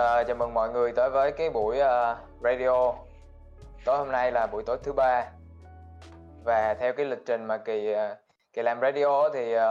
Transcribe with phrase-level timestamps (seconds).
[0.00, 2.92] À, chào mừng mọi người tới với cái buổi uh, radio.
[3.84, 5.30] Tối hôm nay là buổi tối thứ ba.
[6.44, 8.18] Và theo cái lịch trình mà kỳ uh,
[8.52, 9.62] kỳ làm radio thì uh,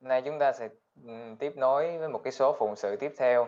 [0.00, 0.68] hôm nay chúng ta sẽ
[1.06, 3.46] um, tiếp nối với một cái số phụng sự tiếp theo.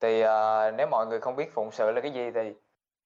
[0.00, 2.54] Thì uh, nếu mọi người không biết phụng sự là cái gì thì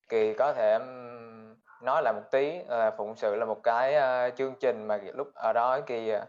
[0.09, 4.37] kỳ có thể um, nói lại một tí uh, phụng sự là một cái uh,
[4.37, 6.23] chương trình mà lúc ở đó kỳ uh,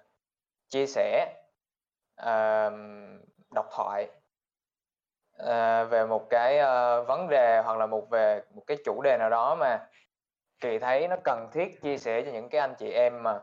[0.69, 1.33] chia sẻ
[2.21, 2.73] uh,
[3.55, 4.07] độc thoại
[5.47, 9.17] à, về một cái uh, vấn đề hoặc là một về một cái chủ đề
[9.17, 9.87] nào đó mà
[10.59, 13.39] kỳ thấy nó cần thiết chia sẻ cho những cái anh chị em mà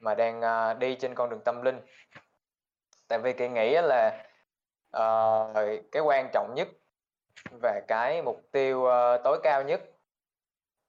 [0.00, 1.80] mà đang uh, đi trên con đường tâm linh.
[3.08, 4.24] Tại vì kỳ nghĩ là
[4.96, 5.56] uh,
[5.92, 6.68] cái quan trọng nhất
[7.62, 9.80] và cái mục tiêu uh, tối cao nhất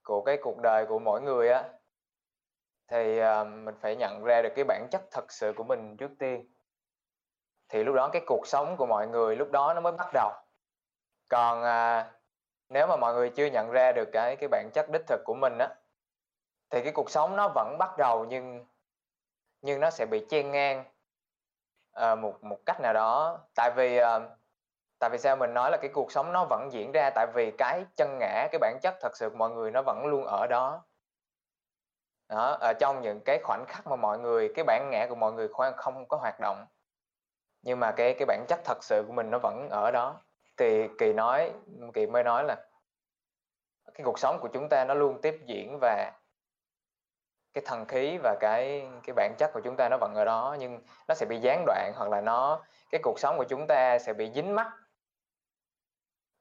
[0.04, 1.64] của cái cuộc đời của mỗi người á
[2.88, 6.12] thì uh, mình phải nhận ra được cái bản chất thật sự của mình trước
[6.20, 6.54] tiên
[7.70, 10.32] thì lúc đó cái cuộc sống của mọi người lúc đó nó mới bắt đầu.
[11.30, 12.12] Còn à,
[12.70, 15.36] nếu mà mọi người chưa nhận ra được cái cái bản chất đích thực của
[15.36, 15.70] mình á
[16.70, 18.66] thì cái cuộc sống nó vẫn bắt đầu nhưng
[19.62, 20.84] nhưng nó sẽ bị chen ngang
[21.92, 23.40] à, một một cách nào đó.
[23.56, 24.20] Tại vì à,
[25.00, 27.52] tại vì sao mình nói là cái cuộc sống nó vẫn diễn ra tại vì
[27.52, 30.48] cái chân ngã cái bản chất thật sự của mọi người nó vẫn luôn ở
[30.48, 30.84] đó.
[32.30, 35.32] Đó ở trong những cái khoảnh khắc mà mọi người cái bản ngã của mọi
[35.32, 36.66] người không có hoạt động
[37.62, 40.22] nhưng mà cái cái bản chất thật sự của mình nó vẫn ở đó.
[40.58, 41.52] Thì kỳ nói,
[41.94, 42.56] kỳ mới nói là
[43.94, 46.12] cái cuộc sống của chúng ta nó luôn tiếp diễn và
[47.54, 50.56] cái thần khí và cái cái bản chất của chúng ta nó vẫn ở đó,
[50.60, 54.00] nhưng nó sẽ bị gián đoạn hoặc là nó, cái cuộc sống của chúng ta
[54.00, 54.72] sẽ bị dính mắc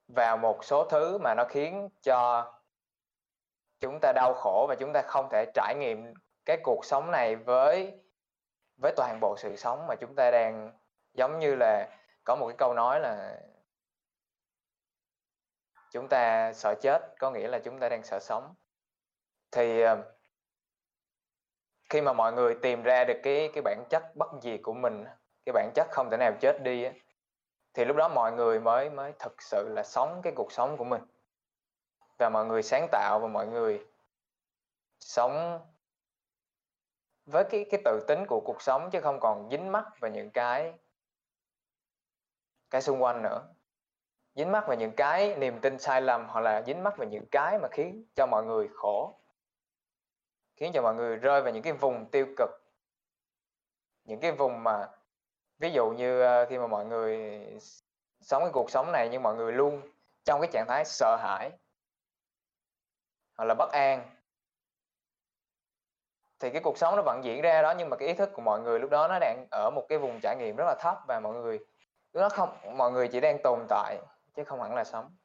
[0.09, 2.53] vào một số thứ mà nó khiến cho
[3.81, 7.37] chúng ta đau khổ và chúng ta không thể trải nghiệm cái cuộc sống này
[7.37, 8.01] với
[8.83, 10.73] với toàn bộ sự sống mà chúng ta đang
[11.19, 11.89] giống như là
[12.25, 13.41] có một cái câu nói là
[15.91, 18.55] chúng ta sợ chết, có nghĩa là chúng ta đang sợ sống.
[19.51, 20.13] Thì ờ,
[21.89, 25.05] khi mà mọi người tìm ra được cái cái bản chất bất diệt của mình
[25.47, 26.87] cái bản chất không thể nào chết đi
[27.75, 30.85] thì lúc đó mọi người mới mới thực sự là sống cái cuộc sống của
[30.85, 31.03] mình.
[32.19, 33.87] Và mọi người sáng tạo và mọi người
[35.01, 35.61] sống
[37.27, 40.31] với cái cái tự tính của cuộc sống chứ không còn dính mắc vào những
[40.31, 40.75] cái
[42.71, 43.49] cái xung quanh nữa.
[44.35, 47.27] Dính mắc vào những cái niềm tin sai lầm hoặc là dính mắc vào những
[47.31, 49.15] cái mà khiến cho mọi người khổ.
[50.57, 52.51] Khiến cho mọi người rơi vào những cái vùng tiêu cực.
[54.05, 54.89] Những cái vùng mà,
[55.59, 57.41] ví dụ như ờ, khi mà mọi người
[58.21, 59.81] sống cái cuộc sống này nhưng mọi người luôn
[60.25, 61.51] trong cái trạng thái sợ hãi
[63.37, 64.19] hoặc là bất an,
[66.41, 68.43] thì cái cuộc sống nó vẫn diễn ra đó nhưng mà cái ý thức của
[68.43, 70.99] mọi người lúc đó nó đang ở một cái vùng trải nghiệm rất là thấp
[71.09, 71.59] và mọi người
[72.13, 73.99] nó không, mọi người chỉ đang tồn tại,
[74.35, 75.17] chứ không hẳn là sống.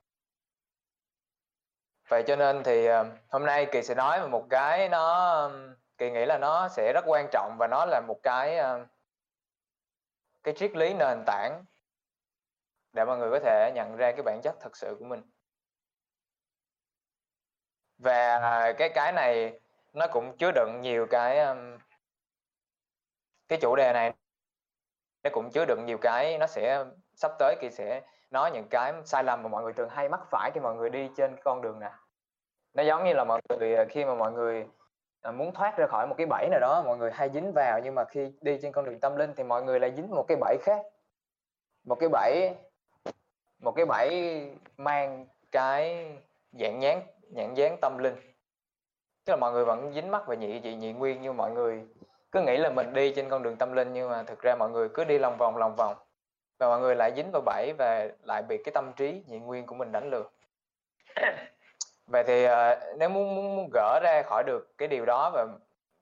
[2.07, 5.51] Vậy cho nên thì ờ, hôm nay kỳ sẽ nói về một cái nó,
[5.97, 8.85] kỳ nghĩ là nó sẽ rất quan trọng và nó là một cái ờ,
[10.43, 11.65] cái triết lý nền tảng
[12.93, 15.21] để mọi người có thể nhận ra cái bản chất thật sự của mình.
[17.97, 18.39] Và
[18.77, 19.59] cái cái này
[19.93, 21.55] nó cũng chứa đựng nhiều cái
[23.47, 24.13] cái chủ đề này
[25.23, 26.85] nó cũng chứa đựng nhiều cái nó sẽ,
[27.15, 28.01] sắp tới kỳ sẽ
[28.31, 30.89] nói những cái sai lầm mà mọi người thường hay mắc phải khi mọi người
[30.89, 31.91] đi trên con đường này.
[32.73, 34.67] Nó giống như là mọi người à, khi mà mọi người
[35.21, 37.79] à, muốn thoát ra khỏi một cái bẫy nào đó, mọi người hay dính vào,
[37.83, 40.25] nhưng mà khi đi trên con đường tâm linh thì mọi người lại dính một
[40.27, 40.81] cái bẫy khác.
[41.83, 42.55] Một cái bẫy,
[43.59, 46.11] một cái bẫy mang cái
[46.51, 48.15] dạng nhán nhãn dán tâm linh.
[49.25, 51.87] Tức là mọi người vẫn dính mắc về nhị dị nhị nguyên như mọi người
[52.33, 54.69] cứ nghĩ là mình đi trên con đường tâm linh nhưng mà thực ra mọi
[54.69, 55.95] người cứ đi lòng vòng lòng vòng.
[56.59, 59.65] Và mọi người lại dính vào bẫy và lại bị cái tâm trí nhị nguyên
[59.65, 60.23] của mình đánh lừa.
[62.07, 62.51] Vậy thì uh,
[62.97, 65.47] nếu muốn, muốn muốn gỡ ra khỏi được cái điều đó và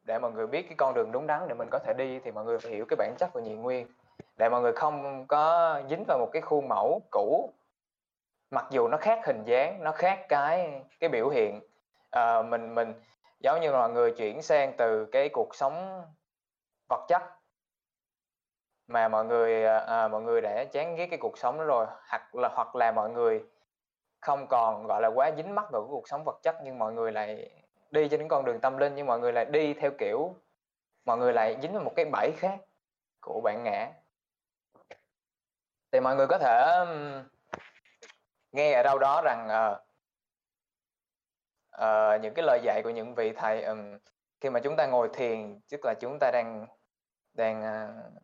[0.03, 2.31] để mọi người biết cái con đường đúng đắn để mình có thể đi thì
[2.31, 3.87] mọi người phải hiểu cái bản chất của nhị nguyên.
[4.37, 7.53] Để mọi người không có dính vào một cái khuôn mẫu cũ.
[8.51, 11.59] Mặc dù nó khác hình dáng nó khác cái cái biểu hiện.
[12.17, 12.93] Uh, mình mình
[13.39, 16.03] giống như là mọi người chuyển sang từ cái cuộc sống
[16.91, 17.22] vật chất.
[18.88, 21.85] Mà mọi người à, à, mọi người đã chán ghét cái cuộc sống đó rồi.
[22.09, 23.43] Hoặc là hoặc là mọi người
[24.22, 26.93] không còn gọi là quá dính mắc vào cái cuộc sống vật chất nhưng mọi
[26.93, 27.52] người lại
[27.91, 30.35] đi trên những con đường tâm linh nhưng mọi người lại đi theo kiểu
[31.05, 32.59] mọi người lại dính vào một cái bẫy khác
[33.22, 33.91] của bạn ngã.
[35.91, 36.85] Thì mọi người có thể
[38.52, 39.78] nghe ở đâu đó rằng uh,
[41.76, 43.97] uh, những cái lời dạy của những vị thầy um,
[44.41, 46.67] khi mà chúng ta ngồi thiền tức là chúng ta đang
[47.33, 48.22] đang uh,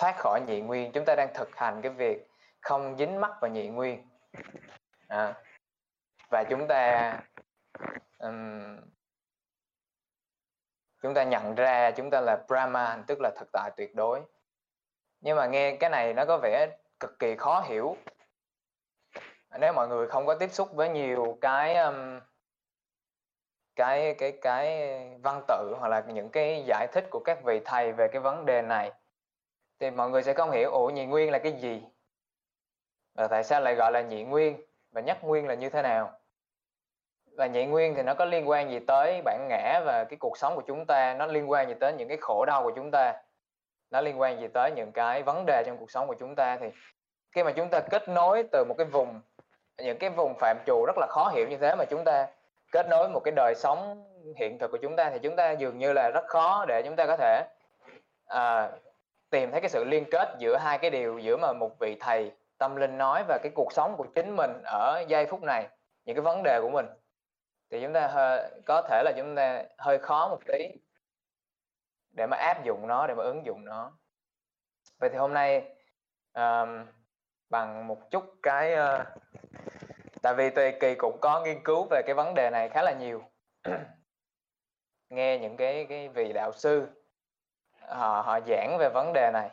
[0.00, 0.92] thoát khỏi nhị nguyên.
[0.92, 2.26] Chúng ta đang thực hành cái việc
[2.60, 4.08] không dính mắc vào nhị nguyên.
[5.08, 5.34] À,
[6.30, 7.12] và chúng ta
[8.18, 8.76] um,
[11.02, 14.20] chúng ta nhận ra chúng ta là Brahman tức là thực tại tuyệt đối.
[15.20, 16.66] Nhưng mà nghe cái này nó có vẻ
[17.00, 17.96] cực kỳ khó hiểu.
[19.60, 22.20] Nếu mọi người không có tiếp xúc với nhiều cái um,
[23.76, 27.92] cái cái cái văn tự hoặc là những cái giải thích của các vị thầy
[27.92, 28.92] về cái vấn đề này.
[29.80, 31.82] Thì mọi người sẽ không hiểu, ủa, nhị nguyên là cái gì?
[33.14, 34.56] Và tại sao lại gọi là nhị nguyên
[34.92, 36.12] và nhất nguyên là như thế nào?
[37.36, 40.38] Và nhị nguyên thì nó có liên quan gì tới bản ngã và cái cuộc
[40.38, 41.14] sống của chúng ta?
[41.14, 43.22] Nó liên quan gì tới những cái khổ đau của chúng ta?
[43.90, 46.56] Nó liên quan gì tới những cái vấn đề trong cuộc sống của chúng ta?
[46.60, 46.66] Thì
[47.32, 49.20] khi mà chúng ta kết nối từ một cái vùng,
[49.78, 52.26] những cái vùng phạm trù rất là khó hiểu như thế mà chúng ta
[52.72, 54.04] kết nối một cái đời sống
[54.36, 56.96] hiện thực của chúng ta thì chúng ta dường như là rất khó để chúng
[56.96, 57.44] ta có thể
[58.26, 58.70] à,
[59.30, 62.32] tìm thấy cái sự liên kết giữa hai cái điều giữa mà một vị thầy
[62.58, 65.68] tâm linh nói và cái cuộc sống của chính mình ở giây phút này
[66.04, 66.86] những cái vấn đề của mình.
[67.70, 70.68] Thì chúng ta hơi, có thể là chúng ta hơi khó một tí
[72.16, 73.92] để mà áp dụng nó để mà ứng dụng nó.
[74.98, 75.76] Vậy thì hôm nay
[76.34, 76.86] um,
[77.50, 79.06] bằng một chút cái uh,
[80.26, 82.92] tại vì tùy kỳ cũng có nghiên cứu về cái vấn đề này khá là
[82.92, 83.22] nhiều.
[85.10, 86.86] Nghe những cái cái vị đạo sư,
[87.80, 89.50] họ họ giảng về vấn đề này.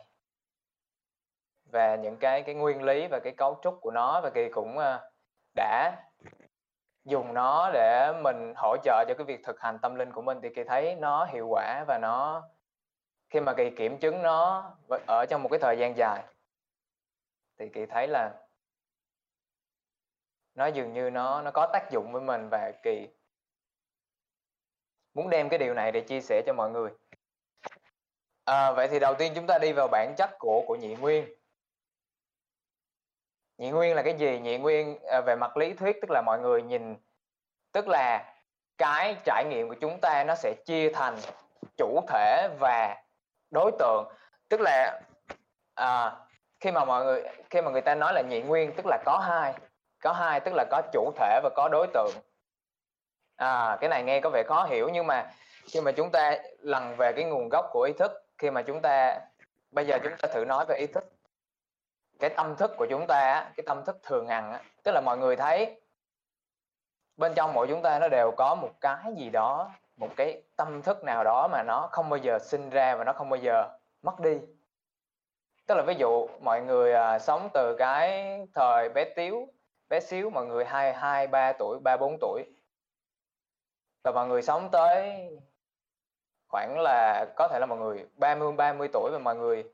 [1.72, 4.78] Về những cái cái nguyên lý và cái cấu trúc của nó, và kỳ cũng
[4.78, 5.10] ờ,
[5.54, 5.96] đã
[7.04, 10.38] dùng nó để mình hỗ trợ cho cái việc thực hành tâm linh của mình.
[10.42, 12.42] Thì kỳ thấy nó hiệu quả và nó,
[13.30, 14.70] khi mà kỳ kiểm chứng nó
[15.06, 16.22] ở trong một cái thời gian dài,
[17.58, 18.43] thì kỳ thấy là
[20.54, 23.08] nó dường như nó nó có tác dụng với mình và kỳ.
[25.14, 26.90] Muốn đem cái điều này để chia sẻ cho mọi người.
[28.44, 31.34] À, vậy thì đầu tiên chúng ta đi vào bản chất của của nhị nguyên.
[33.58, 34.38] Nhị nguyên là cái gì?
[34.38, 36.96] Nhị nguyên à, về mặt lý thuyết tức là mọi người nhìn
[37.72, 38.34] tức là
[38.78, 41.16] cái trải nghiệm của chúng ta nó sẽ chia thành
[41.76, 43.04] chủ thể và
[43.50, 44.04] đối tượng.
[44.48, 45.00] Tức là
[45.74, 46.16] à,
[46.60, 49.18] khi mà mọi người khi mà người ta nói là nhị nguyên tức là có
[49.18, 49.54] hai
[50.04, 52.10] có hai tức là có chủ thể và có đối tượng.
[53.36, 55.30] À cái này nghe có vẻ khó hiểu nhưng mà
[55.66, 58.82] khi mà chúng ta lần về cái nguồn gốc của ý thức khi mà chúng
[58.82, 59.20] ta
[59.70, 61.04] bây giờ chúng ta thử nói về ý thức.
[62.20, 65.36] Cái tâm thức của chúng ta cái tâm thức thường hằng tức là mọi người
[65.36, 65.80] thấy
[67.16, 70.82] bên trong mỗi chúng ta nó đều có một cái gì đó một cái tâm
[70.82, 73.68] thức nào đó mà nó không bao giờ sinh ra và nó không bao giờ
[74.02, 74.38] mất đi.
[75.66, 79.48] Tức là ví dụ mọi người à, sống từ cái thời bé tiếu
[79.88, 82.44] bé xíu mọi người hai hai ba tuổi ba bốn tuổi
[84.04, 85.28] và mọi người sống tới
[86.48, 89.64] khoảng là có thể là mọi người 30 30 tuổi và mọi người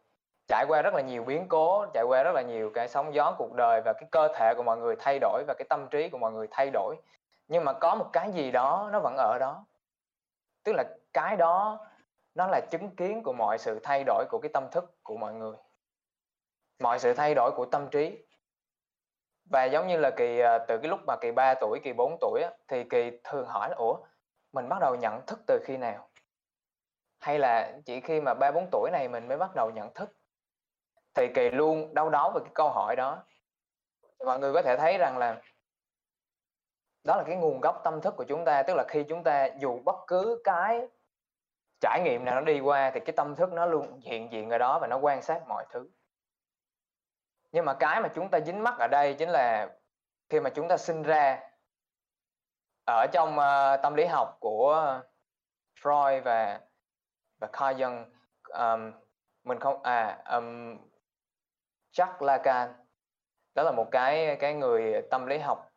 [0.49, 3.35] trải qua rất là nhiều biến cố, trải qua rất là nhiều cái sóng gió
[3.39, 6.09] cuộc đời và cái cơ thể của mọi người thay đổi và cái tâm trí
[6.09, 6.97] của mọi người thay đổi.
[7.49, 9.65] Nhưng mà có một cái gì đó nó vẫn ở đó.
[10.65, 11.87] Tức là cái đó
[12.35, 15.35] nó là chứng kiến của mọi sự thay đổi của cái tâm thức của mọi
[15.35, 15.57] người.
[16.81, 18.25] Mọi sự thay đổi của tâm trí
[19.51, 22.17] và giống như là kỳ ờ, từ cái lúc mà kỳ 3 tuổi kỳ 4
[22.21, 23.97] tuổi á, thì kỳ thường hỏi ủa
[24.53, 26.09] mình bắt đầu nhận thức từ khi nào?
[27.21, 30.17] Hay là chỉ khi mà ba bốn tuổi này mình mới bắt đầu nhận thức?
[31.15, 33.25] Thì kỳ luôn đau đáu về cái câu hỏi đó.
[34.27, 35.43] Mọi người có thể thấy rằng là
[37.05, 38.63] đó là cái nguồn gốc tâm thức của chúng ta.
[38.63, 40.89] Tức là khi chúng ta dù bất cứ cái
[41.81, 44.59] trải nghiệm nào nó đi qua thì cái tâm thức nó luôn hiện diện ở
[44.59, 45.89] đó và nó quan sát mọi thứ
[47.53, 49.69] nhưng mà cái mà chúng ta dính mắc ở đây chính là
[50.29, 51.41] khi mà chúng ta sinh ra
[52.87, 55.01] ở trong uh, tâm lý học của
[55.83, 56.61] Freud và
[57.39, 58.05] và Carl Jung
[58.49, 58.93] um,
[59.45, 60.79] mình không à um,
[61.93, 62.75] Jacques Lacan.
[63.55, 65.73] Đó là một cái cái người tâm lý học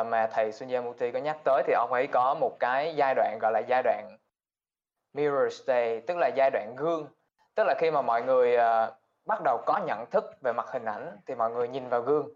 [0.00, 3.38] uh, mà thầy Sunyamuti có nhắc tới thì ông ấy có một cái giai đoạn
[3.40, 4.18] gọi là giai đoạn
[5.12, 7.08] mirror state tức là giai đoạn gương.
[7.54, 8.94] Tức là khi mà mọi người uh,
[9.26, 12.28] bắt đầu có nhận thức về mặt hình ảnh thì mọi người nhìn vào gương.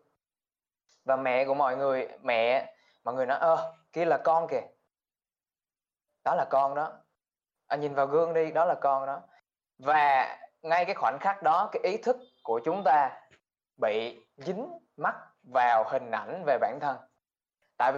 [1.05, 4.63] Và mẹ của mọi người mẹ mọi người nói ơ kia là con kìa.
[6.25, 6.93] Đó là con đó.
[7.67, 9.21] À, nhìn vào gương đi đó là con đó.
[9.79, 13.21] Và ngay cái khoảnh khắc đó cái ý thức của chúng ta
[13.77, 16.97] bị dính mắc vào hình ảnh về bản thân.
[17.77, 17.93] Tại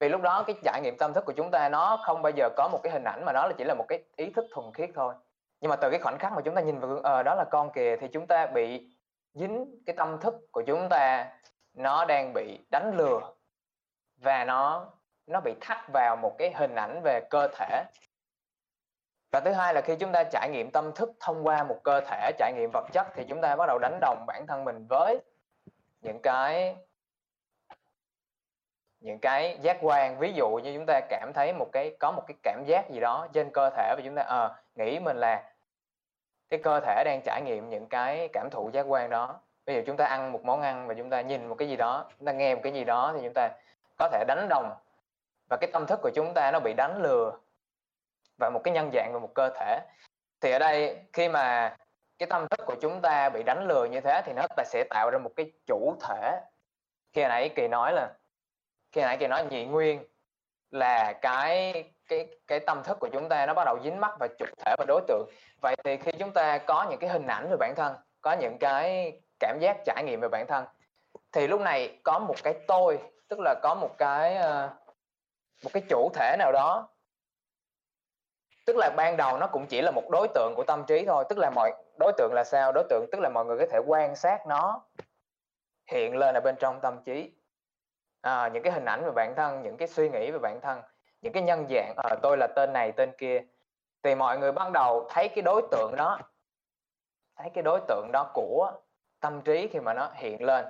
[0.00, 2.48] vì lúc đó cái trải nghiệm tâm thức của chúng ta nó không bao giờ
[2.56, 4.72] có một cái hình ảnh mà nó là chỉ là một cái ý thức thuần
[4.74, 5.14] khiết thôi
[5.60, 7.44] nhưng mà từ cái khoảnh khắc mà chúng ta nhìn vào gương ờ đó là
[7.50, 8.90] con kìa thì chúng ta bị
[9.34, 11.32] dính cái tâm thức của chúng ta
[11.74, 13.20] nó đang bị đánh lừa
[14.16, 14.90] và nó
[15.26, 17.84] nó bị thắt vào một cái hình ảnh về cơ thể.
[19.32, 22.00] Và thứ hai là khi chúng ta trải nghiệm tâm thức thông qua một cơ
[22.00, 24.86] thể trải nghiệm vật chất thì chúng ta bắt đầu đánh đồng bản thân mình
[24.88, 25.20] với
[26.00, 26.76] những cái
[29.00, 30.18] những cái giác quan.
[30.18, 33.00] Ví dụ như chúng ta cảm thấy một cái có một cái cảm giác gì
[33.00, 34.48] đó trên cơ thể và chúng ta à,
[34.80, 35.52] nghĩ mình là
[36.48, 39.40] cái cơ thể đang trải nghiệm những cái cảm thụ giác quan đó.
[39.66, 41.76] Ví dụ chúng ta ăn một món ăn và chúng ta nhìn một cái gì
[41.76, 43.50] đó, chúng ta nghe một cái gì đó thì chúng ta
[43.98, 44.74] có thể đánh đồng
[45.50, 47.32] và cái tâm thức của chúng ta nó bị đánh lừa
[48.38, 49.80] và một cái nhân dạng và một cơ thể.
[50.40, 51.76] Thì ở đây khi mà
[52.18, 55.10] cái tâm thức của chúng ta bị đánh lừa như thế thì nó sẽ tạo
[55.10, 56.40] ra một cái chủ thể.
[57.12, 58.08] Khi nãy kỳ nói là,
[58.92, 60.04] khi nãy kỳ nói nhị nguyên
[60.70, 64.28] là cái cái cái tâm thức của chúng ta nó bắt đầu dính mắc vào
[64.38, 65.26] chủ thể và đối tượng.
[65.62, 68.58] Vậy thì khi chúng ta có những cái hình ảnh về bản thân có những
[68.60, 70.64] cái cảm giác trải nghiệm về bản thân
[71.32, 72.98] thì lúc này có một cái tôi
[73.28, 74.70] tức là có một cái ờ,
[75.64, 76.88] một cái chủ thể nào đó.
[78.66, 81.24] Tức là ban đầu nó cũng chỉ là một đối tượng của tâm trí thôi
[81.28, 82.72] tức là mọi đối tượng là sao?
[82.72, 84.82] Đối tượng tức là mọi người có thể quan sát nó
[85.90, 87.32] hiện lên ở bên trong tâm trí.
[88.20, 90.80] À, những cái hình ảnh về bản thân những cái suy nghĩ về bản thân
[91.22, 93.42] những cái nhân dạng ở tôi là tên này, tên kia.
[94.02, 96.18] Thì mọi người ban đầu thấy cái đối tượng đó,
[97.36, 98.72] thấy cái đối tượng đó của
[99.20, 100.66] tâm trí khi mà nó hiện lên,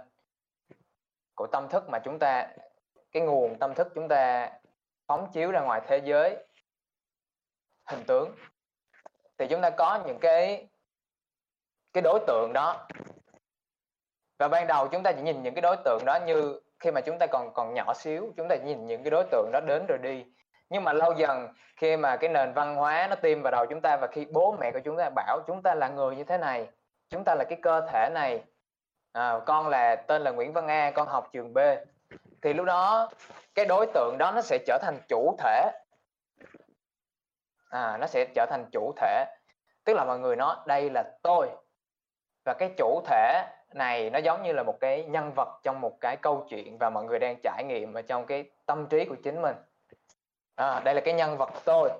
[1.34, 2.48] của tâm thức mà chúng ta,
[3.12, 4.50] cái nguồn tâm thức chúng ta
[5.06, 6.36] phóng chiếu ra ngoài thế giới,
[7.86, 8.34] hình tướng.
[9.38, 10.68] Thì chúng ta có những cái
[11.92, 12.86] cái đối tượng đó.
[14.38, 17.00] Và ban đầu chúng ta chỉ nhìn những cái đối tượng đó như khi mà
[17.00, 19.86] chúng ta còn còn nhỏ xíu, chúng ta nhìn những cái đối tượng đó đến
[19.88, 20.24] rồi đi
[20.70, 23.80] nhưng mà lâu dần khi mà cái nền văn hóa nó tiêm vào đầu chúng
[23.80, 26.38] ta và khi bố mẹ của chúng ta bảo chúng ta là người như thế
[26.38, 26.68] này
[27.08, 28.44] chúng ta là cái cơ thể này
[29.12, 31.58] à, con là tên là Nguyễn Văn A con học trường B
[32.42, 33.10] thì lúc đó
[33.54, 35.70] cái đối tượng đó nó sẽ trở thành chủ thể.
[37.70, 39.24] À, nó sẽ trở thành chủ thể.
[39.84, 41.48] Tức là mọi người nói đây là tôi.
[42.44, 46.00] Và cái chủ thể này nó giống như là một cái nhân vật trong một
[46.00, 49.16] cái câu chuyện và mọi người đang trải nghiệm ở trong cái tâm trí của
[49.24, 49.56] chính mình
[50.60, 51.90] à, đây là cái nhân vật tôi.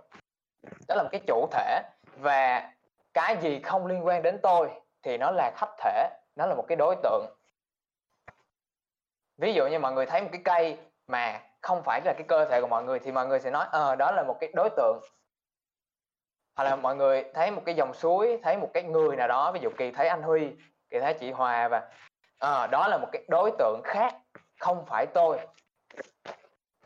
[0.88, 1.82] Đó là một cái chủ thể
[2.16, 2.72] và
[3.14, 4.70] cái gì không liên quan đến tôi
[5.02, 7.26] thì nó là khách thể nó là một cái đối tượng.
[9.38, 12.44] Ví dụ như mọi người thấy một cái cây mà không phải là cái cơ
[12.44, 14.50] thể của mọi người thì mọi người sẽ nói ờ à, đó là một cái
[14.54, 15.00] đối tượng.
[16.56, 19.52] Hoặc là mọi người thấy một cái dòng suối thấy một cái người nào đó
[19.52, 20.56] ví dụ kỳ thấy anh huy
[20.90, 21.90] kỳ thấy chị hòa và
[22.38, 24.14] à, đó là một cái đối tượng khác
[24.58, 25.40] không phải tôi.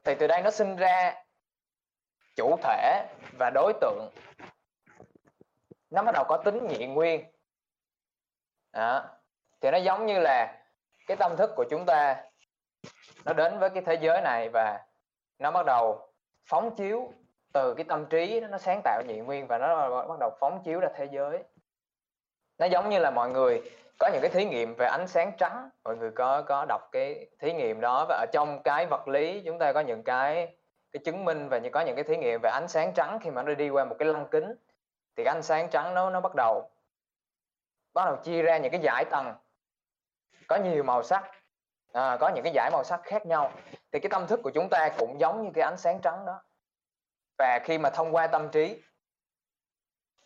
[0.04, 1.23] Thì từ đây nó sinh ra
[2.36, 3.06] chủ thể
[3.38, 4.10] và đối tượng.
[5.90, 7.24] Nó bắt đầu có tính nhị nguyên.
[8.72, 9.04] Đó.
[9.60, 10.62] thì nó giống như là
[11.06, 12.24] cái tâm thức của chúng ta.
[13.24, 14.80] Nó đến với cái thế giới này và
[15.38, 16.12] nó bắt đầu
[16.46, 17.12] phóng chiếu
[17.52, 20.80] từ cái tâm trí, nó sáng tạo nhị nguyên và nó bắt đầu phóng chiếu
[20.80, 21.44] ra thế giới.
[22.58, 23.62] Nó giống như là mọi người
[23.98, 25.70] có những cái thí nghiệm về ánh sáng trắng.
[25.84, 29.42] Mọi người có có đọc cái thí nghiệm đó và ở trong cái vật lý
[29.46, 30.56] chúng ta có những cái
[30.94, 33.30] cái chứng minh và như có những cái thí nghiệm về ánh sáng trắng khi
[33.30, 34.54] mà nó đi qua một cái lăng kính
[35.16, 36.70] thì cái ánh sáng trắng nó nó bắt đầu
[37.94, 39.34] bắt đầu chia ra những cái dải tầng.
[40.48, 41.30] Có nhiều màu sắc
[41.92, 43.52] à, có những cái dải màu sắc khác nhau.
[43.92, 46.42] Thì cái tâm thức của chúng ta cũng giống như cái ánh sáng trắng đó.
[47.38, 48.82] Và khi mà thông qua tâm trí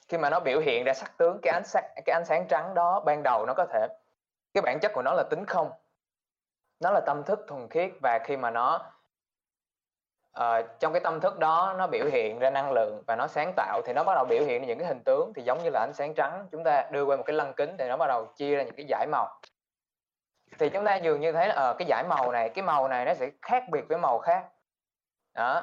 [0.09, 2.75] khi mà nó biểu hiện ra sắc tướng cái ánh sáng cái ánh sáng trắng
[2.75, 3.89] đó ban đầu nó có thể
[4.55, 5.71] cái bản chất của nó là tính không.
[6.81, 8.93] Nó là tâm thức thuần khiết và khi mà nó
[10.39, 13.53] uh, trong cái tâm thức đó nó biểu hiện ra năng lượng và nó sáng
[13.57, 15.71] tạo thì nó bắt đầu biểu hiện ra những cái hình tướng thì giống như
[15.71, 16.49] là ánh sáng trắng.
[16.53, 18.75] Chúng ta đưa qua một cái lăng kính thì nó bắt đầu chia ra những
[18.77, 19.41] cái giải màu.
[20.59, 23.05] Thì chúng ta dường như thấy là uh, cái giải màu này cái màu này
[23.05, 24.45] nó sẽ khác biệt với màu khác.
[25.35, 25.63] Đó.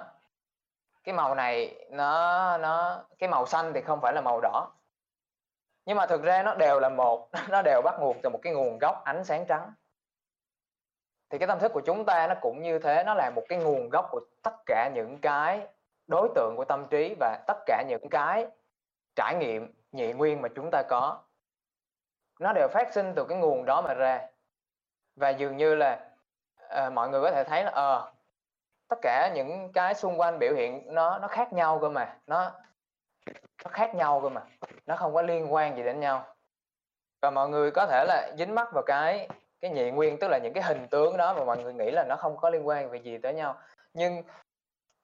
[1.03, 4.72] Cái màu này nó nó cái màu xanh thì không phải là màu đỏ.
[5.86, 8.53] Nhưng mà thực ra nó đều là một nó đều bắt nguồn từ một cái
[8.53, 9.74] nguồn gốc ánh sáng trắng
[11.36, 13.60] thì cái tâm thức của chúng ta nó cũng như thế nó là một cái
[13.60, 15.68] nguồn gốc của tất cả những cái
[16.08, 18.48] đối tượng của tâm trí và tất cả những cái
[19.15, 21.24] trải nghiệm nhị nguyên mà chúng ta có.
[22.39, 24.27] Nó đều phát sinh từ cái nguồn đó mà ra.
[25.15, 26.00] Và dường như là
[26.70, 28.12] à, mọi người có thể thấy là ờ à,
[28.88, 32.18] tất cả những cái xung quanh biểu hiện nó nó khác nhau cơ mà.
[32.27, 32.51] Nó
[33.63, 34.42] nó khác nhau cơ mà.
[34.86, 36.36] Nó không có liên quan gì đến nhau.
[37.22, 39.27] Và mọi người có thể là dính mắc vào cái
[39.62, 42.05] cái nhị nguyên tức là những cái hình tướng đó mà mọi người nghĩ là
[42.09, 43.55] nó không có liên quan về gì tới nhau.
[43.93, 44.24] Nhưng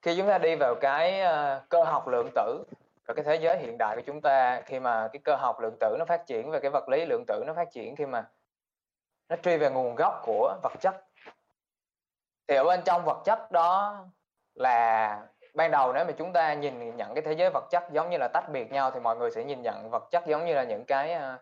[0.01, 2.63] khi chúng ta đi vào cái uh, cơ học lượng tử
[3.07, 5.77] và cái thế giới hiện đại của chúng ta khi mà cái cơ học lượng
[5.79, 8.25] tử nó phát triển và cái vật lý lượng tử nó phát triển khi mà
[9.29, 11.05] nó truy về nguồn gốc của vật chất
[12.47, 13.99] thì ở bên trong vật chất đó
[14.55, 15.19] là
[15.53, 18.17] ban đầu nếu mà chúng ta nhìn nhận cái thế giới vật chất giống như
[18.17, 20.63] là tách biệt nhau thì mọi người sẽ nhìn nhận vật chất giống như là
[20.63, 21.37] những cái ờ,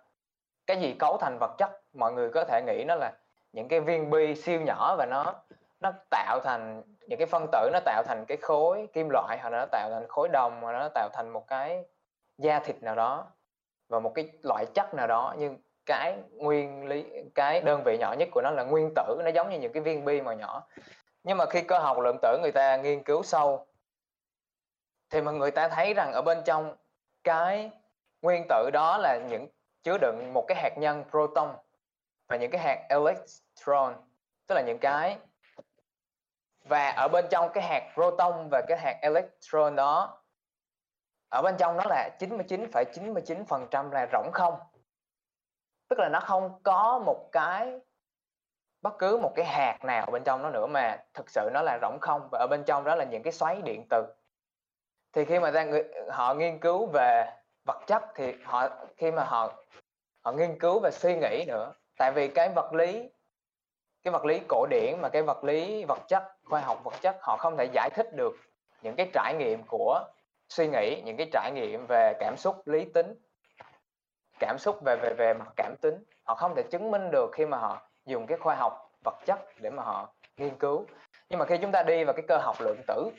[0.68, 3.12] cái gì cấu thành vật chất mọi người có thể nghĩ nó là
[3.54, 5.34] những cái viên bi siêu nhỏ và nó
[5.80, 9.50] nó tạo thành những cái phân tử, nó tạo thành cái khối kim loại hoặc
[9.50, 11.84] là nó tạo thành khối đồng hoặc là nó tạo thành một cái
[12.38, 13.26] da thịt nào đó
[13.90, 15.36] và một cái loại chất nào đó.
[15.38, 17.06] Nhưng cái nguyên lý,
[17.36, 19.84] cái đơn vị nhỏ nhất của nó là nguyên tử, nó giống như những cái
[19.84, 20.68] viên bi mà nhỏ.
[21.24, 23.66] Nhưng mà khi cơ học lượng tử người ta nghiên cứu sâu,
[25.10, 26.76] thì mà người ta thấy rằng ở bên trong
[27.24, 27.72] cái
[28.22, 29.48] nguyên tử đó là những
[29.84, 31.50] chứa đựng một cái hạt nhân proton
[32.30, 33.96] và những cái hạt electron
[34.48, 35.18] tức là những cái
[36.64, 40.22] và ở bên trong cái hạt proton và cái hạt electron đó
[41.30, 44.60] ở bên trong nó là 99,99% ,99 là rỗng không.
[45.90, 47.80] Tức là nó không có một cái
[48.82, 51.80] bất cứ một cái hạt nào bên trong nó nữa mà thực sự nó là
[51.82, 52.30] rỗng không.
[52.32, 54.06] Và ở bên trong đó là những cái xoáy điện từ.
[55.14, 55.66] Thì khi mà ta
[56.12, 57.34] họ nghiên cứu về
[57.66, 59.54] vật chất thì họ khi mà họ
[60.22, 63.10] họ nghiên cứu và suy nghĩ nữa tại vì cái vật lý,
[64.04, 67.18] cái vật lý cổ điển mà cái vật lý vật chất, khoa học vật chất,
[67.22, 68.34] họ không thể giải thích được
[68.82, 70.04] những cái trải nghiệm của
[70.50, 73.16] suy nghĩ, những cái trải nghiệm về cảm xúc lý tính,
[74.40, 76.04] cảm xúc về về về mặt cảm tính.
[76.24, 79.40] Họ không thể chứng minh được khi mà họ dùng cái khoa học vật chất
[79.60, 80.86] để mà họ nghiên cứu.
[81.30, 83.10] Nhưng mà khi chúng ta đi vào cái cơ học lượng tử,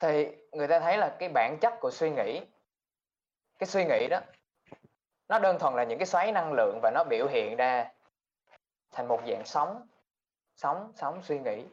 [0.00, 2.40] thì người ta thấy là cái bản chất của suy nghĩ,
[3.58, 4.20] cái suy nghĩ đó
[5.28, 7.92] nó đơn thuần là những cái xoáy năng lượng và nó biểu hiện ra
[8.92, 9.86] thành một dạng sóng
[10.56, 11.64] sóng sóng suy nghĩ.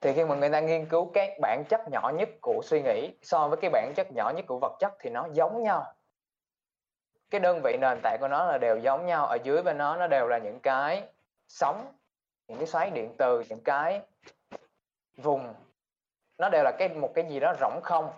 [0.00, 3.14] Thì khi mà người ta nghiên cứu cái bản chất nhỏ nhất của suy nghĩ
[3.22, 5.94] so với cái bản chất nhỏ nhất của vật chất thì nó giống nhau.
[7.30, 9.96] Cái đơn vị nền tảng của nó là đều giống nhau, ở dưới bên nó
[9.96, 11.08] nó đều là những cái
[11.48, 11.92] sóng,
[12.48, 14.00] những cái xoáy điện từ, những cái
[15.16, 15.54] vùng.
[16.38, 18.12] Nó đều là cái, một cái gì đó rỗng không.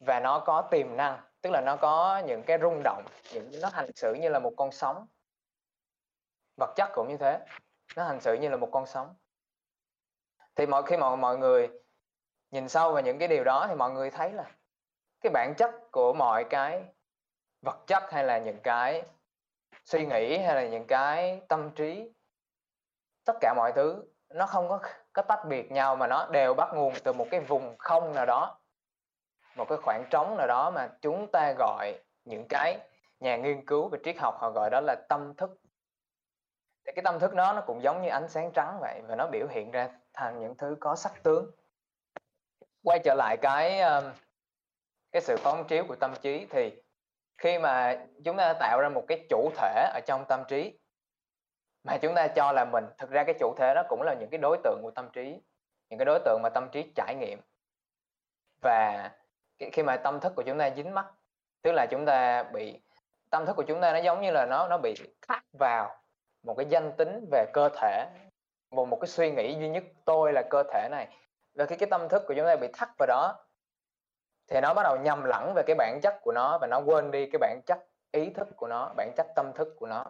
[0.00, 3.68] Và nó có tiềm năng tức là nó có những cái rung động, những nó
[3.72, 5.06] hành xử như là một con sóng.
[6.56, 7.38] Vật chất cũng như thế,
[7.96, 9.14] nó hành xử như là một con sóng.
[10.54, 11.68] Thì mọi, khi mọi mọi người
[12.50, 14.50] nhìn sâu vào những cái điều đó thì mọi người thấy là
[15.20, 16.84] cái bản chất của mọi cái
[17.62, 19.02] vật chất hay là những cái
[19.84, 22.12] suy nghĩ hay là những cái tâm trí,
[23.24, 24.80] tất cả mọi thứ nó không có
[25.12, 28.26] có tách biệt nhau mà nó đều bắt nguồn từ một cái vùng không nào
[28.26, 28.59] đó
[29.56, 32.78] một cái khoảng trống nào đó mà chúng ta gọi những cái
[33.20, 35.50] nhà nghiên cứu về triết học, họ gọi đó là tâm thức.
[36.86, 39.26] Thì cái tâm thức đó nó cũng giống như ánh sáng trắng vậy và nó
[39.32, 41.50] biểu hiện ra thành những thứ có sắc tướng.
[42.84, 43.80] Quay trở lại cái
[45.12, 46.82] cái sự phóng chiếu của tâm trí thì
[47.38, 50.78] khi mà chúng ta tạo ra một cái chủ thể ở trong tâm trí
[51.84, 54.30] mà chúng ta cho là mình, thực ra cái chủ thể đó cũng là những
[54.30, 55.42] cái đối tượng của tâm trí,
[55.88, 57.40] những cái đối tượng mà tâm trí trải nghiệm.
[58.62, 59.10] Và
[59.72, 61.06] khi mà tâm thức của chúng ta dính mắc
[61.62, 62.80] tức là chúng ta bị,
[63.30, 66.00] tâm thức của chúng ta nó giống như là nó nó bị khắc vào
[66.42, 68.06] một cái danh tính về cơ thể,
[68.70, 71.08] một một cái suy nghĩ duy nhất, tôi là cơ thể này.
[71.54, 73.46] Và khi cái tâm thức của chúng ta bị thắt vào đó,
[74.48, 77.10] thì nó bắt đầu nhầm lẫn về cái bản chất của nó và nó quên
[77.10, 80.04] đi cái bản chất ý thức của nó, bản chất tâm thức của nó.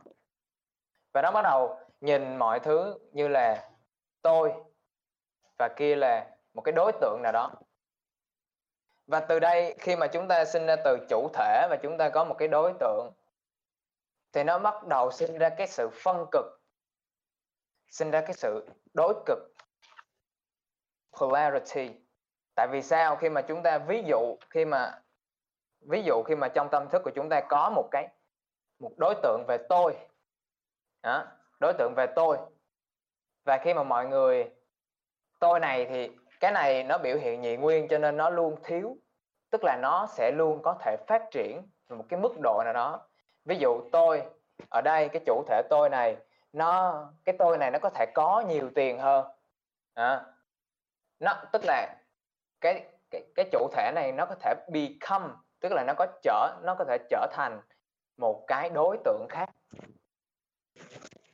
[1.12, 3.70] Và nó bắt đầu nhìn mọi thứ như là
[4.22, 4.52] tôi
[5.58, 7.50] và kia là một cái đối tượng nào đó
[9.10, 12.08] và từ đây khi mà chúng ta sinh ra từ chủ thể và chúng ta
[12.08, 13.12] có một cái đối tượng
[14.32, 16.44] thì nó bắt đầu sinh ra cái sự phân cực
[17.88, 19.38] sinh ra cái sự đối cực
[21.12, 21.90] polarity.
[22.54, 23.16] Tại vì sao?
[23.16, 25.00] Khi mà chúng ta ví dụ khi mà
[25.80, 28.08] ví dụ khi mà trong tâm thức của chúng ta có một cái
[28.78, 29.96] một đối tượng về tôi
[31.02, 31.26] đó,
[31.60, 32.38] đối tượng về tôi.
[33.44, 34.50] Và khi mà mọi người
[35.38, 38.96] tôi này thì cái này nó biểu hiện nhị nguyên cho nên nó luôn thiếu
[39.50, 43.06] tức là nó sẽ luôn có thể phát triển một cái mức độ nào đó.
[43.44, 44.22] Ví dụ tôi
[44.70, 46.16] ở đây cái chủ thể tôi này
[46.52, 49.26] nó cái tôi này nó có thể có nhiều tiền hơn.
[49.94, 50.24] À,
[51.20, 51.94] nó tức là
[52.60, 55.28] cái cái cái chủ thể này nó có thể become
[55.60, 57.60] tức là nó có trở nó có thể trở thành
[58.16, 59.50] một cái đối tượng khác.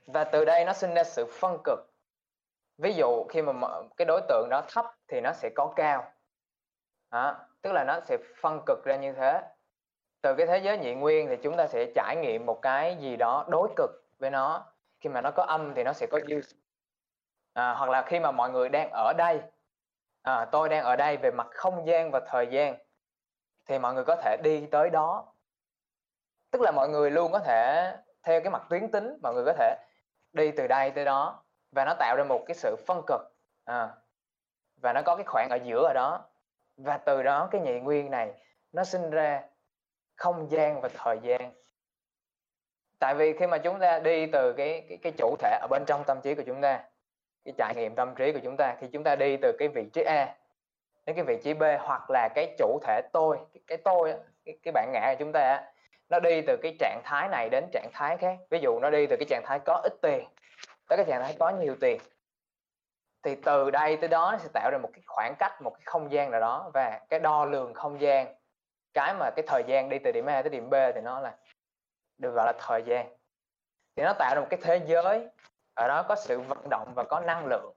[0.06, 1.78] Và từ đây nó sinh ra sự phân cực
[2.78, 6.12] ví dụ khi mà cái đối tượng đó thấp thì nó sẽ có cao.
[7.10, 9.42] Đó, tức là nó sẽ phân cực ra như thế.
[10.22, 13.16] Từ cái thế giới nhị nguyên thì chúng ta sẽ trải nghiệm một cái gì
[13.16, 14.66] đó đối cực với nó.
[15.00, 16.40] Khi mà nó có âm thì nó sẽ có dư
[17.52, 19.40] à, hoặc là khi mà mọi người đang ở đây.
[20.22, 22.76] À, tôi đang ở đây về mặt không gian và thời gian
[23.66, 25.32] thì mọi người có thể đi tới đó.
[26.50, 29.52] Tức là mọi người luôn có thể theo cái mặt tuyến tính mọi người có
[29.52, 29.76] thể
[30.32, 31.45] đi từ đây tới đó
[31.76, 33.20] và nó tạo ra một cái sự phân cực.
[33.64, 33.88] À,
[34.76, 36.24] và nó có cái khoảng ở giữa ở đó.
[36.76, 38.32] Và từ đó cái nhị nguyên này
[38.72, 39.42] nó sinh ra
[40.16, 41.52] không gian và thời gian.
[42.98, 45.84] Tại vì khi mà chúng ta đi từ cái cái, cái chủ thể ở bên
[45.86, 46.84] trong tâm trí của chúng ta
[47.44, 49.90] cái trải nghiệm tâm trí của chúng ta khi chúng ta đi từ cái vị
[49.92, 50.34] trí A
[51.06, 54.58] đến cái vị trí B hoặc là cái chủ thể tôi cái, cái tôi cái,
[54.62, 55.64] cái bản ngã của chúng ta
[56.08, 58.36] nó đi từ cái trạng thái này đến trạng thái khác.
[58.50, 60.28] Ví dụ nó đi từ cái trạng thái có ít tiền
[60.88, 62.00] tới cái trạng thái có nhiều tiền.
[63.22, 65.82] Thì từ đây tới đó nó sẽ tạo ra một cái khoảng cách, một cái
[65.84, 68.34] không gian nào đó và cái đo lường không gian.
[68.94, 71.36] Cái mà cái thời gian đi từ điểm A tới điểm B thì nó là,
[72.18, 73.16] được gọi là thời gian.
[73.96, 75.28] Thì nó tạo ra một cái thế giới,
[75.74, 77.74] ở đó có sự vận động và có năng lượng.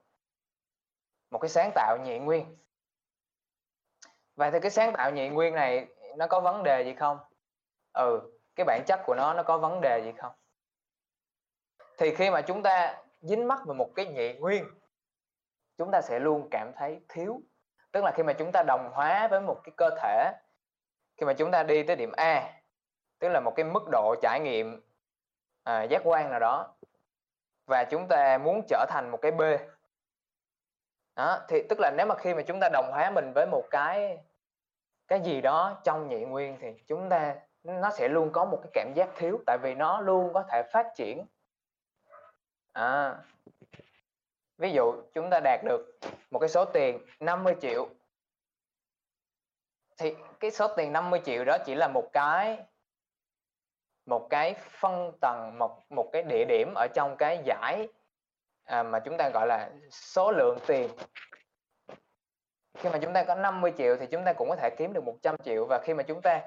[1.32, 2.58] Một cái sáng tạo nhị nguyên.
[4.36, 7.20] Vậy thì cái sáng tạo nhị nguyên này nó có vấn đề gì không?
[7.94, 10.32] Ừ cái bản chất của nó nó có vấn đề gì không?
[12.00, 14.66] Thì khi mà chúng ta dính mắc vào một cái nhị nguyên
[15.78, 17.42] chúng ta sẽ luôn cảm thấy thiếu.
[17.92, 20.32] Tức là khi mà chúng ta đồng hóa với một cái cơ thể
[21.18, 22.54] khi mà chúng ta đi tới điểm A
[23.20, 24.82] tức là một cái mức độ trải nghiệm
[25.64, 26.76] à, giác quan nào đó
[27.66, 29.42] và chúng ta muốn trở thành một cái B.
[31.16, 33.64] Đó, thì tức là nếu mà khi mà chúng ta đồng hóa mình với một
[33.70, 34.18] cái
[35.08, 38.72] cái gì đó trong nhị nguyên thì chúng ta nó sẽ luôn có một cái
[38.74, 41.26] cảm giác thiếu tại vì nó luôn có thể phát triển
[42.80, 43.16] à,
[44.58, 46.00] ví dụ chúng ta đạt được
[46.32, 47.90] một cái số tiền 50 triệu.
[49.98, 52.58] Thì cái số tiền 50 triệu đó chỉ là một cái
[54.06, 57.88] một cái phân tầng một một cái địa điểm ở trong cái giải
[58.64, 60.90] à, mà chúng ta gọi là số lượng tiền.
[62.78, 65.04] Khi mà chúng ta có 50 triệu thì chúng ta cũng có thể kiếm được
[65.04, 66.42] 100 triệu và khi mà chúng ta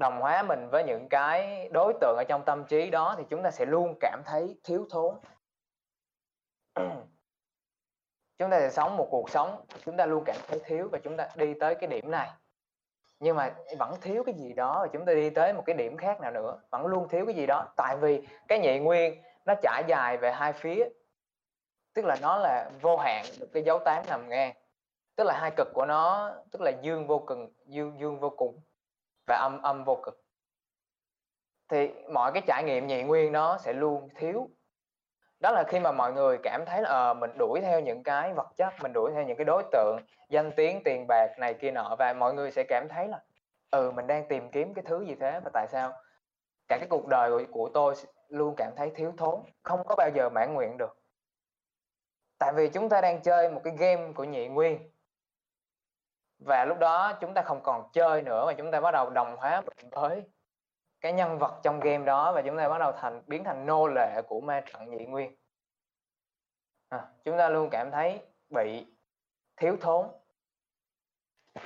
[0.00, 3.42] đồng hóa mình với những cái đối tượng ở trong tâm trí đó thì chúng
[3.42, 5.14] ta sẽ luôn cảm thấy thiếu thốn.
[8.38, 11.16] Chúng ta sẽ sống một cuộc sống chúng ta luôn cảm thấy thiếu và chúng
[11.16, 12.30] ta đi tới cái điểm này.
[13.18, 15.96] Nhưng mà vẫn thiếu cái gì đó và chúng ta đi tới một cái điểm
[15.96, 17.68] khác nào nữa, vẫn luôn thiếu cái gì đó.
[17.76, 20.88] Tại vì cái nhị nguyên nó trải dài về hai phía,
[21.94, 24.54] tức là nó là vô hạn, được cái dấu tám nằm ngang,
[25.16, 28.60] tức là hai cực của nó, tức là dương vô cùng, dương dương vô cùng
[29.26, 30.20] và âm âm vô cực
[31.70, 34.48] thì mọi cái trải nghiệm nhị nguyên nó sẽ luôn thiếu.
[35.40, 38.32] Đó là khi mà mọi người cảm thấy là à, mình đuổi theo những cái
[38.32, 41.70] vật chất mình đuổi theo những cái đối tượng danh tiếng tiền bạc này kia
[41.70, 43.20] nọ và mọi người sẽ cảm thấy là
[43.70, 45.92] ừ mình đang tìm kiếm cái thứ gì thế và tại sao?
[46.68, 47.94] Cả cái cuộc đời của, của tôi
[48.28, 50.96] luôn cảm thấy thiếu thốn không có bao giờ mãn nguyện được.
[52.38, 54.89] Tại vì chúng ta đang chơi một cái game của nhị nguyên
[56.40, 59.36] và lúc đó chúng ta không còn chơi nữa mà chúng ta bắt đầu đồng
[59.36, 60.24] hóa với
[61.00, 63.86] cái nhân vật trong game đó và chúng ta bắt đầu thành biến thành nô
[63.86, 65.36] lệ của ma trận nhị nguyên.
[66.88, 68.86] À, chúng ta luôn cảm thấy bị
[69.56, 70.06] thiếu thốn.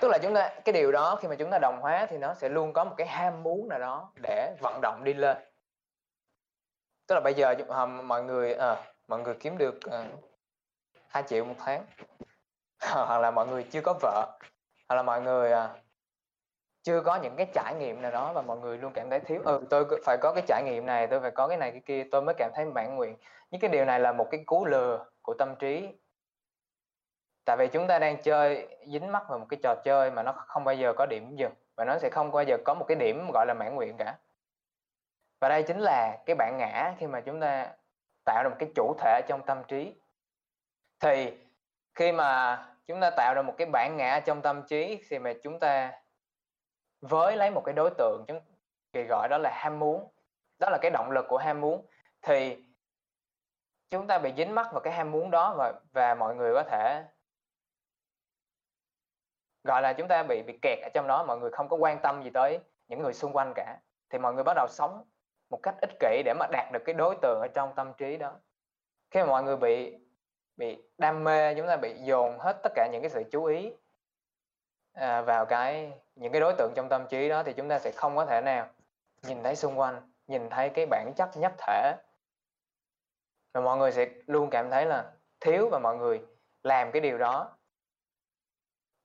[0.01, 2.35] Tức là chúng ta cái điều đó khi mà chúng ta đồng hóa thì nó
[2.35, 5.37] sẽ luôn có một cái ham muốn nào đó để vận động đi lên.
[7.07, 10.09] Tức là bây giờ à, mọi người à, mọi người kiếm được à, hai
[11.09, 11.87] 2 triệu một tháng.
[12.81, 14.39] Hoặc là mọi người chưa có vợ
[14.89, 15.71] hoặc là mọi người à.
[16.83, 19.43] chưa có những cái trải nghiệm nào đó và mọi người luôn cảm thấy thiếu.
[19.45, 22.05] Ừ tôi phải có cái trải nghiệm này, tôi phải có cái này, cái kia.
[22.13, 23.17] Tôi mới cảm thấy mãn nguyện.
[23.51, 25.89] Những cái điều này là một cái cú lừa của tâm trí.
[27.45, 30.33] Tại vì chúng ta đang chơi, dính mắc vào một cái trò chơi mà nó
[30.33, 31.53] không bao giờ có điểm dừng.
[31.77, 34.19] Và nó sẽ không bao giờ có một cái điểm gọi là mãn nguyện cả.
[35.41, 37.69] Và đây chính là cái bản ngã khi mà chúng ta
[38.25, 39.95] tạo ra một cái chủ thể trong tâm trí.
[41.01, 41.33] Thì
[41.95, 45.33] khi mà chúng ta tạo ra một cái bản ngã trong tâm trí thì mà
[45.43, 45.93] chúng ta
[47.01, 48.41] với lấy một cái đối tượng chúng
[48.93, 50.09] kỳ gọi đó là ham muốn.
[50.59, 51.87] Đó là cái động lực của ham muốn.
[52.23, 52.65] Thì
[53.91, 56.63] chúng ta bị dính mắc vào cái ham muốn đó và và mọi người có
[56.63, 57.05] thể
[59.65, 61.25] gọi là chúng ta bị bị kẹt ở trong đó.
[61.25, 63.79] Mọi người không có quan tâm gì tới những người xung quanh cả.
[64.11, 65.05] Thì mọi người bắt đầu sống
[65.51, 68.17] một cách ích kỷ để mà đạt được cái đối tượng ở trong tâm trí
[68.17, 68.33] đó.
[69.11, 69.99] Khi mà mọi người bị
[70.57, 73.73] bị đam mê chúng ta bị dồn hết tất cả những cái sự chú ý
[74.93, 77.91] à, vào cái những cái đối tượng trong tâm trí đó thì chúng ta sẽ
[77.91, 78.69] không có thể nào
[79.23, 81.97] nhìn thấy xung quanh nhìn thấy cái bản chất nhất thể.
[83.53, 86.23] Và mọi người sẽ luôn cảm thấy là thiếu và mọi người
[86.63, 87.57] làm cái điều đó.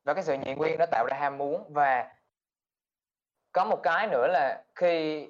[0.04, 2.16] Và cái sự nhị nguyên nó tạo ra ham muốn và
[3.52, 5.28] có một cái nữa là khi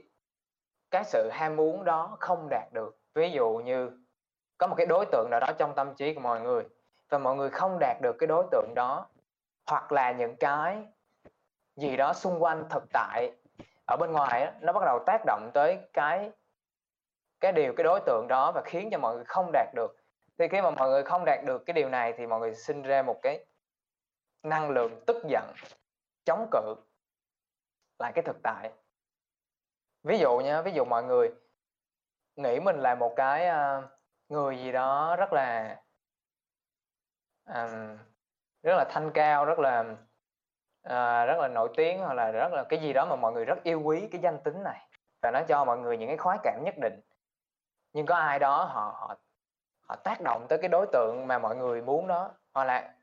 [0.91, 3.98] cái sự ham muốn đó không đạt được ví dụ như
[4.59, 6.63] có một cái đối tượng nào đó trong tâm trí của mọi người
[7.09, 9.07] và mọi người không đạt được cái đối tượng đó
[9.65, 10.85] hoặc là những cái
[11.75, 13.31] gì đó xung quanh thực tại
[13.87, 16.31] ở bên ngoài nó bắt đầu tác động tới cái
[17.39, 19.95] cái điều cái đối tượng đó và khiến cho mọi người không đạt được.
[20.37, 22.81] Thì khi mà mọi người không đạt được cái điều này thì mọi người sinh
[22.81, 23.45] ra một cái
[24.43, 25.53] năng lượng tức giận
[26.25, 26.75] chống cự
[27.99, 28.71] lại cái thực tại.
[30.03, 31.31] Ví dụ nha ví dụ mọi người
[32.35, 33.98] nghĩ mình là một cái uh,
[34.29, 35.77] người gì đó rất là
[37.45, 37.97] um,
[38.63, 39.79] rất là thanh cao rất là
[40.87, 43.45] uh, rất là nổi tiếng hoặc là rất là cái gì đó mà mọi người
[43.45, 44.89] rất yêu quý cái danh tính này.
[45.21, 46.99] Và nó cho mọi người những cái khoái cảm nhất định.
[47.93, 49.15] Nhưng có ai đó họ họ
[49.81, 52.31] họ tác động tới cái đối tượng mà mọi người muốn đó.
[52.53, 52.93] Hoặc là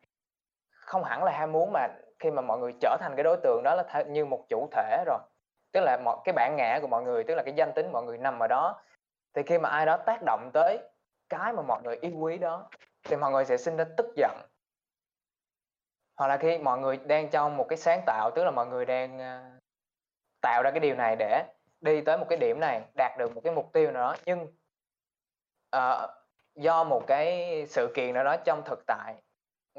[0.70, 3.62] không hẳn là ham muốn mà khi mà mọi người trở thành cái đối tượng
[3.64, 5.18] đó là như một chủ thể rồi.
[5.72, 8.02] Tức là một cái bản ngã của mọi người tức là cái danh tính mọi
[8.02, 8.82] người nằm ở đó.
[9.34, 10.78] Thì khi mà ai đó tác động tới
[11.28, 12.68] cái mà mọi người yêu quý đó
[13.04, 14.36] thì mọi người sẽ sinh ra tức giận.
[16.16, 18.84] Hoặc là khi mọi người đang trong một cái sáng tạo tức là mọi người
[18.84, 19.58] đang à,
[20.40, 21.44] tạo ra cái điều này để
[21.80, 24.16] đi tới một cái điểm này đạt được một cái mục tiêu nào đó.
[24.26, 24.46] Nhưng
[25.76, 26.10] uh,
[26.54, 29.14] do một cái sự kiện nào đó trong thực tại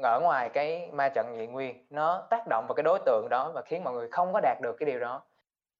[0.02, 3.50] ở ngoài cái ma trận nhị nguyên nó tác động vào cái đối tượng đó
[3.54, 5.22] và khiến mọi người không có đạt được cái điều đó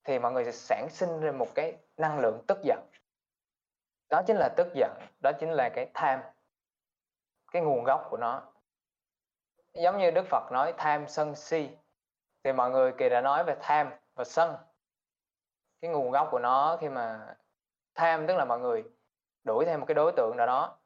[0.05, 2.79] thì mọi người sẽ sản sinh ra một cái năng lượng tức giận
[4.11, 4.91] đó chính là tức giận,
[5.21, 6.21] đó chính là cái tham,
[7.53, 8.43] cái nguồn gốc của nó.
[9.75, 11.69] Giống như đức phật nói, tham sân si.
[12.45, 14.57] Thì mọi người kỳ đã nói về tham và sân.
[15.81, 17.37] Cái nguồn gốc của nó khi mà
[17.95, 18.85] tham tức là mọi người
[19.45, 20.79] đuổi theo một cái đối tượng nào đó.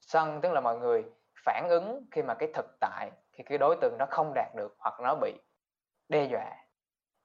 [0.00, 1.04] Sân tức là mọi người
[1.44, 4.76] phản ứng khi mà cái thực tại, khi cái đối tượng nó không đạt được
[4.78, 5.34] hoặc nó bị
[6.08, 6.56] đe dọa.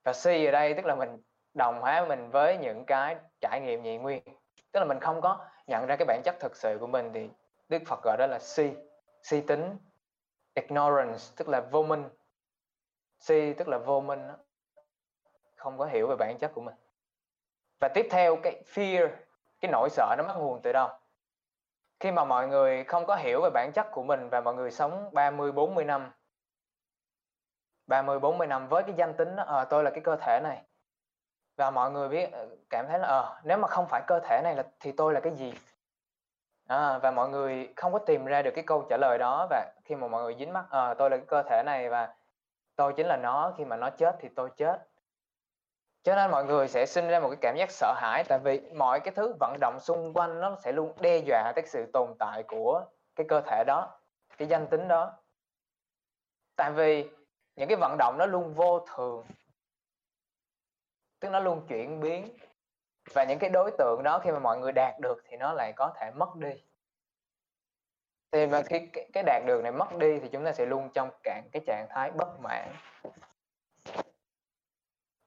[0.03, 1.21] Và si ở đây tức là mình
[1.53, 4.23] đồng hóa mình với những cái trải nghiệm nhị nguyên
[4.77, 7.29] tức là mình không có nhận ra cái bản chất thực sự của mình thì
[7.69, 8.71] đức phật gọi đó là si.
[9.23, 9.77] Si tính
[10.53, 12.09] ignorance tức là vô minh.
[13.19, 14.27] Si tức là vô minh
[15.55, 16.75] không có hiểu về bản chất của mình.
[17.79, 19.09] Và tiếp theo cái fear
[19.59, 20.89] cái nỗi sợ nó bắt nguồn từ đâu?
[21.99, 24.71] Khi mà mọi người không có hiểu về bản chất của mình và mọi người
[24.71, 26.11] sống 30 40 năm
[27.87, 30.63] 30 40 năm với cái danh tính đó, à, tôi là cái cơ thể này
[31.57, 34.41] và mọi người biết ờ, cảm thấy là à, nếu mà không phải cơ thể
[34.43, 35.53] này là thì tôi là cái gì?
[36.67, 39.47] À, và mọi người không có tìm ra được cái câu trả lời đó.
[39.49, 42.15] Và khi mà mọi người dính mắt à, tôi là cái cơ thể này và
[42.75, 43.53] tôi chính là nó.
[43.57, 44.87] Khi mà nó chết thì tôi chết.
[46.03, 48.23] Cho nên mọi người sẽ sinh ra một cái cảm giác sợ hãi.
[48.23, 51.65] Tại vì mọi cái thứ vận động xung quanh nó sẽ luôn đe dọa tới
[51.67, 53.99] sự tồn tại của cái cơ thể đó
[54.37, 55.13] cái danh tính đó.
[56.55, 57.09] Tại vì
[57.55, 59.25] những cái vận động nó luôn vô thường
[61.19, 62.38] tức nó luôn chuyển biến.
[63.13, 65.73] Và những cái đối tượng đó khi mà mọi người đạt được thì nó lại
[65.75, 66.63] có thể mất đi.
[68.32, 71.10] Thì mà khi cái đạt được này mất đi thì chúng ta sẽ luôn trong
[71.23, 72.75] cạn cái trạng thái bất mãn.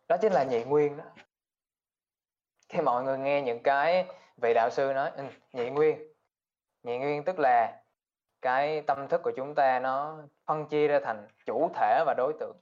[0.08, 1.04] Đó chính là nhị nguyên đó.
[2.68, 4.06] Khi mọi người nghe những cái
[4.42, 6.12] vị đạo sư nói ừ, nhị nguyên.
[6.82, 7.82] Nhị nguyên tức là
[8.42, 12.32] cái tâm thức của chúng ta nó phân chia ra thành chủ thể và đối
[12.40, 12.56] tượng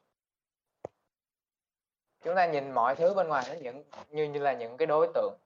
[2.24, 5.09] chúng ta nhìn mọi thứ bên ngoài nó những, như như là những cái đối
[5.14, 5.38] tượng.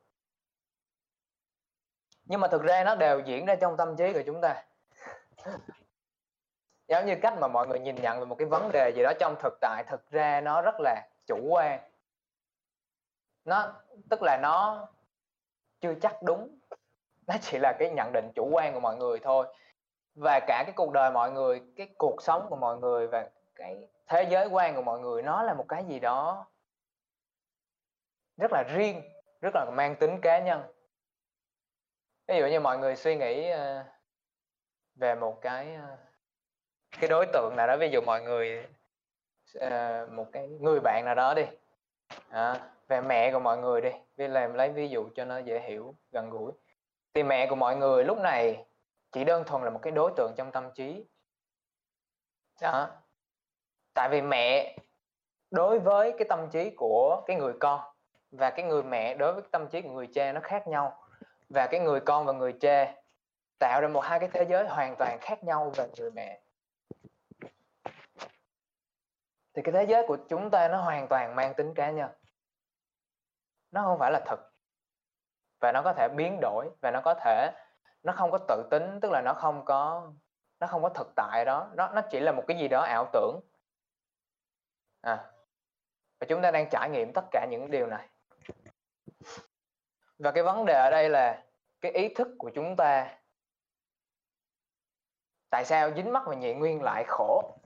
[2.25, 4.65] Nhưng mà thực ra nó đều diễn ra trong tâm trí của chúng ta.
[6.89, 9.13] Giống như cách mà mọi người nhìn nhận về một cái vấn đề gì đó
[9.21, 11.81] trong thực tại, thực ra nó rất là chủ quan.
[13.45, 13.73] Nó,
[14.11, 14.89] tức là nó
[15.81, 16.59] chưa chắc đúng.
[17.27, 19.47] Nó chỉ là cái nhận định chủ quan của mọi người thôi.
[20.15, 23.89] Và cả cái cuộc đời mọi người, cái cuộc sống của mọi người và cái
[24.07, 26.47] thế giới quan của mọi người, nó là một cái gì đó
[28.37, 29.03] rất là riêng
[29.41, 30.63] rất là mang tính cá nhân.
[32.29, 33.85] Ví dụ như mọi người suy nghĩ ờ,
[34.95, 35.97] về một cái ờ,
[37.01, 38.67] cái đối tượng nào đó ví dụ mọi người
[39.55, 41.47] ờ, một cái người bạn nào đó đi
[42.29, 45.61] à, về mẹ của mọi người đi vì làm lấy ví dụ cho nó dễ
[45.61, 46.53] hiểu gần gũi.
[47.15, 48.67] Thì mẹ của mọi người lúc này
[49.13, 51.05] chỉ đơn thuần là một cái đối tượng trong tâm trí.
[52.61, 52.91] Đó.
[53.95, 54.77] Tại vì mẹ
[55.51, 57.92] đối với cái tâm trí của cái người con
[58.33, 61.05] và cái người mẹ đối với tâm trí của người cha nó khác nhau.
[61.49, 62.95] Và cái người con và người cha
[63.59, 66.41] tạo ra một hai cái thế giới hoàn toàn khác nhau về người mẹ.
[69.55, 72.11] Thì cái thế giới của chúng ta nó hoàn toàn mang tính cá nhân.
[73.71, 74.41] Nó không phải là thực
[75.61, 77.51] và nó có thể biến đổi, và nó có thể,
[78.03, 80.13] nó không có tự tính, tức là nó không có,
[80.61, 81.71] nó không có thực tại đó.
[81.75, 83.41] Nó nó chỉ là một cái gì đó ảo tưởng.
[85.01, 85.33] À
[86.21, 88.09] và chúng ta đang trải nghiệm tất cả những điều này
[90.23, 91.45] và cái vấn đề ở đây là
[91.81, 93.19] cái ý thức của chúng ta
[95.51, 97.59] tại sao dính mắc vào nhị nguyên lại khổ?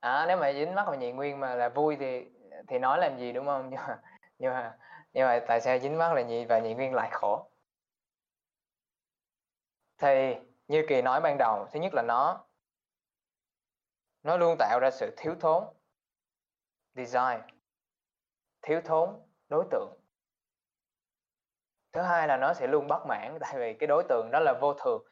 [0.00, 2.26] À, nếu mà dính mắc vào nhị nguyên mà là vui thì
[2.68, 3.70] thì nói làm gì đúng không?
[3.70, 3.98] Nhưng mà
[4.38, 4.78] nhưng mà
[5.12, 7.50] nhưng mà tại sao dính mắc là nhị và nhị nguyên lại khổ?
[9.98, 10.34] Thì
[10.68, 12.44] như kỳ nói ban đầu thứ nhất là nó
[14.22, 15.64] nó luôn tạo ra sự thiếu thốn
[16.94, 17.40] design
[18.62, 19.99] thiếu thốn đối tượng
[21.92, 24.54] thứ hai là nó sẽ luôn bất mãn, tại vì cái đối tượng đó là
[24.60, 25.04] vô thường.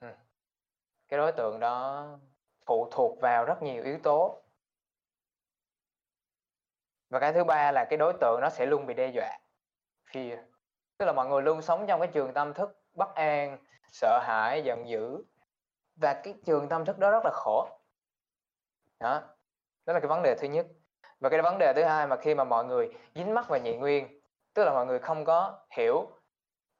[0.00, 0.08] Ừ.
[1.08, 2.06] cái đối tượng đó
[2.66, 4.42] phụ thuộc vào rất nhiều yếu tố.
[7.10, 9.38] Và cái thứ ba là cái đối tượng nó sẽ luôn bị đe dọa,
[10.12, 10.36] fear.
[10.98, 13.58] Tức là mọi người luôn sống trong cái trường tâm thức bất an,
[13.92, 15.24] sợ hãi, giận dữ.
[15.96, 17.68] Và cái trường tâm thức đó rất là khổ.
[19.00, 19.22] Đó.
[19.86, 20.66] Đó là cái vấn đề thứ nhất.
[21.20, 23.76] Và cái vấn đề thứ hai mà khi mà mọi người dính mắc vào nhị
[23.76, 24.21] nguyên
[24.54, 26.10] tức là mọi người không có hiểu,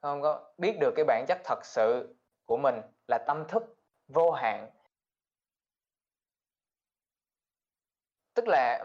[0.03, 3.63] không có biết được cái bản chất thật sự của mình là tâm thức
[4.09, 4.71] vô hạn.
[8.35, 8.85] Tức là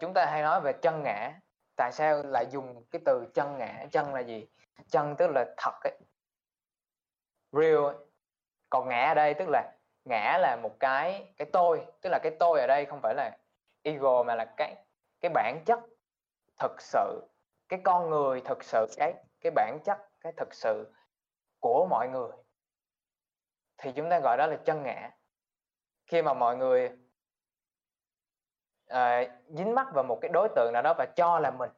[0.00, 1.40] chúng ta hay nói về chân ngã.
[1.76, 3.86] Tại sao lại dùng cái từ chân ngã?
[3.92, 4.48] Chân là gì?
[4.88, 5.98] Chân tức là thật ấy.
[7.52, 7.94] Real ấy.
[8.70, 9.72] còn ngã ở đây tức là
[10.04, 11.86] ngã là một cái cái tôi.
[12.00, 13.38] Tức là cái tôi ở đây không phải là
[13.82, 14.76] ego mà là cái
[15.20, 15.78] cái bản chất
[16.58, 17.31] thực sự
[17.72, 20.92] cái con người thực sự cái cái bản chất cái thực sự
[21.60, 22.30] của mọi người
[23.78, 25.10] thì chúng ta gọi đó là chân ngã.
[26.06, 26.90] Khi mà mọi người
[28.92, 31.70] uh, dính mắc vào một cái đối tượng nào đó và cho là mình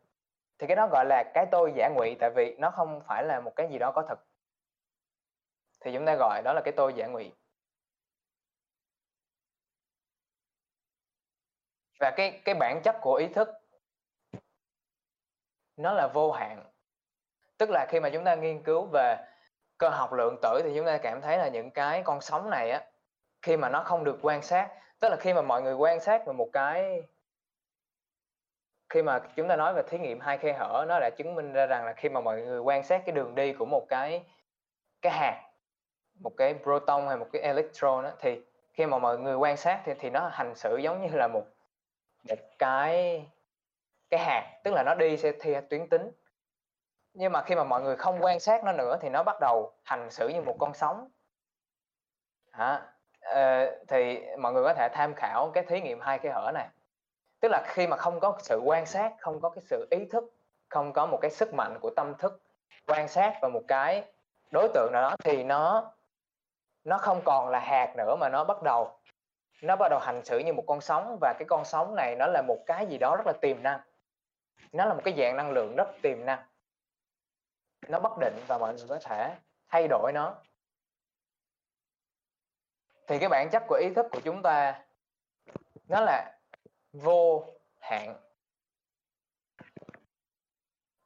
[0.59, 3.41] thì cái đó gọi là cái tôi giả ngụy tại vì nó không phải là
[3.41, 4.19] một cái gì đó có thật.
[5.81, 7.33] Thì chúng ta gọi đó là cái tôi giả ngụy.
[12.01, 13.49] Và cái cái bản chất của ý thức
[15.77, 16.65] nó là vô hạn.
[17.59, 19.17] Tức là khi mà chúng ta nghiên cứu về
[19.79, 22.71] cơ học lượng tử thì chúng ta cảm thấy là những cái con sóng này
[22.71, 22.83] á
[23.43, 24.69] khi mà nó không được quan sát
[25.01, 27.03] tức là khi mà mọi người quan sát về một cái
[28.89, 31.53] khi mà chúng ta nói về thí nghiệm hai khe hở nó đã chứng minh
[31.53, 34.25] ra rằng là khi mà mọi người quan sát cái đường đi của một cái
[35.03, 35.43] cái hạt
[36.21, 38.41] một cái proton hay một cái electron đó, thì
[38.73, 41.45] khi mà mọi người quan sát thì thì nó hành xử giống như là một
[42.29, 43.25] một cái
[44.11, 46.11] cái hạt tức là nó đi sẽ theo tuyến tính.
[47.15, 49.73] Nhưng mà khi mà mọi người không quan sát nó nữa thì nó bắt đầu
[49.85, 51.09] hành xử như một con sóng.
[52.51, 52.83] À,
[53.89, 56.69] thì mọi người có thể tham khảo cái thí nghiệm hai cái hở này.
[57.41, 60.25] Tức là khi mà không có sự quan sát không có cái sự ý thức
[60.69, 62.41] không có một cái sức mạnh của tâm thức
[62.87, 64.05] quan sát vào một cái
[64.53, 65.93] đối tượng nào đó thì nó
[66.85, 68.99] nó không còn là hạt nữa mà nó bắt đầu
[69.63, 71.19] nó bắt đầu hành xử như một con sóng.
[71.21, 73.81] Và cái con sóng này nó là một cái gì đó rất là tiềm năng
[74.75, 76.43] nó là một cái dạng năng lượng rất tiềm năng.
[77.89, 79.37] Nó bất định và mọi người có thể
[79.69, 80.35] thay đổi nó.
[83.07, 84.85] Thì cái bản chất của ý thức của chúng ta,
[85.89, 86.39] nó là
[86.93, 87.45] vô
[87.81, 88.17] hạn.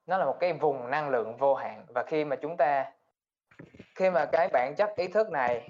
[0.07, 1.87] Nó là một cái vùng năng lượng vô hạn.
[1.89, 2.93] Và khi mà chúng ta,
[3.95, 5.69] khi mà cái bản chất ý thức này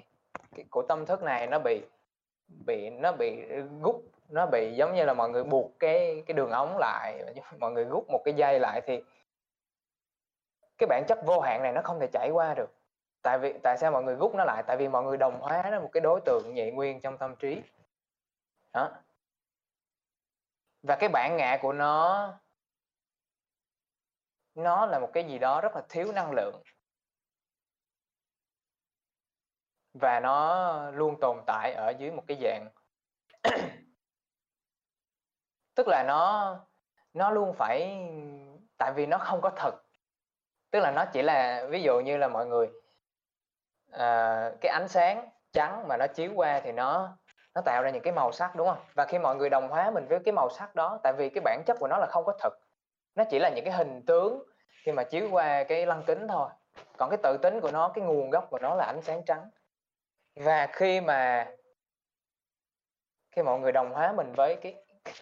[0.69, 1.81] của tâm thức này nó bị
[2.65, 3.45] bị, nó bị
[3.81, 3.95] gút
[4.29, 7.23] nó bị giống như là mọi người buộc cái cái đường ống lại
[7.59, 9.03] mọi người rút một cái dây lại thì
[10.77, 12.69] cái bản chất vô hạn này nó không thể chảy qua được.
[13.21, 14.63] Tại vì, tại sao mọi người rút nó lại?
[14.67, 17.35] Tại vì mọi người đồng hóa nó một cái đối tượng nhị nguyên trong tâm
[17.35, 17.61] trí.
[18.73, 18.91] Đó.
[20.83, 22.33] Và cái bản ngã của nó
[24.55, 26.61] nó là một cái gì đó rất là thiếu năng lượng.
[29.93, 32.67] Và nó luôn tồn tại ở dưới một cái dạng
[35.79, 36.55] tức là nó
[37.13, 38.07] nó luôn phải
[38.77, 39.71] tại vì nó không có thật.
[40.71, 42.69] Tức là nó chỉ là ví dụ như là mọi người
[43.91, 47.17] à, cái ánh sáng trắng mà nó chiếu qua thì nó
[47.55, 48.77] nó tạo ra những cái màu sắc đúng không?
[48.93, 51.41] Và khi mọi người đồng hóa mình với cái màu sắc đó tại vì cái
[51.41, 52.53] bản chất của nó là không có thật.
[53.15, 54.43] Nó chỉ là những cái hình tướng
[54.83, 56.49] khi mà chiếu qua cái lăng kính thôi.
[56.97, 59.49] Còn cái tự tính của nó cái nguồn gốc của nó là ánh sáng trắng.
[60.35, 61.47] Và khi mà
[63.31, 64.75] khi mọi người đồng hóa mình với cái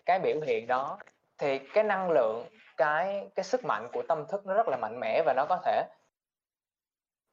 [0.05, 0.97] cái biểu hiện đó
[1.37, 2.45] thì cái năng lượng
[2.77, 5.61] cái cái sức mạnh của tâm thức nó rất là mạnh mẽ và nó có
[5.65, 5.83] thể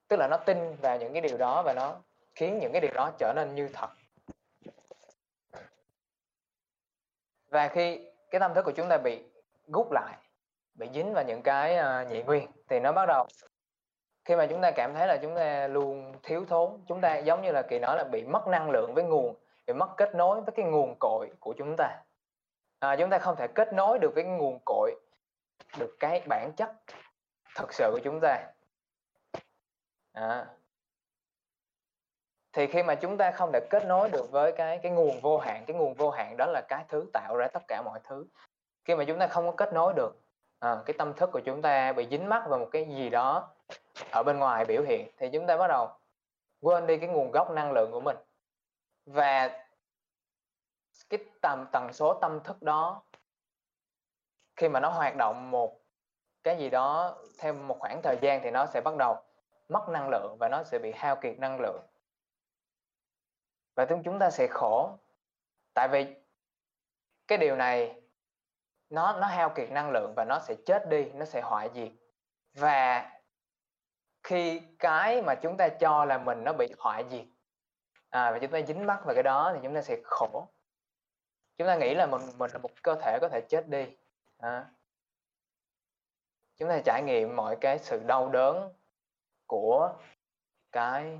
[0.08, 1.96] tức là nó tin vào những cái điều đó và nó
[2.34, 3.88] khiến những cái điều đó trở nên như thật.
[7.50, 9.24] Và khi cái tâm thức của chúng ta bị
[9.66, 10.16] gút lại
[10.74, 13.26] bị dính vào những cái uh, nhị nguyên thì nó bắt đầu
[14.24, 17.42] khi mà chúng ta cảm thấy là chúng ta luôn thiếu thốn chúng ta giống
[17.42, 19.34] như là kỳ nói là bị mất năng lượng với nguồn
[19.66, 22.03] bị mất kết nối với cái nguồn cội của chúng ta
[22.78, 24.94] à, chúng ta không thể kết nối được với nguồn cội
[25.78, 26.72] được cái bản chất
[27.54, 28.46] thật sự của chúng ta.
[30.12, 30.46] À.
[32.52, 35.38] thì khi mà chúng ta không thể kết nối được với cái cái nguồn vô
[35.38, 38.26] hạn cái nguồn vô hạn đó là cái thứ tạo ra tất cả mọi thứ.
[38.84, 40.20] Khi mà chúng ta không có kết nối được
[40.58, 43.48] à, cái tâm thức của chúng ta bị dính mắc vào một cái gì đó
[44.10, 45.88] ở bên ngoài biểu hiện thì chúng ta bắt đầu
[46.60, 48.16] quên đi cái nguồn gốc năng lượng của mình.
[49.06, 49.63] Và
[51.08, 53.02] cái tầm tần số tâm thức đó
[54.56, 55.80] khi mà nó hoạt động một
[56.42, 59.16] cái gì đó theo một khoảng thời gian thì nó sẽ bắt đầu
[59.68, 61.82] mất năng lượng và nó sẽ bị hao kiệt năng lượng.
[63.74, 64.98] Và chúng ta sẽ khổ.
[65.74, 66.14] Tại vì
[67.26, 68.02] cái điều này
[68.90, 71.92] nó nó hao kiệt năng lượng và nó sẽ chết đi nó sẽ hoại diệt.
[72.54, 73.10] Và
[74.22, 77.24] khi cái mà chúng ta cho là mình nó bị hoại diệt
[78.10, 80.48] à, và chúng ta dính mắc vào cái đó thì chúng ta sẽ khổ
[81.58, 83.86] chúng ta nghĩ là mình mình là một cơ thể có thể chết đi.
[84.38, 84.66] À.
[86.56, 88.72] chúng ta trải nghiệm mọi cái sự đau đớn
[89.46, 89.94] của
[90.72, 91.18] cái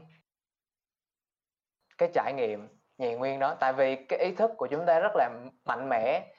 [1.99, 2.68] cái trải nghiệm
[2.99, 3.55] nhị nguyên đó.
[3.61, 5.30] Tại vì cái ý thức của chúng ta rất là
[5.64, 6.35] mạnh mẽ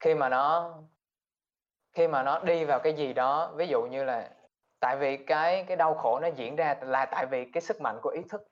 [0.00, 0.74] khi mà nó,
[1.92, 3.52] khi mà nó đi vào cái gì đó.
[3.56, 4.30] Ví dụ như là
[4.80, 7.98] tại vì cái cái đau khổ nó diễn ra là tại vì cái sức mạnh
[8.02, 8.42] của ý thức.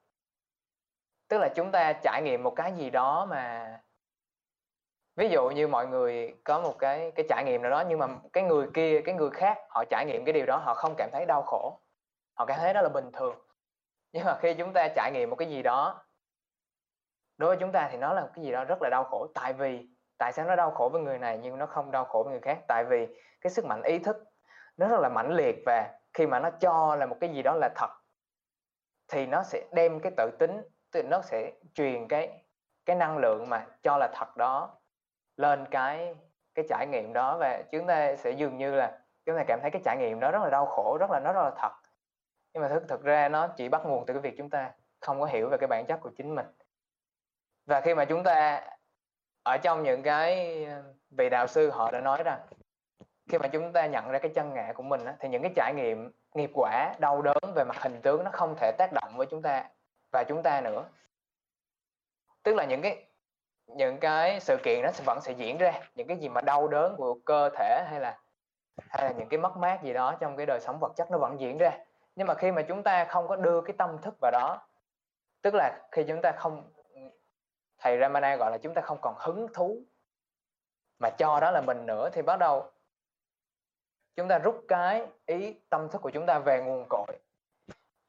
[1.27, 3.69] Tức là chúng ta trải nghiệm một cái gì đó mà
[5.15, 8.07] ví dụ như mọi người có một cái cái trải nghiệm nào đó, nhưng mà
[8.33, 11.09] cái người kia, cái người khác họ trải nghiệm cái điều đó, họ không cảm
[11.11, 11.79] thấy đau khổ.
[12.33, 13.35] Họ cảm thấy đó là bình thường.
[14.11, 16.05] Nhưng mà khi chúng ta trải nghiệm một cái gì đó,
[17.37, 19.27] đối với chúng ta thì nó là cái gì đó rất là đau khổ.
[19.35, 19.87] Tại vì,
[20.17, 22.41] tại sao nó đau khổ với người này nhưng nó không đau khổ với người
[22.41, 22.59] khác?
[22.67, 23.07] Tại vì
[23.41, 24.23] cái sức mạnh ý thức
[24.77, 27.55] nó rất là mãnh liệt và khi mà nó cho là một cái gì đó
[27.55, 27.89] là thật,
[29.07, 30.61] thì nó sẽ đem cái tự tính
[31.09, 32.43] nó sẽ truyền cái
[32.85, 34.75] cái năng lượng mà cho là thật đó
[35.37, 36.15] lên cái
[36.55, 39.71] cái trải nghiệm đó và chúng ta sẽ dường như là chúng ta cảm thấy
[39.71, 41.71] cái trải nghiệm đó rất là đau khổ rất là nó rất là thật.
[42.53, 45.19] Nhưng mà thực thực ra nó chỉ bắt nguồn từ cái việc chúng ta không
[45.19, 46.45] có hiểu về cái bản chất của chính mình.
[47.65, 48.61] Và khi mà chúng ta
[49.43, 52.39] ở trong những cái ờ, vị đạo sư họ đã nói rằng
[53.29, 55.51] khi mà chúng ta nhận ra cái chân ngã của mình á, thì những cái
[55.55, 59.13] trải nghiệm nghiệp quả đau đớn về mặt hình tướng nó không thể tác động
[59.17, 59.69] với chúng ta
[60.11, 60.83] và chúng ta nữa.
[62.43, 63.05] Tức là những cái
[63.67, 66.95] những cái sự kiện nó vẫn sẽ diễn ra, những cái gì mà đau đớn
[66.97, 68.19] của cơ thể hay là
[68.89, 71.17] hay là những cái mất mát gì đó trong cái đời sống vật chất nó
[71.17, 71.71] vẫn diễn ra.
[72.15, 74.67] Nhưng mà khi mà chúng ta không có đưa cái tâm thức vào đó,
[75.41, 76.71] tức là khi chúng ta không,
[77.77, 79.77] thầy Ramana gọi là chúng ta không còn hứng thú
[80.99, 82.71] mà cho đó là mình nữa, thì bắt đầu
[84.15, 87.19] chúng ta rút cái ý tâm thức của chúng ta về nguồn cội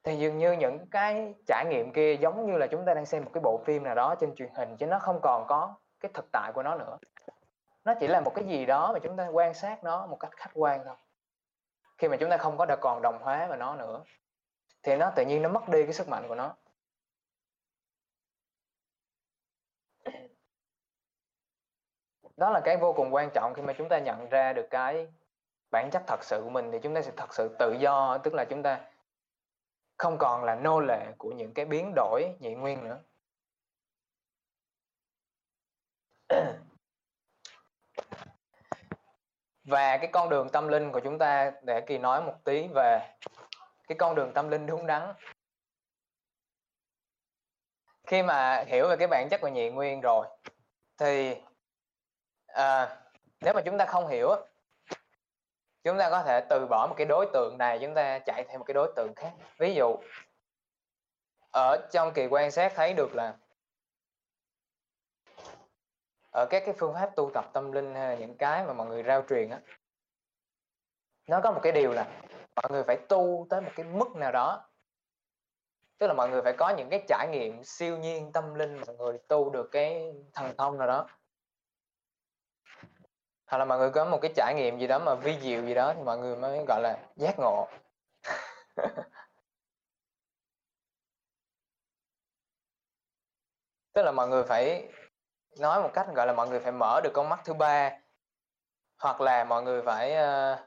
[0.05, 3.23] thì dường như những cái trải nghiệm kia giống như là chúng ta đang xem
[3.23, 6.11] một cái bộ phim nào đó trên truyền hình, chứ nó không còn có cái
[6.13, 6.97] thực tại của nó nữa.
[7.83, 10.31] Nó chỉ là một cái gì đó mà chúng ta quan sát nó một cách
[10.37, 10.95] khách quan thôi.
[11.97, 14.03] Khi mà chúng ta không có được còn đồng hóa vào nó nữa,
[14.83, 16.55] thì nó tự nhiên nó mất đi cái sức mạnh của nó.
[22.37, 25.07] Đó là cái vô cùng quan trọng khi mà chúng ta nhận ra được cái
[25.71, 28.33] bản chất thật sự của mình, thì chúng ta sẽ thật sự tự do, tức
[28.33, 28.81] là chúng ta
[29.97, 33.01] không còn là nô lệ của những cái biến đổi nhị nguyên nữa.
[39.63, 43.15] Và cái con đường tâm linh của chúng ta để kỳ nói một tí về
[43.87, 45.13] cái con đường tâm linh đúng đắn.
[48.07, 50.27] Khi mà hiểu về cái bản chất của nhị nguyên rồi
[50.97, 51.35] thì
[52.47, 52.97] à,
[53.41, 54.29] nếu mà chúng ta không hiểu
[55.85, 58.57] chúng ta có thể từ bỏ một cái đối tượng này, chúng ta chạy theo
[58.57, 59.31] một cái đối tượng khác.
[59.57, 59.95] Ví dụ,
[61.53, 63.35] ở trong kỳ quan sát thấy được là
[66.31, 68.87] ở các cái phương pháp tu tập tâm linh hay là những cái mà mọi
[68.87, 69.59] người rao truyền á,
[71.27, 72.07] nó có một cái điều là
[72.55, 74.69] mọi người phải tu tới một cái mức nào đó.
[75.97, 78.95] Tức là mọi người phải có những cái trải nghiệm siêu nhiên tâm linh mọi
[78.95, 81.07] người tu được cái thần thông nào đó
[83.45, 85.73] hoặc là mọi người có một cái trải nghiệm gì đó mà vi diệu gì
[85.73, 87.67] đó thì mọi người mới gọi là giác ngộ.
[93.93, 94.87] Tức là mọi người phải
[95.59, 97.91] nói một cách gọi là mọi người phải mở được con mắt thứ ba.
[98.97, 100.59] Hoặc là mọi người phải uh,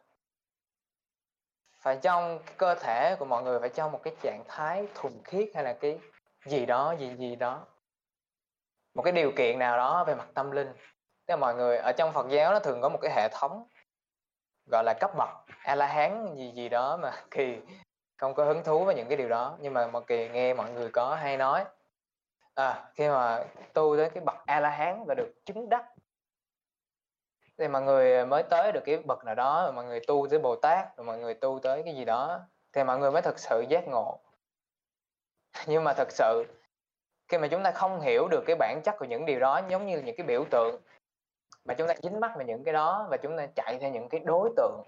[1.81, 5.49] phải trong cơ thể của mọi người phải trong một cái trạng thái thuần khiết
[5.55, 5.99] hay là cái
[6.47, 7.67] gì đó gì gì đó.
[8.95, 10.73] Một cái điều kiện nào đó về mặt tâm linh
[11.29, 13.67] tức là mọi người ở trong Phật giáo nó thường có một cái hệ thống
[14.71, 15.29] gọi là cấp bậc
[15.63, 17.59] a la hán gì gì đó mà kỳ
[18.17, 19.57] không có hứng thú với những cái điều đó.
[19.61, 21.65] Nhưng mà một kỳ nghe mọi người có hay nói.
[22.55, 25.85] À, khi mà tu tới cái bậc a la hán và được chứng đắc
[27.59, 30.39] thì mọi người mới tới được cái bậc nào đó rồi mọi người tu tới
[30.39, 32.41] bồ tát rồi mọi người tu tới cái gì đó
[32.73, 34.19] thì mọi người mới thực sự giác ngộ.
[35.67, 36.45] Nhưng mà thật sự
[37.29, 39.87] khi mà chúng ta không hiểu được cái bản chất của những điều đó giống
[39.87, 40.81] như những cái biểu tượng
[41.69, 44.09] mà chúng ta dính mắc vào những cái đó và chúng ta chạy theo những
[44.09, 44.83] cái đối tượng.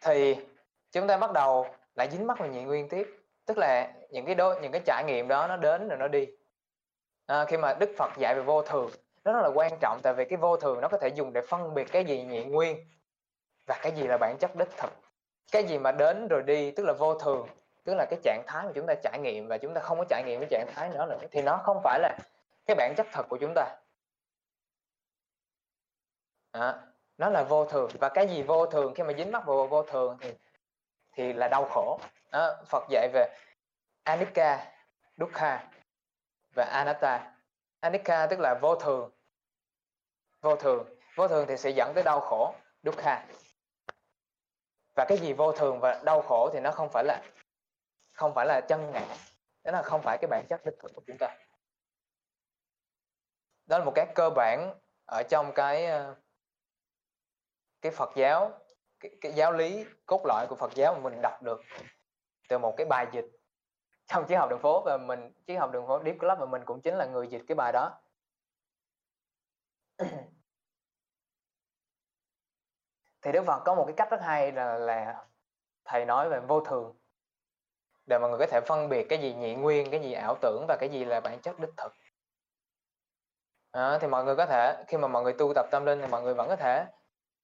[0.00, 0.36] Thì
[0.92, 3.08] chúng ta bắt đầu lại dính mắc vào nhị nguyên tiếp
[3.46, 6.26] tức là những cái đối những cái trải nghiệm đó nó đến rồi nó đi.
[7.26, 8.90] À, khi mà đức phật dạy về vô thường
[9.24, 11.40] nó rất là quan trọng tại vì cái vô thường nó có thể dùng để
[11.48, 12.76] phân biệt cái gì nhị nguyên
[13.66, 14.92] và cái gì là bản chất đích thực.
[15.52, 17.48] Cái gì mà đến rồi đi tức là vô thường
[17.84, 20.04] tức là cái trạng thái mà chúng ta trải nghiệm và chúng ta không có
[20.08, 22.18] trải nghiệm cái trạng thái nữa nữa thì nó không phải là
[22.66, 23.76] cái bản chất thật của chúng ta
[26.50, 26.74] à,
[27.18, 27.90] nó là vô thường.
[28.00, 28.94] Và cái gì vô thường?
[28.94, 30.34] Khi mà dính mắc vào vô thường thì
[31.12, 32.00] thì là đau khổ.
[32.32, 33.36] Đó, Phật dạy về
[34.04, 34.72] anicca
[35.16, 35.68] dukkha
[36.54, 37.34] và anatta.
[37.80, 39.10] Anicca tức là vô thường.
[40.40, 40.88] Vô thường.
[41.14, 43.26] Vô thường thì sẽ dẫn tới đau khổ dukkha.
[44.96, 47.22] Và cái gì vô thường và đau khổ thì nó không phải là
[48.12, 49.06] không phải là chân ngã.
[49.64, 51.36] Đó là không phải cái bản chất đích thực của chúng ta.
[53.66, 54.74] Đó là một cái cơ bản
[55.06, 56.14] ở trong cái ờ,
[57.80, 58.50] cái Phật giáo
[59.00, 61.60] cái, cái giáo lý cốt lõi của Phật giáo mà mình đọc được
[62.48, 63.26] từ một cái bài dịch
[64.06, 66.62] trong triết học đường phố và mình triết học đường phố Deep Club và mình
[66.64, 68.00] cũng chính là người dịch cái bài đó.
[73.22, 75.26] Thì Đức Phật có một cái cách rất hay là là
[75.84, 76.96] thầy nói về vô thường
[78.06, 80.64] để mọi người có thể phân biệt cái gì nhị nguyên cái gì ảo tưởng
[80.68, 81.92] và cái gì là bản chất đích thực.
[83.70, 86.06] À, thì mọi người có thể khi mà mọi người tu tập tâm linh thì
[86.06, 86.86] mọi người vẫn có thể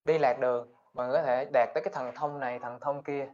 [0.04, 3.02] đi lạc đường mọi người có thể đạt tới cái thần thông này, thần thông
[3.02, 3.28] kia.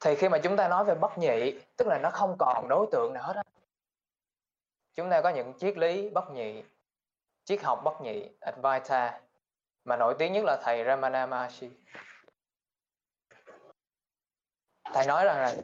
[0.00, 2.86] Thì khi mà chúng ta nói về bất nhị, tức là nó không còn đối
[2.92, 3.42] tượng nào hết á.
[4.94, 6.62] Chúng ta có những triết lý bất nhị,
[7.44, 9.20] triết học bất nhị, Advaita,
[9.84, 11.70] mà nổi tiếng nhất là thầy Ramana Maharshi.
[14.84, 15.54] Thầy nói rằng là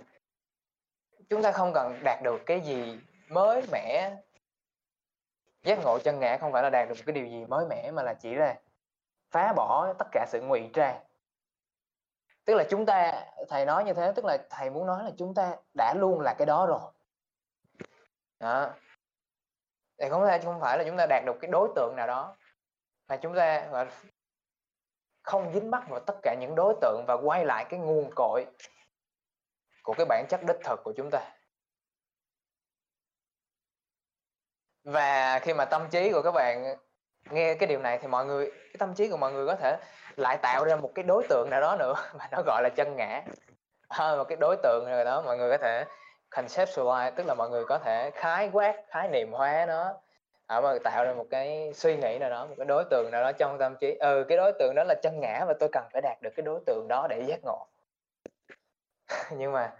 [1.28, 2.98] chúng ta không cần đạt được cái gì
[3.28, 4.16] mới mẻ.
[5.62, 8.02] Giác ngộ chân ngã không phải là đạt được cái điều gì mới mẻ mà
[8.02, 8.60] là chỉ là
[9.30, 11.00] phá bỏ tất cả sự ngụy trang.
[12.44, 15.34] Tức là chúng ta, thầy nói như thế, tức là thầy muốn nói là chúng
[15.34, 16.80] ta đã luôn là cái đó rồi.
[18.38, 18.70] Đó.
[19.98, 22.36] Thì không phải không phải là chúng ta đạt được cái đối tượng nào đó
[23.08, 23.68] mà chúng ta
[25.22, 28.46] không dính mắc vào tất cả những đối tượng và quay lại cái nguồn cội
[29.82, 31.36] của cái bản chất đích thực của chúng ta?
[34.84, 36.76] Và khi mà tâm trí của các bạn
[37.32, 39.76] nghe cái điều này thì mọi người cái tâm trí của mọi người có thể
[40.16, 42.96] lại tạo ra một cái đối tượng nào đó nữa mà nó gọi là chân
[42.96, 43.22] ngã.
[43.88, 45.84] À, một cái đối tượng nào đó mọi người có thể
[46.30, 49.94] conceptualize tức là mọi người có thể khái quát khái niệm hóa nó.
[50.46, 53.22] À, mà tạo ra một cái suy nghĩ nào đó một cái đối tượng nào
[53.22, 53.96] đó trong tâm trí.
[54.00, 56.42] Ừ cái đối tượng đó là chân ngã và tôi cần phải đạt được cái
[56.42, 57.66] đối tượng đó để giác ngộ.
[59.30, 59.72] Nhưng mà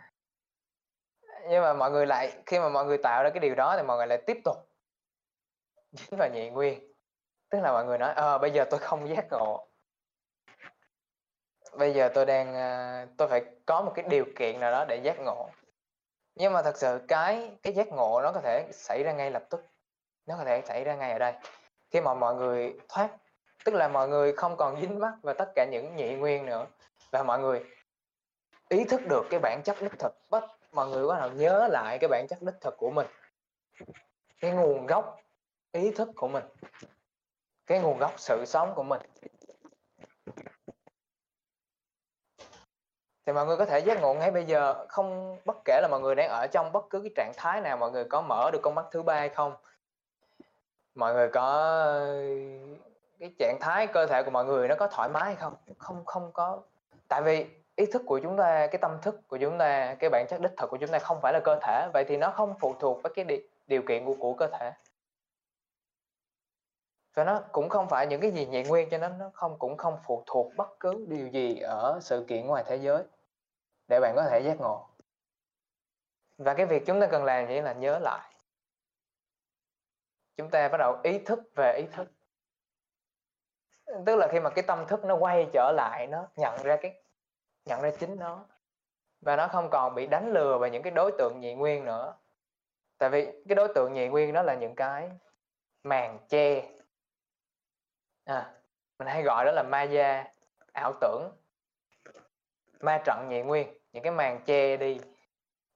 [1.49, 3.83] nhưng mà mọi người lại khi mà mọi người tạo ra cái điều đó thì
[3.83, 4.57] mọi người lại tiếp tục.
[5.93, 6.90] Dính vào nhị nguyên
[7.51, 9.67] tức là mọi người nói ờ bây giờ tôi không giác ngộ.
[11.79, 14.97] Bây giờ tôi đang ờ, tôi phải có một cái điều kiện nào đó để
[14.97, 15.49] giác ngộ.
[16.35, 19.43] Nhưng mà thật sự cái cái giác ngộ nó có thể xảy ra ngay lập
[19.51, 19.67] tức.
[20.27, 21.35] Nó có thể xảy ra ngay ở đây.
[21.91, 23.09] Khi mà mọi người thoát,
[23.65, 26.67] tức là mọi người không còn dính mắc vào tất cả những nhị nguyên nữa,
[27.11, 27.65] và mọi người
[28.69, 31.99] ý thức được cái bản chất đích thực, bắt mọi người bắt đầu nhớ lại
[31.99, 33.07] cái bản chất đích thực của mình,
[34.41, 35.21] cái nguồn gốc,
[35.73, 36.45] ý thức của mình
[37.71, 39.01] cái nguồn gốc sự sống của mình.
[43.27, 46.01] Thì mọi người có thể giác ngộ ngay bây giờ, không bất kể là mọi
[46.01, 48.59] người đang ở trong bất cứ cái trạng thái nào, mọi người có mở được
[48.63, 49.55] con mắt thứ ba hay không.
[50.95, 51.43] Mọi người có,
[53.19, 55.55] cái trạng thái cơ thể của mọi người nó có thoải mái hay không?
[55.79, 56.63] Không không có.
[57.09, 57.47] Tại vì
[57.77, 60.53] ý thức của chúng ta, cái tâm thức của chúng ta, cái bản chất đích
[60.57, 63.03] thực của chúng ta không phải là cơ thể, vậy thì nó không phụ thuộc
[63.03, 64.73] với cái điều kiện của của cơ thể
[67.21, 69.77] cho nó cũng không phải những cái gì nhẹ nguyên, cho nên nó không, cũng
[69.77, 73.03] không phụ thuộc bất cứ điều gì ở sự kiện ngoài thế giới
[73.89, 74.89] để bạn có thể giác ngộ.
[76.39, 78.35] Và cái việc chúng ta cần làm chỉ là nhớ lại.
[80.37, 82.09] Chúng ta bắt đầu ý thức về ý thức.
[84.07, 87.03] Tức là khi mà cái tâm thức nó quay trở lại, nó nhận ra cái,
[87.65, 88.45] nhận ra chính nó.
[89.21, 92.15] Và nó không còn bị đánh lừa bởi những cái đối tượng nhị nguyên nữa.
[92.99, 95.11] Tại vì cái đối tượng nhị nguyên đó là những cái
[95.83, 96.80] màn che
[98.31, 98.51] à,
[98.99, 100.25] mình hay gọi đó là maya
[100.73, 101.33] ảo tưởng.
[102.81, 105.01] Ma trận nhị nguyên những cái màn che đi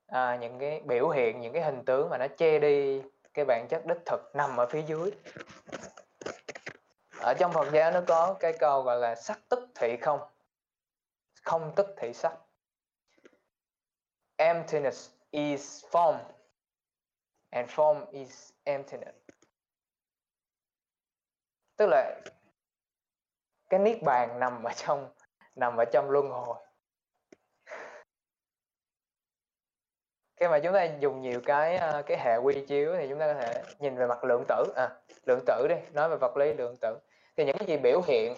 [0.07, 3.03] à, những cái biểu hiện những cái hình tướng mà nó che đi
[3.35, 5.11] cái bản chất đích thực nằm ở phía dưới.
[7.21, 10.21] Ở trong Phật giáo nó có cái câu gọi là sắc tức thị không
[11.45, 12.33] không tức thị sắc.
[14.37, 16.19] Emptiness is form
[17.51, 19.17] and form is emptiness.
[21.77, 22.21] Tức là
[23.75, 25.09] cái niết bàn nằm ở trong
[25.55, 26.57] nằm ở trong luân hồi.
[30.37, 33.27] Khi mà chúng ta dùng nhiều cái ờ, cái hệ quy chiếu thì chúng ta
[33.27, 34.89] có thể nhìn về mặt lượng tử à
[35.27, 36.99] lượng tử đi nói về vật lý lượng tử.
[37.37, 38.35] Thì những cái gì biểu hiện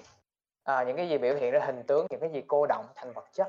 [0.64, 3.12] à, những cái gì biểu hiện ra hình tướng những cái gì cô động thành
[3.12, 3.46] vật chất.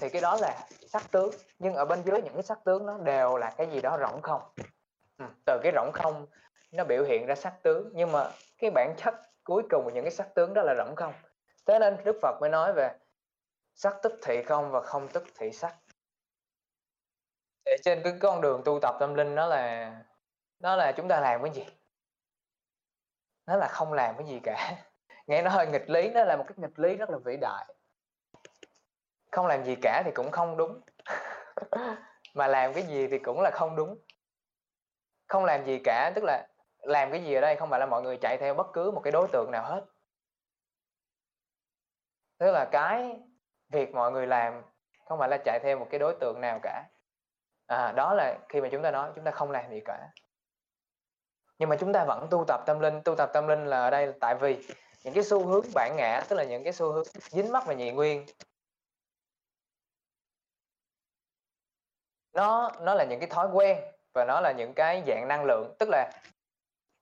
[0.00, 2.98] Thì cái đó là sắc tướng nhưng ở bên dưới những cái sắc tướng nó
[2.98, 4.42] đều là cái gì đó rỗng không.
[5.18, 6.26] Ừ, từ cái rỗng không
[6.72, 9.14] nó biểu hiện ra sắc tướng nhưng mà cái bản chất
[9.46, 11.14] cuối cùng của những cái sắc tướng đó là rỗng không?
[11.66, 12.90] Thế nên đức phật mới nói về
[13.74, 15.76] sắc tức thị không và không tức thị sắc.
[17.64, 19.92] Để trên cái con đường tu tập tâm linh đó là
[20.58, 21.66] nó là chúng ta làm cái gì?
[23.46, 24.76] Nó là không làm cái gì cả.
[25.26, 27.74] Nghe nó hơi nghịch lý, nó là một cái nghịch lý rất là vĩ đại.
[29.32, 30.80] Không làm gì cả thì cũng không đúng.
[32.34, 33.98] Mà làm cái gì thì cũng là không đúng.
[35.26, 36.48] Không làm gì cả, tức là
[36.86, 39.00] làm cái gì ở đây không phải là mọi người chạy theo bất cứ một
[39.04, 39.84] cái đối tượng nào hết.
[42.38, 43.20] Tức là cái
[43.68, 44.62] việc mọi người làm
[45.04, 46.84] không phải là chạy theo một cái đối tượng nào cả.
[47.66, 50.08] À, đó là khi mà chúng ta nói chúng ta không làm gì cả.
[51.58, 53.90] Nhưng mà chúng ta vẫn tu tập tâm linh tu tập tâm linh là ở
[53.90, 54.66] đây là tại vì
[55.04, 57.74] những cái xu hướng bản ngã tức là những cái xu hướng dính mắc và
[57.74, 58.26] nhị nguyên.
[62.32, 63.78] Nó nó là những cái thói quen
[64.12, 66.10] và nó là những cái dạng năng lượng tức là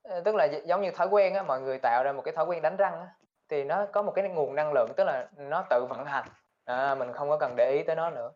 [0.04, 2.44] Ờ, tức là giống như thói quen á mọi người tạo ra một cái thói
[2.44, 3.08] quen đánh răng á
[3.48, 6.28] thì nó có một cái nguồn năng lượng tức là nó tự vận hành.
[6.64, 8.32] À, mình không có cần để ý tới nó nữa.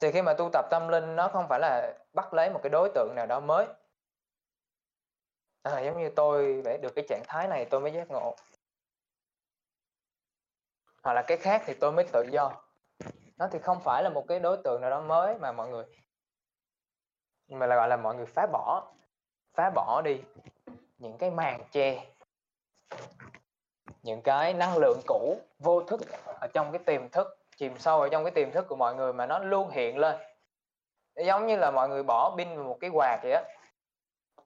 [0.00, 2.70] Thì khi mà tu tập tâm linh nó không phải là bắt lấy một cái
[2.70, 3.66] đối tượng nào đó mới.
[5.62, 8.36] À, giống như tôi để được cái trạng thái này tôi mới giác ngộ.
[11.02, 12.62] Hoặc là cái khác thì tôi mới tự do.
[13.38, 15.84] Nó thì không phải là một cái đối tượng nào đó mới mà mọi người
[17.48, 18.92] mà là gọi là mọi người phá bỏ
[19.54, 20.20] phá bỏ đi
[20.98, 22.06] những cái màn che,
[24.02, 26.00] những cái năng lượng cũ vô thức
[26.40, 29.12] ở trong cái tiềm thức, chìm sâu ở trong cái tiềm thức của mọi người
[29.12, 30.16] mà nó luôn hiện lên.
[31.16, 33.42] Giống như là mọi người bỏ pin vào một cái quạt vậy á.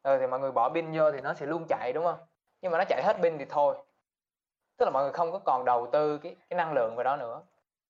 [0.05, 2.19] Rồi thì mọi người bỏ pin vô thì nó sẽ luôn chạy, đúng không?
[2.61, 3.77] Nhưng mà nó chạy hết pin thì thôi.
[4.77, 7.17] Tức là mọi người không có còn đầu tư cái cái năng lượng vào đó
[7.17, 7.43] nữa.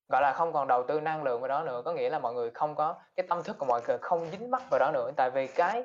[0.08, 2.34] Gọi là không còn đầu tư năng lượng vào đó nữa, có nghĩa là mọi
[2.34, 5.10] người không có, cái tâm thức của mọi người không dính mắc vào đó nữa.
[5.16, 5.84] Tại vì cái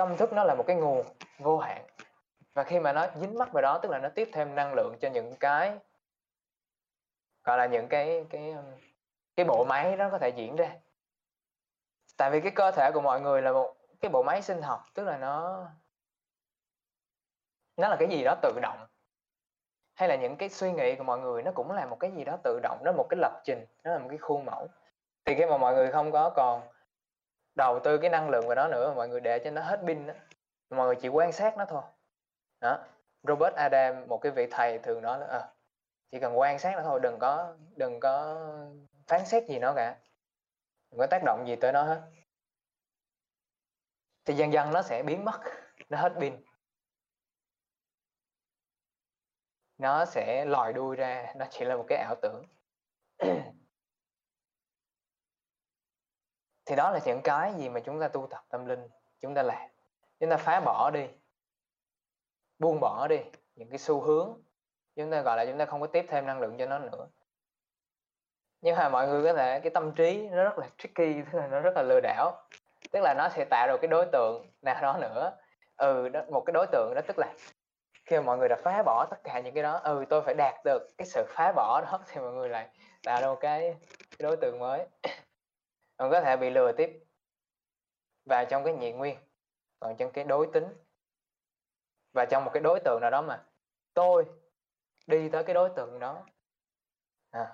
[0.00, 1.06] tâm thức nó là một cái nguồn,
[1.38, 1.84] vô hạn.
[2.54, 4.96] Và khi mà nó dính mắc vào đó, tức là nó tiếp thêm năng lượng
[5.00, 5.78] cho những cái,
[7.44, 8.64] gọi là những cái cái um,
[9.36, 10.72] cái bộ máy đó có thể diễn ra.
[12.16, 14.84] Tại vì cái cơ thể của mọi người là một cái bộ máy sinh học,
[14.94, 15.66] tức là nó
[17.76, 18.86] nó là cái gì đó tự động.
[19.94, 22.24] Hay là những cái suy nghĩ của mọi người nó cũng là một cái gì
[22.24, 24.68] đó tự động, nó là một cái lập trình, nó là một cái khuôn mẫu.
[25.24, 26.62] Thì khi mà mọi người không có còn
[27.60, 29.80] đầu tư cái năng lượng vào đó nữa mà mọi người để cho nó hết
[29.86, 30.14] pin đó,
[30.70, 31.82] mọi người chỉ quan sát nó thôi.
[32.60, 32.78] Đó
[33.22, 35.48] Robert Adam một cái vị thầy thường nói là à,
[36.10, 38.36] chỉ cần quan sát nó thôi đừng có đừng có
[39.06, 39.96] phán xét gì nó cả.
[40.90, 42.02] Đừng có tác động gì tới nó hết.
[44.24, 45.40] Thì dần dần nó sẽ biến mất
[45.88, 46.44] nó hết pin.
[49.78, 52.44] Nó sẽ lòi đuôi ra nó chỉ là một cái ảo tưởng.
[56.70, 58.88] thì đó là những cái gì mà chúng ta tu tập tâm linh
[59.20, 59.70] chúng ta làm.
[60.20, 61.06] Chúng ta phá bỏ đi
[62.58, 63.18] buông bỏ đi
[63.54, 64.42] những cái xu hướng.
[64.96, 67.08] Chúng ta gọi là chúng ta không có tiếp thêm năng lượng cho nó nữa.
[68.60, 71.46] Nhưng mà mọi người có thể cái tâm trí nó rất là tricky tức là
[71.46, 72.48] nó rất là lừa đảo.
[72.92, 75.36] Tức là nó sẽ tạo ra cái đối tượng nào đó nữa.
[75.76, 77.32] Ừ đó, một cái đối tượng đó tức là
[78.04, 80.34] khi mà mọi người đã phá bỏ tất cả những cái đó ừ tôi phải
[80.34, 82.68] đạt được cái sự phá bỏ đó thì mọi người lại
[83.02, 84.86] tạo ra một cái, cái đối tượng mới
[86.00, 87.04] còn có thể bị lừa tiếp.
[88.24, 89.16] Và trong cái nhị nguyên,
[89.80, 90.66] còn trong cái đối tính.
[92.12, 93.42] Và trong một cái đối tượng nào đó mà
[93.94, 94.24] tôi
[95.06, 96.22] đi tới cái đối tượng đó.
[97.30, 97.46] À.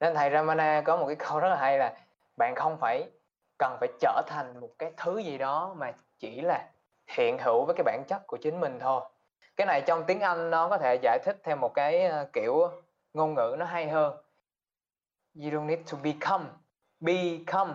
[0.00, 2.06] nên thầy Ramana có một cái câu rất là hay là
[2.36, 3.10] bạn không phải
[3.58, 6.70] cần phải trở thành một cái thứ gì đó mà chỉ là
[7.06, 9.02] hiện hữu với cái bản chất của chính mình thôi.
[9.56, 12.70] Cái này trong tiếng Anh nó có thể giải thích theo một cái ờ, kiểu
[13.14, 14.16] ngôn ngữ nó hay hơn.
[15.34, 16.44] You don't need to become
[17.00, 17.74] become.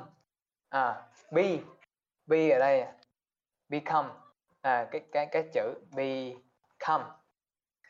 [0.69, 1.57] À be
[2.25, 2.93] be ở đây à.
[3.69, 4.09] become.
[4.61, 7.05] À cái cái cái chữ become.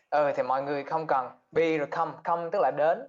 [0.09, 2.11] Ừ thì mọi người không cần be rồi come.
[2.23, 2.99] Come tức là đến.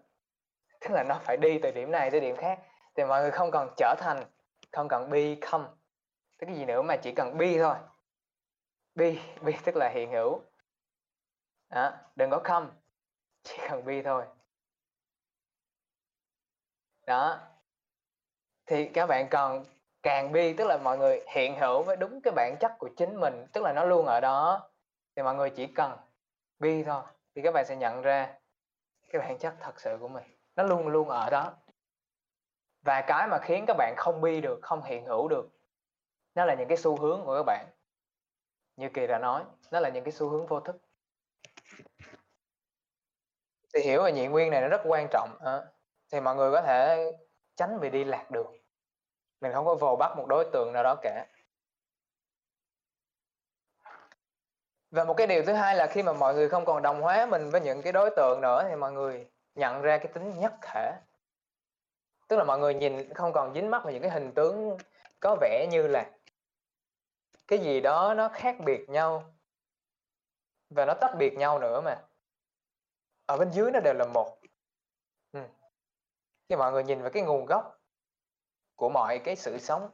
[0.80, 2.58] Tức là nó phải đi từ điểm này tới điểm khác.
[2.94, 4.24] Thì mọi người không cần trở thành
[4.72, 5.64] không cần become.
[6.38, 7.76] Tức cái gì nữa mà chỉ cần be thôi.
[8.94, 10.42] Be be tức là hiện hữu.
[11.70, 12.66] Đó, đừng có come.
[13.42, 14.24] Chỉ cần be thôi.
[17.06, 17.55] Đó
[18.66, 19.64] thì các bạn còn
[20.02, 23.20] càng bi tức là mọi người hiện hữu với đúng cái bản chất của chính
[23.20, 24.70] mình tức là nó luôn ở đó.
[25.16, 25.98] Thì mọi người chỉ cần
[26.58, 27.02] bi thôi
[27.34, 28.38] thì các bạn sẽ nhận ra
[29.12, 30.24] cái bản chất thật sự của mình.
[30.56, 31.52] Nó luôn luôn ở đó.
[32.82, 35.48] Và cái mà khiến các bạn không bi được không hiện hữu được
[36.34, 37.66] nó là những cái xu hướng của các bạn.
[38.76, 40.76] Như kỳ đã nói nó là những cái xu hướng vô thức.
[43.74, 45.62] Thì hiểu về nhị nguyên này nó rất quan trọng à,
[46.12, 47.12] thì mọi người có thể
[47.57, 48.57] tránh bị đi lạc đường.
[49.40, 51.26] Mình không có vồ bắt một đối tượng nào đó cả.
[54.90, 57.26] Và một cái điều thứ hai là khi mà mọi người không còn đồng hóa
[57.26, 60.54] mình với những cái đối tượng nữa thì mọi người nhận ra cái tính nhất
[60.62, 60.92] thể.
[62.28, 64.78] Tức là mọi người nhìn không còn dính mắt vào những cái hình tướng
[65.20, 66.11] có vẻ như là
[67.48, 69.34] cái gì đó nó khác biệt nhau.
[70.70, 71.98] Và nó tách biệt nhau nữa mà.
[73.26, 74.36] Ở bên dưới nó đều là một
[76.49, 77.80] khi mọi người nhìn vào cái nguồn gốc
[78.76, 79.90] của mọi cái sự sống,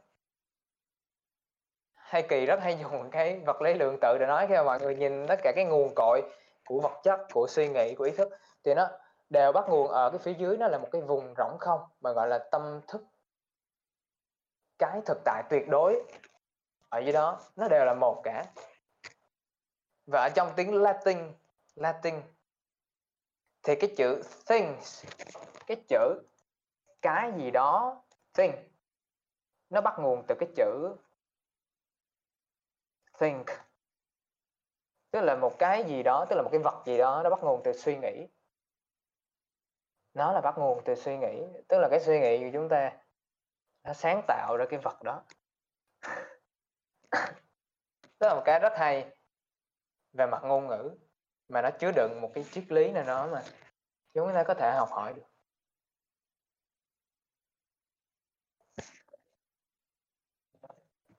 [1.93, 4.79] hay kỳ rất hay dùng cái vật lý lượng tự để nói khi mà mọi
[4.79, 6.21] người nhìn tất cả cái nguồn cội
[6.65, 8.29] của vật chất, của suy nghĩ, của ý thức,
[8.63, 8.89] thì nó
[9.29, 12.11] đều bắt nguồn ở cái phía dưới, nó là một cái vùng rỗng không mà
[12.11, 13.01] gọi là tâm thức.
[14.79, 16.03] Cái thực tại tuyệt đối
[16.89, 18.45] ở dưới đó, nó đều là một cả.
[20.05, 21.33] Và ở trong tiếng Latin
[21.75, 22.21] Latin,
[23.63, 25.05] thì cái chữ things,
[25.67, 26.21] cái chữ
[27.03, 28.01] cái gì đó
[28.33, 28.51] thing
[29.69, 30.95] nó bắt nguồn từ cái chữ
[33.19, 33.47] think.
[35.11, 37.39] Tức là một cái gì đó, tức là một cái vật gì đó, nó bắt
[37.41, 38.27] nguồn từ suy nghĩ.
[40.13, 41.43] Nó là bắt nguồn từ suy nghĩ.
[41.67, 42.97] Tức là cái suy nghĩ của chúng ta,
[43.83, 45.23] nó sáng tạo ra cái vật đó.
[48.19, 49.15] Tức là một cái rất hay
[50.13, 50.91] về mặt ngôn ngữ,
[51.49, 53.43] mà nó chứa đựng một cái triết lý nào đó mà
[54.13, 55.32] chúng ta có thể học hỏi được.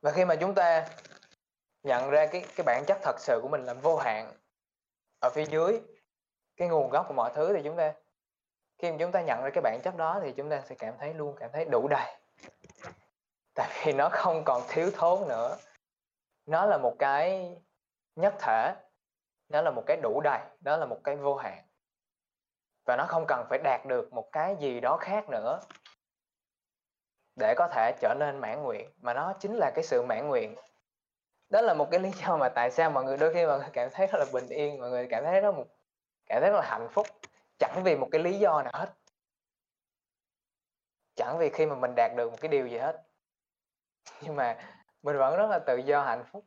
[0.04, 0.86] Và khi mà chúng ta
[1.82, 4.32] nhận ra cái cái bản chất thật sự của mình là vô hạn
[5.20, 5.80] ở phía dưới,
[6.56, 7.92] cái nguồn gốc của mọi thứ, thì chúng ta,
[8.78, 10.94] khi mà chúng ta nhận ra cái bản chất đó thì chúng ta sẽ cảm
[10.98, 12.16] thấy luôn, cảm thấy đủ đầy.
[13.54, 15.56] Tại vì nó không còn thiếu thốn nữa.
[16.46, 17.56] Nó là một cái
[18.16, 18.74] nhất thể,
[19.48, 21.64] nó là một cái đủ đầy đó là một cái vô hạn.
[22.86, 25.60] Và nó không cần phải đạt được một cái gì đó khác nữa
[27.36, 30.54] để có thể trở nên mãn nguyện, mà nó chính là cái sự mãn nguyện.
[31.50, 33.68] Đó là một cái lý do mà tại sao mọi người đôi khi mọi người
[33.72, 35.66] cảm thấy rất là bình yên, mọi người cảm thấy rất một,
[36.26, 37.06] cảm thấy rất là hạnh phúc,
[37.58, 38.94] chẳng vì một cái lý do nào hết.
[41.16, 43.02] Chẳng vì khi mà mình đạt được một cái điều gì hết.
[44.20, 44.56] Nhưng mà
[45.02, 46.44] mình vẫn rất là tự do hạnh phúc.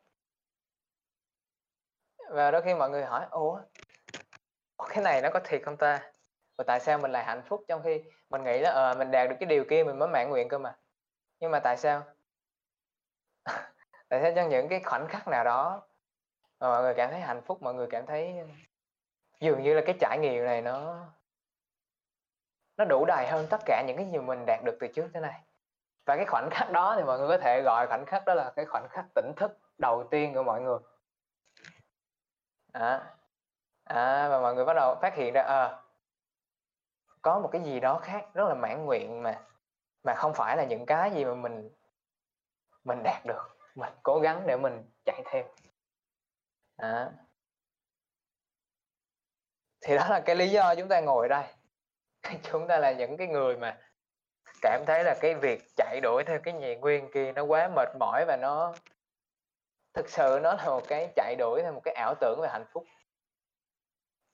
[2.29, 3.61] Và đôi khi mọi người hỏi, ủa,
[4.89, 6.11] cái này nó có thiệt không ta?
[6.57, 9.29] Và tại sao mình lại hạnh phúc trong khi mình nghĩ là ờ mình đạt
[9.29, 10.77] được cái điều kia mình mới mãn nguyện cơ mà?
[11.39, 12.03] Nhưng mà tại sao?
[14.09, 15.87] Tại sao trong những cái khoảnh khắc nào đó
[16.59, 18.45] mà mọi người cảm thấy hạnh phúc mọi người cảm thấy ờ,
[19.39, 21.05] dường như là cái trải nghiệm này nó
[22.77, 25.21] nó đủ đầy hơn tất cả những cái gì mình đạt được từ trước tới
[25.21, 25.41] nay?
[26.05, 28.51] Và cái khoảnh khắc đó thì mọi người có thể gọi khoảnh khắc đó là
[28.55, 30.79] cái khoảnh khắc tỉnh thức đầu tiên của mọi người.
[32.73, 33.15] À,
[33.83, 35.86] à và mọi người bắt đầu phát hiện ra à,
[37.21, 39.41] có một cái gì đó khác rất là mãn nguyện mà
[40.03, 41.69] mà không phải là những cái gì mà mình
[42.83, 43.57] mình đạt được.
[43.75, 45.43] Mình cố gắng để mình chạy theo.
[46.77, 47.09] Đó.
[49.81, 51.43] thì đó là cái lý do chúng ta ngồi đây.
[52.43, 53.77] Chúng ta là những cái người mà
[54.61, 57.89] cảm thấy là cái việc chạy đuổi theo cái nhị nguyên kia nó quá mệt
[57.99, 58.73] mỏi và nó,
[59.93, 62.65] thực sự nó là một cái chạy đuổi theo một cái ảo tưởng về hạnh
[62.71, 62.85] phúc.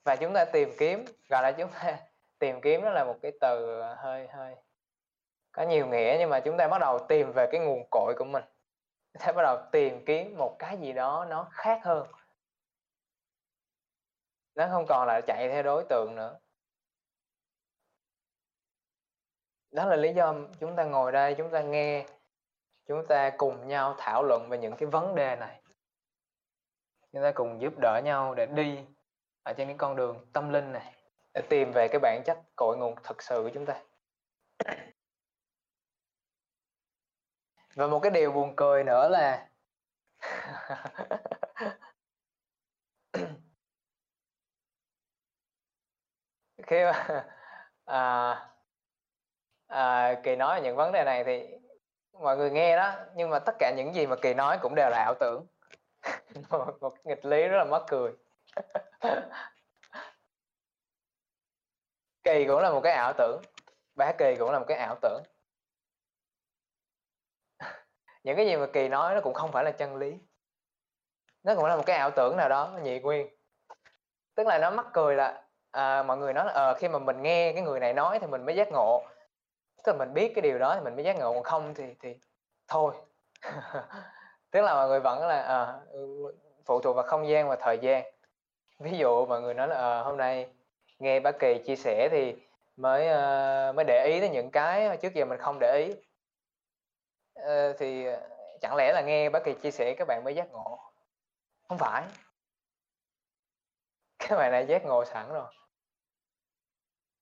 [0.04, 1.98] Và chúng ta tìm kiếm, gọi là chúng ta
[2.38, 4.54] tìm kiếm nó là một cái từ à, hơi hơi
[5.54, 8.24] có nhiều nghĩa, nhưng mà chúng ta bắt đầu tìm về cái nguồn cội của
[8.24, 8.44] mình.
[9.12, 12.06] Chúng ta bắt đầu tìm kiếm một cái gì đó nó khác hơn.
[14.54, 16.38] Nó không còn là chạy theo đối tượng nữa.
[19.70, 22.06] Đó là lý do chúng ta ngồi đây, chúng ta nghe,
[22.86, 25.62] chúng ta cùng nhau thảo luận về những cái vấn đề này.
[27.12, 28.84] Chúng ta cùng giúp đỡ nhau để đi
[29.42, 30.94] ở trên cái con đường tâm linh này
[31.34, 33.82] để tìm về cái bản chất cội nguồn thực sự của chúng ta.
[37.74, 39.48] Và một cái điều buồn cười nữa là
[46.66, 47.26] khi mà
[47.84, 48.36] à,
[49.66, 51.46] à, kỳ nói những vấn đề này thì
[52.12, 54.90] mọi người nghe đó nhưng mà tất cả những gì mà kỳ nói cũng đều
[54.90, 55.46] là ảo tưởng.
[56.50, 58.12] Một, một nghịch lý rất là mắc cười
[62.24, 63.42] kỳ cũng là một cái ảo tưởng.
[63.94, 65.22] Bá kỳ cũng là một cái ảo tưởng.
[68.22, 70.18] Những cái gì mà kỳ nói nó cũng không phải là chân lý.
[71.42, 73.28] Nó cũng là một cái ảo tưởng nào đó nhị nguyên.
[74.34, 77.22] Tức là nó mắc cười là à, mọi người nói là à, khi mà mình
[77.22, 79.02] nghe cái người này nói thì mình mới giác ngộ.
[79.84, 81.94] Tức là mình biết cái điều đó thì mình mới giác ngộ còn không thì
[82.00, 82.16] thì
[82.68, 82.94] thôi.
[84.50, 85.80] Tức là mọi người vẫn là à,
[86.64, 88.04] phụ thuộc vào không gian và thời gian.
[88.78, 90.54] Ví dụ mọi người nói là à, hôm nay
[91.04, 92.36] nghe bác kỳ chia sẻ thì
[92.76, 95.94] mới uh, mới để ý đến những cái trước giờ mình không để ý.
[97.40, 98.28] Uh, thì ờ,
[98.60, 100.92] chẳng lẽ là nghe bác kỳ chia sẻ các bạn mới giác ngộ?
[101.68, 102.04] Không phải.
[104.18, 105.54] Các bạn này giác ngộ sẵn rồi.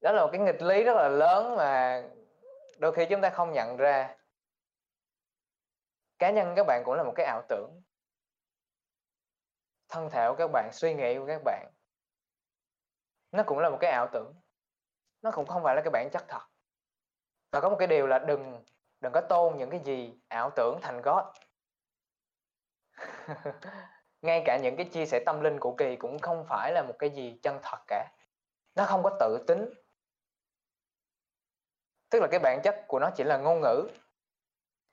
[0.01, 2.03] Đó là một cái nghịch lý rất là lớn mà
[2.79, 4.17] đôi khi chúng ta không nhận ra.
[6.19, 7.83] Cá nhân các bạn cũng là một cái ảo tưởng.
[9.89, 11.71] Thân thể của các bạn suy nghĩ của các bạn
[13.33, 14.35] nó cũng là một cái ảo tưởng.
[15.23, 16.43] Nó cũng không phải là cái bản chất thật.
[17.51, 18.65] Và có một cái điều là đừng
[19.01, 21.25] đừng có tôn những cái gì ảo tưởng thành God.
[24.23, 26.95] Ngay cả những cái chia sẻ tâm linh của kỳ cũng không phải là một
[26.99, 28.09] cái gì chân thật cả.
[28.75, 29.71] Nó không có tự tính.
[32.11, 33.89] Tức là cái bản chất của nó chỉ là ngôn ngữ.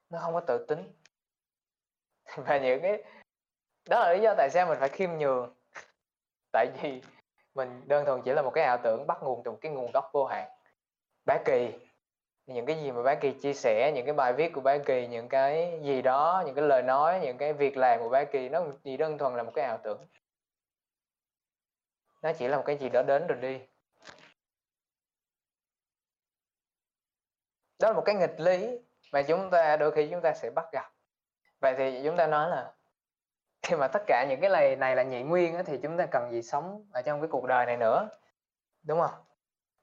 [0.10, 0.94] Nó không có tự tính.
[2.36, 3.04] Và những cái,
[3.90, 5.56] đó là lý do tại sao mình phải khiêm nhường.
[6.52, 7.02] Tại vì
[7.56, 9.92] mình đơn thuần chỉ là một cái ảo tưởng bắt nguồn từ một cái nguồn
[9.92, 10.50] gốc vô hạn.
[11.26, 11.74] Bá kỳ,
[12.46, 15.08] những cái gì mà bá kỳ chia sẻ, những cái bài viết của bá kỳ,
[15.08, 18.50] những cái gì đó, những cái lời nói, những cái việc làm của bá kỳ,
[18.50, 20.08] nó chỉ đơn thuần là một cái ảo tưởng.
[22.22, 23.60] Nó chỉ là một cái gì đó đến rồi đi.
[27.80, 28.80] Đó là một cái nghịch lý
[29.12, 30.92] mà chúng ta, đôi khi chúng ta sẽ bắt gặp.
[31.60, 32.74] Vậy thì chúng ta nói là
[33.62, 36.06] khi mà tất cả những cái này này là nhị nguyên á, thì chúng ta
[36.12, 38.10] cần gì sống ở trong cái cuộc đời này nữa?
[38.84, 39.24] Đúng không?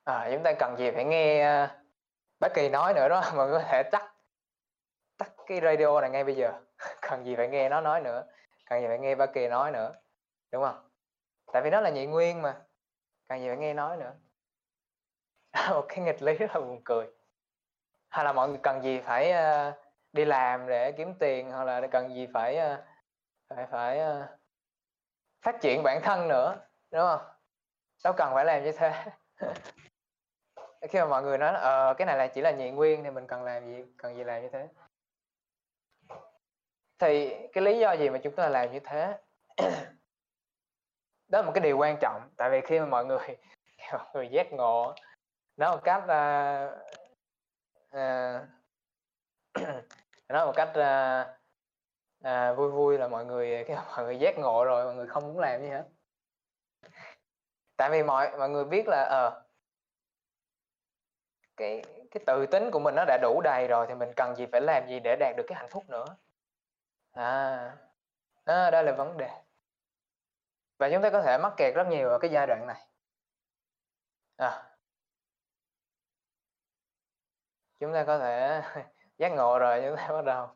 [0.05, 1.87] À, chúng ta cần gì phải nghe à, uh,
[2.41, 4.12] bác kỳ nói nữa đó mà có thể tắt
[5.18, 6.53] tắt cái radio này ngay bây giờ.
[7.03, 8.24] Cần gì phải nghe nó nói nữa?
[8.70, 9.93] Cần gì phải nghe bác kỳ nói nữa?
[10.53, 10.91] Đúng không?
[11.53, 12.57] Tại vì nó là nhị nguyên mà.
[13.29, 14.12] Cần gì phải nghe nói nữa?
[15.70, 17.07] Một cái nghịch lý rất là buồn cười.
[18.09, 19.74] Hay là mọi người cần gì phải uh,
[20.12, 22.79] đi làm để kiếm tiền hoặc là cần gì phải uh,
[23.49, 24.29] phải phải uh,
[25.43, 26.57] phát triển bản thân nữa
[26.91, 27.21] đúng không?
[28.05, 29.05] Đâu cần phải làm như thế.
[30.89, 33.27] Khi mà mọi người nói ờ cái này là chỉ là nhị nguyên thì mình
[33.27, 34.69] cần làm gì cần gì làm như thế?
[36.99, 39.19] Thì cái lý do gì mà chúng ta làm như thế?
[41.29, 43.37] Đó là một cái điều quan trọng tại vì khi mà mọi người
[43.93, 44.95] mọi người giác ngộ
[45.57, 46.73] nó một cách uh,
[47.91, 48.43] uh,
[50.29, 51.37] nói một cách uh,
[52.27, 55.22] à, vui vui là mọi người cái mọi người giác ngộ rồi mọi người không
[55.27, 55.85] muốn làm gì hết.
[57.77, 59.43] Tại vì mọi mọi người biết là ờ à,
[61.57, 64.47] cái cái tự tính của mình nó đã đủ đầy rồi thì mình cần gì
[64.53, 66.05] phải làm gì để đạt được cái hạnh phúc nữa.
[67.12, 67.77] À
[68.47, 69.31] đó, đó là vấn đề.
[70.79, 72.89] Và chúng ta có thể mắc kẹt rất nhiều ở cái giai đoạn này.
[74.37, 74.77] À,
[77.81, 78.62] chúng ta có thể
[79.18, 80.49] giác ngộ rồi chúng ta bắt đầu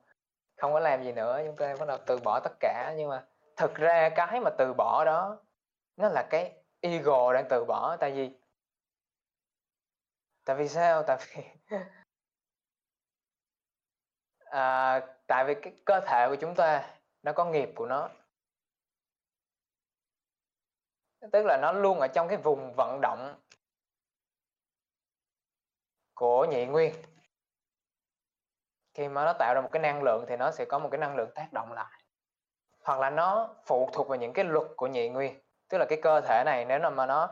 [0.60, 2.94] không có làm gì nữa chúng ta bắt đầu từ bỏ tất cả.
[2.96, 5.40] Nhưng mà thực ra cái mà từ bỏ đó
[5.96, 7.96] nó là cái ego đang từ bỏ.
[7.96, 8.30] Tại vì
[10.44, 11.02] tại vì sao?
[11.02, 11.42] Tại vì
[14.38, 18.10] à, tại vì cái cơ thể của chúng ta nó có nghiệp của nó.
[21.32, 23.40] Tức là nó luôn ở trong cái vùng vận động
[26.14, 26.94] của nhị nguyên
[28.94, 30.98] khi mà nó tạo ra một cái năng lượng thì nó sẽ có một cái
[30.98, 32.02] năng lượng tác động lại.
[32.84, 35.40] Hoặc là nó phụ thuộc vào những cái luật của nhị nguyên.
[35.68, 37.28] Tức là cái cơ thể này nếu mà nó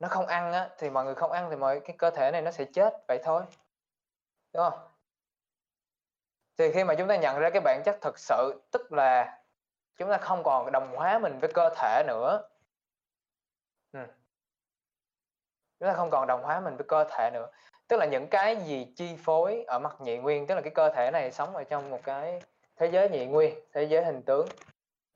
[0.00, 2.42] nó không ăn á, thì mọi người không ăn thì mọi cái cơ thể này
[2.42, 3.42] nó sẽ chết vậy thôi.
[4.52, 4.78] Đúng không?
[6.58, 9.38] Thì khi mà chúng ta nhận ra cái bản chất thực sự tức là
[9.96, 12.42] chúng ta không còn đồng hóa mình với cơ thể nữa.
[13.92, 14.00] Ừ
[15.80, 17.46] chúng ta không còn đồng hóa mình với cơ thể nữa.
[17.88, 20.90] Tức là những cái gì chi phối ở mặt nhị nguyên, tức là cái cơ
[20.90, 22.42] thể này sống ở trong một cái
[22.76, 24.46] thế giới nhị nguyên, thế giới hình tướng,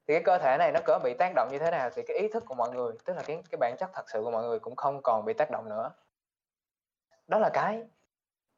[0.08, 2.16] thì cái cơ thể này nó có bị tác động như thế nào thì cái
[2.16, 4.42] ý thức của mọi người, tức là cái cái bản chất thật sự của mọi
[4.42, 5.90] người cũng không còn bị tác động nữa.
[7.26, 7.82] Đó là cái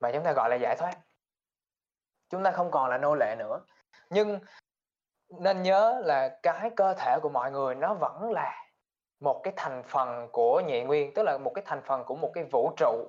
[0.01, 0.93] mà chúng ta gọi là giải thoát.
[2.31, 3.61] Chúng ta không còn là nô lệ nữa.
[4.11, 4.39] Nhưng
[5.29, 8.66] nên nhớ là cái cơ thể của mọi người nó vẫn là
[9.21, 12.31] một cái thành phần của nhị nguyên tức là một cái thành phần của một
[12.35, 13.09] cái vũ trụ.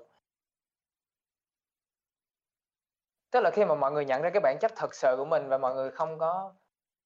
[3.32, 5.50] Tức là khi mà mọi người nhận ra cái bản chất thật sự của mình
[5.50, 6.54] và mọi người không có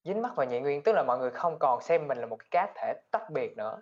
[0.04, 2.38] dính mắc vào nhị nguyên tức là mọi người không còn xem mình là một
[2.40, 3.82] cái cá thể tách biệt nữa.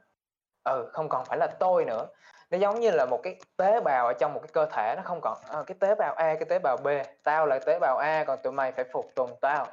[0.63, 2.07] Ừ không còn phải là tôi nữa.
[2.49, 5.01] Nó giống như là một cái tế bào ở trong một cái cơ thể nó
[5.05, 6.87] không còn à, cái tế bào A cái tế bào B.
[7.23, 9.67] Tao là tế bào A còn tụi mày phải phục tùng tao.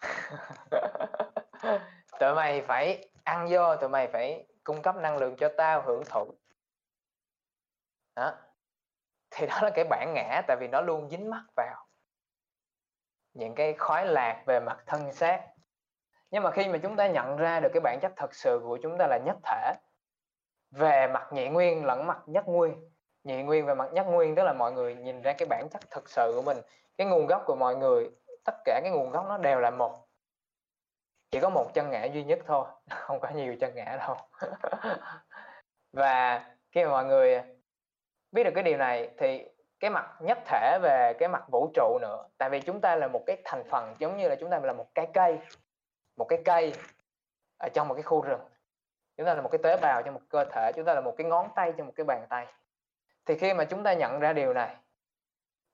[2.20, 6.02] Tụi mày phải ăn vô, tụi mày phải cung cấp năng lượng cho tao hưởng
[6.04, 6.34] thụ.
[8.16, 8.34] Đó.
[9.30, 11.86] Thì đó là cái bản ngã, tại vì nó luôn dính mắc vào.
[13.34, 15.46] Những cái khoái lạc về mặt thân xác.
[16.30, 18.78] Nhưng mà khi mà chúng ta nhận ra được cái bản chất thật sự của
[18.82, 19.72] chúng ta là nhất thể,
[20.70, 22.90] về mặt nhị nguyên lẫn mặt nhất nguyên.
[23.24, 25.82] Nhị nguyên về mặt nhất nguyên, tức là mọi người nhìn ra cái bản chất
[25.90, 26.58] thật sự của mình.
[26.96, 28.10] Cái nguồn gốc của mọi người,
[28.44, 30.07] tất cả cái nguồn gốc nó đều là một
[31.30, 34.16] chỉ có một chân ngã duy nhất thôi, không có nhiều chân ngã đâu.
[35.92, 37.42] Và khi mà mọi người
[38.32, 39.48] biết được cái điều này thì
[39.80, 43.08] cái mặt nhất thể về cái mặt vũ trụ nữa, tại vì chúng ta là
[43.08, 45.38] một cái thành phần giống như là chúng ta là một cái cây,
[46.16, 46.72] một cái cây
[47.58, 48.40] ở trong một cái khu rừng.
[49.16, 51.14] Chúng ta là một cái tế bào trong một cơ thể, chúng ta là một
[51.18, 52.46] cái ngón tay trong một cái bàn tay.
[53.26, 54.76] Thì khi mà chúng ta nhận ra điều này,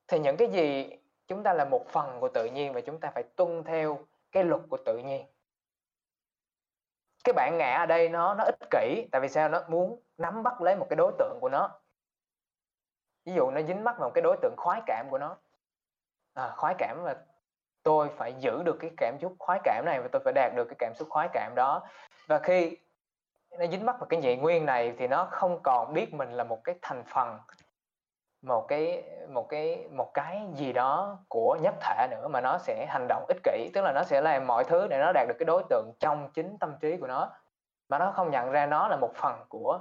[0.08, 0.96] thì những cái gì
[1.26, 3.98] chúng ta là một phần của tự nhiên và chúng ta phải tuân theo
[4.32, 5.26] cái luật của tự nhiên
[7.24, 9.48] cái bạn ngã ở đây nó nó ích kỷ tại vì sao?
[9.48, 11.70] Nó muốn nắm bắt lấy một cái đối tượng của nó.
[13.24, 15.36] Ví dụ nó dính mắc vào một cái đối tượng khoái cảm của nó.
[16.34, 17.16] À, khoái cảm và
[17.82, 20.64] tôi phải giữ được cái cảm xúc khoái cảm này và tôi phải đạt được
[20.64, 21.82] cái cảm xúc khoái cảm đó.
[22.26, 22.76] Và khi
[23.58, 26.44] nó dính mắc vào cái nhị nguyên này thì nó không còn biết mình là
[26.44, 27.38] một cái thành phần
[28.44, 32.86] một cái một cái một cái gì đó của nhất thể nữa mà nó sẽ
[32.88, 35.34] hành động ích kỷ, tức là nó sẽ làm mọi thứ để nó đạt được
[35.38, 37.32] cái đối tượng trong chính tâm trí của nó.
[37.88, 39.80] Mà nó không nhận ra nó là một phần của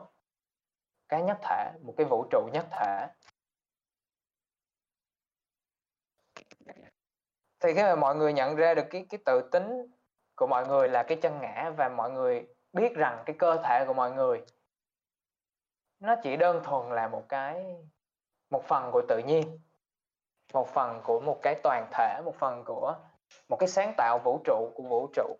[1.09, 3.07] cái nhất thể, một cái vũ trụ nhất thể.
[7.59, 9.87] Thì khi mà mọi người nhận ra được cái cái tự tính
[10.35, 13.83] của mọi người là cái chân ngã và mọi người biết rằng cái cơ thể
[13.87, 14.45] của mọi người,
[15.99, 17.75] nó chỉ đơn thuần là một cái
[18.53, 19.59] một phần của tự nhiên
[20.53, 22.95] một phần của một cái toàn thể một phần của
[23.49, 25.37] một cái sáng tạo vũ trụ của vũ trụ.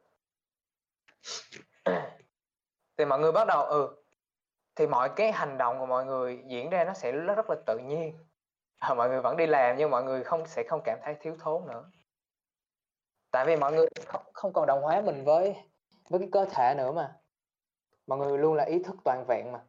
[2.97, 4.03] Thì mọi người bắt đầu ừ
[4.75, 7.55] thì mọi cái hành động của mọi người diễn ra nó sẽ rất, rất là
[7.65, 8.17] tự nhiên.
[8.79, 11.35] À, mọi người vẫn đi làm nhưng mọi người không sẽ không cảm thấy thiếu
[11.39, 11.89] thốn nữa.
[13.31, 15.55] Tại vì mọi người không, không còn đồng hóa mình với
[16.09, 17.15] với cái cơ thể nữa mà.
[18.07, 19.59] Mọi người luôn là ý thức toàn vẹn mà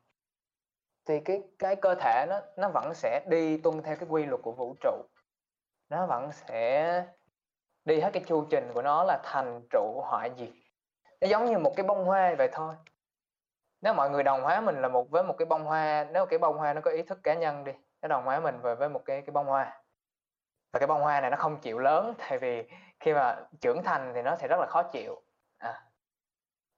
[1.07, 4.43] thì cái cái cơ thể nó nó vẫn sẽ đi tuân theo cái quy luật
[4.43, 5.03] của vũ trụ.
[5.89, 7.05] Nó vẫn sẽ
[7.85, 10.49] đi hết cái chu trình của nó là thành trụ hoại diệt.
[11.21, 12.75] Nó giống như một cái bông hoa vậy thôi.
[13.81, 16.39] Nếu mọi người đồng hóa mình là một với một cái bông hoa nếu cái
[16.39, 18.89] bông hoa nó có ý thức cá nhân đi nó đồng hóa mình về với
[18.89, 19.83] một cái cái bông hoa.
[20.73, 22.69] Và cái bông hoa này nó không chịu lớn tại vì
[23.01, 25.23] khi mà trưởng thành thì nó sẽ rất là khó chịu.
[25.59, 25.83] À,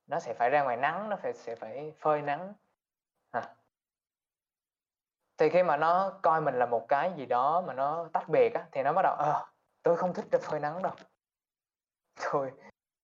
[0.07, 2.55] nó sẽ phải ra ngoài nắng nó phải sẽ phải phơi nắng.
[3.31, 3.43] À
[5.39, 8.55] thì khi mà nó coi mình là một cái gì đó mà nó tách biệt
[8.55, 9.47] á, thì nó bắt đầu ờ
[9.82, 10.93] tôi không thích ra phơi nắng đâu.
[12.32, 12.53] Tôi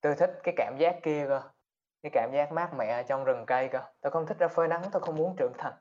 [0.00, 1.42] tôi thích cái cảm giác kia cơ
[2.02, 3.80] cái cảm giác mát mẻ trong rừng cây cơ.
[4.00, 5.74] Tôi không thích ra phơi nắng tôi không muốn trưởng thành.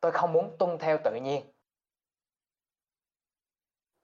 [0.00, 1.52] Tôi không muốn tuân theo tự nhiên.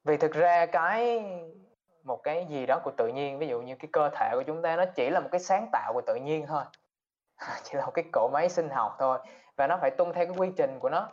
[0.04, 1.24] Vì thực ra cái
[2.04, 4.62] một cái gì đó của tự nhiên ví dụ như cái cơ thể của chúng
[4.62, 6.64] ta nó chỉ là một cái sáng tạo của tự nhiên thôi.
[7.62, 9.18] Chỉ là một cái cỗ máy sinh học thôi
[9.56, 11.08] và nó phải tuân theo cái quy trình của nó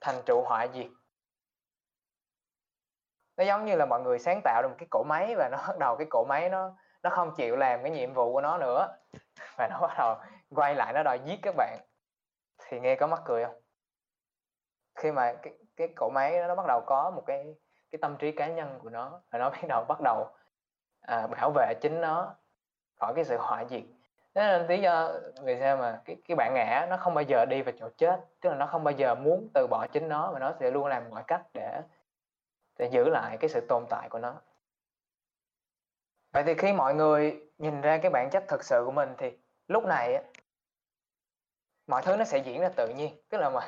[0.00, 0.86] thành trụ họa diệt.
[3.36, 5.58] Nó giống như là mọi người sáng tạo được một cái cỗ máy và nó
[5.68, 8.58] bắt đầu cái cỗ máy nó nó không chịu làm cái nhiệm vụ của nó
[8.58, 8.88] nữa.
[9.56, 10.16] Và nó bắt đầu
[10.50, 11.78] quay lại nó đòi giết các bạn.
[12.58, 13.60] Thì nghe có mắc cười không?
[14.94, 17.54] Khi mà cái cái cỗ máy nó bắt đầu có một cái
[17.90, 20.30] cái tâm trí cá nhân của nó và nó bắt đầu bắt đầu
[21.00, 22.34] à, bảo vệ chính nó
[22.94, 23.84] khỏi cái sự hỏa diệt
[24.38, 25.12] thế nên lý do
[25.42, 28.20] vì sao mà cái cái bạn ngã nó không bao giờ đi vào chỗ chết
[28.40, 30.86] tức là nó không bao giờ muốn từ bỏ chính nó mà nó sẽ luôn
[30.86, 31.80] làm mọi cách để
[32.78, 34.34] để giữ lại cái sự tồn tại của nó.
[36.32, 39.38] Vậy thì khi mọi người nhìn ra cái bản chất thực sự của mình thì
[39.68, 40.24] lúc này
[41.86, 43.16] mọi thứ nó sẽ diễn ra tự nhiên.
[43.28, 43.60] Tức là mà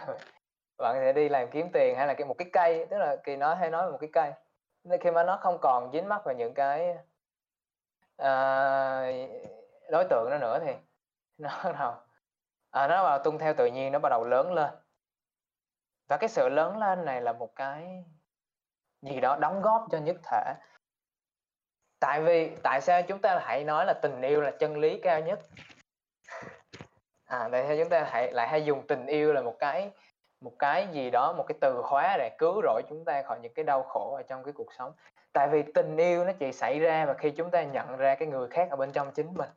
[0.79, 3.37] bạn sẽ đi làm kiếm tiền hay là cái một cái cây tức là kỳ
[3.37, 4.33] nói hay nói một cái cây.
[4.85, 6.97] Nên khi mà nó không còn dính mắc vào những cái
[8.23, 9.60] uh,
[9.91, 10.73] đối tượng nó nữa thì
[11.39, 11.95] nó bắt đầu
[12.71, 14.71] à, nó vào tuân theo tự nhiên nó bắt đầu lớn lên.
[16.09, 18.05] Và cái sự lớn lên này là một cái
[19.03, 20.55] gì đó đóng góp cho nhất thể.
[22.01, 25.21] Tại vì tại sao chúng ta hãy nói là tình yêu là chân lý cao
[25.21, 25.41] nhất?
[27.25, 29.91] À tại sao chúng ta hãy lại hay dùng tình yêu là một cái
[30.41, 33.55] một cái gì đó một cái từ khóa để cứu rỗi chúng ta khỏi những
[33.55, 34.93] cái đau khổ ở trong cái cuộc sống?
[35.33, 38.29] Tại vì tình yêu nó chỉ xảy ra mà khi chúng ta nhận ra cái
[38.29, 39.51] người khác ở bên trong chính mình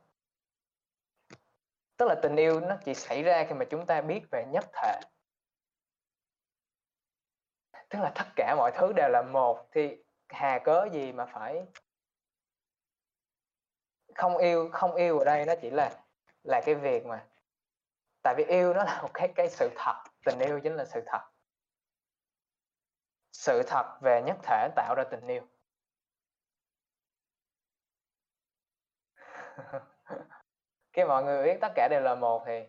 [1.96, 4.64] tức là tình yêu nó chỉ xảy ra khi mà chúng ta biết về nhất
[4.72, 5.00] thể.
[7.88, 11.66] Tức là tất cả mọi thứ đều là một, thì hà cớ gì mà phải
[14.14, 15.90] không yêu không yêu ở đây nó chỉ là
[16.44, 17.26] là cái việc mà
[18.22, 21.02] tại vì yêu nó là một cái cái sự thật, tình yêu chính là sự
[21.06, 21.20] thật.
[23.32, 25.42] Sự thật về nhất thể tạo ra tình yêu.
[30.94, 32.64] khi mọi người biết tất cả đều là một thì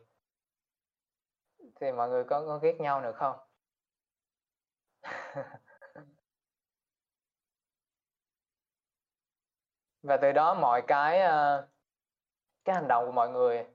[1.75, 3.37] thì mọi người có có ghét nhau được không?
[10.03, 11.67] Và từ đó mọi cái ờ,
[12.65, 13.65] cái hành động của mọi người,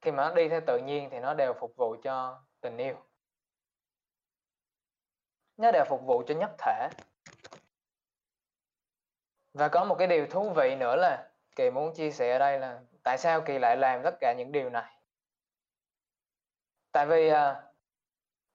[0.00, 2.96] khi mà nó đi theo tự nhiên thì nó đều phục vụ cho tình yêu.
[5.56, 6.88] Nó đều phục vụ cho nhất thể.
[9.54, 12.58] Và có một cái điều thú vị nữa là kỳ muốn chia sẻ ở đây
[12.58, 14.92] là tại sao kỳ lại làm tất cả những điều này?
[16.92, 17.36] Tại vì uh,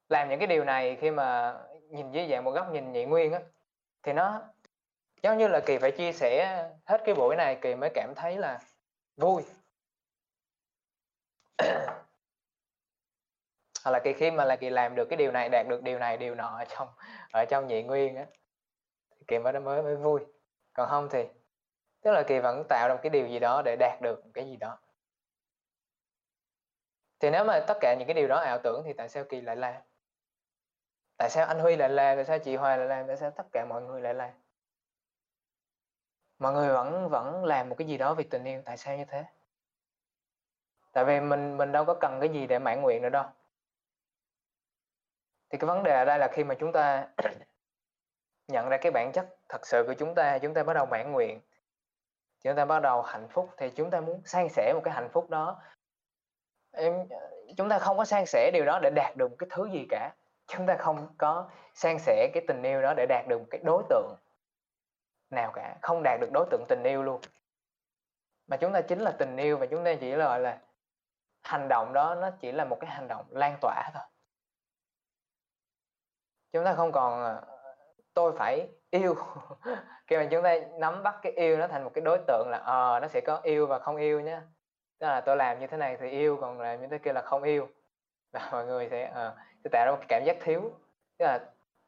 [0.09, 1.57] làm những cái điều này khi mà
[1.89, 3.39] nhìn dưới dạng một góc nhìn nhị nguyên á
[4.03, 4.41] thì nó
[5.23, 8.37] giống như là kỳ phải chia sẻ hết cái buổi này kỳ mới cảm thấy
[8.37, 8.59] là
[9.17, 9.43] vui.
[13.83, 15.99] Hoặc là kỳ khi mà là kỳ làm được cái điều này đạt được điều
[15.99, 16.87] này điều nọ ở trong
[17.31, 18.25] ở trong nhị nguyên á
[19.27, 20.21] kỳ mới mới mới vui.
[20.73, 21.23] Còn không thì
[22.05, 24.31] tức là kỳ vẫn tạo ra một cái điều gì đó để đạt được một
[24.33, 24.77] cái gì đó.
[27.19, 29.41] Thì nếu mà tất cả những cái điều đó ảo tưởng thì tại sao kỳ
[29.41, 29.75] lại làm
[31.17, 33.43] tại sao anh huy lại làm tại sao chị hoài lại làm tại sao tất
[33.51, 34.31] cả mọi người lại làm
[36.39, 39.05] mọi người vẫn vẫn làm một cái gì đó vì tình yêu, tại sao như
[39.05, 39.25] thế?
[40.93, 43.25] Tại vì mình mình đâu có cần cái gì để mãn nguyện nữa đâu.
[45.49, 47.07] Thì cái vấn đề ở đây là khi mà chúng ta
[48.47, 51.11] nhận ra cái bản chất thật sự của chúng ta chúng ta bắt đầu mãn
[51.11, 51.41] nguyện
[52.45, 55.09] chúng ta bắt đầu hạnh phúc thì chúng ta muốn san sẻ một cái hạnh
[55.09, 55.61] phúc đó.
[56.71, 57.07] Em,
[57.57, 59.85] chúng ta không có san sẻ điều đó để đạt được một cái thứ gì
[59.89, 60.11] cả.
[60.47, 63.61] Chúng ta không có san sẻ cái tình yêu đó để đạt được một cái
[63.63, 64.15] đối tượng
[65.29, 65.75] nào cả.
[65.81, 67.21] Không đạt được đối tượng tình yêu luôn.
[68.47, 70.61] Mà chúng ta chính là tình yêu và chúng ta chỉ là gọi là
[71.43, 74.03] hành động đó, nó chỉ là một cái hành động lan tỏa thôi.
[76.51, 77.43] Chúng ta không còn ờ,
[78.13, 79.15] tôi phải yêu.
[80.07, 82.57] khi mà chúng ta nắm bắt cái yêu nó thành một cái đối tượng là
[82.57, 84.39] ờ à, nó sẽ có yêu và không yêu nhé
[84.99, 87.21] tức là tôi làm như thế này thì yêu còn làm như thế kia là
[87.21, 87.67] không yêu.
[88.31, 90.61] Và mọi người sẽ à, sẽ tạo ra một cái cảm giác thiếu.
[91.17, 91.39] Tức là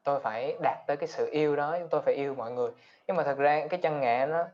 [0.02, 2.70] tôi phải đạt tới cái sự yêu đó tôi phải yêu mọi người.
[3.06, 4.44] Nhưng mà thật ra cái chân ngã nó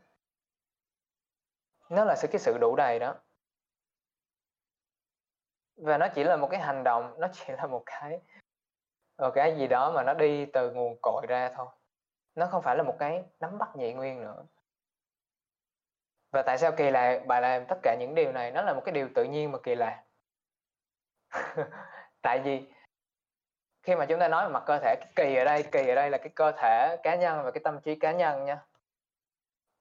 [1.91, 3.15] nó là sự cái sự đủ đầy đó.
[5.77, 8.21] Và nó chỉ là một cái hành động nó chỉ là một cái
[9.19, 11.67] một cái gì đó mà nó đi từ nguồn cội ra thôi
[12.35, 14.45] nó không phải là một cái nắm bắt nhị nguyên nữa.
[16.31, 18.51] Và tại sao kỳ lạ, bà làm tất cả những điều này?
[18.51, 20.03] Nó là một cái điều tự nhiên mà kỳ lạ.
[22.23, 22.73] Tại vì
[23.83, 25.95] khi mà chúng ta nói về mặt cơ thể, cái kỳ ở đây, kỳ ở
[25.95, 28.65] đây là cái cơ thể cá nhân và cái tâm trí cá nhân nha.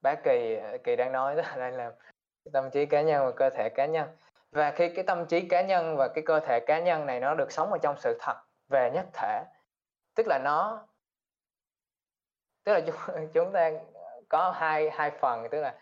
[0.01, 1.91] Bác kỳ kỳ đang nói đó, đây là
[2.54, 4.18] tâm trí cá nhân và cơ thể cá nhân.
[4.51, 7.36] Và khi cái tâm trí cá nhân và cái cơ thể cá nhân này nó
[7.36, 8.36] được sống ở trong sự thật
[8.70, 9.43] về nhất thể,
[10.16, 10.88] tức là nó
[12.64, 12.95] tức là chúng,
[13.34, 13.72] chúng ta
[14.30, 15.80] có hai hai phần tức là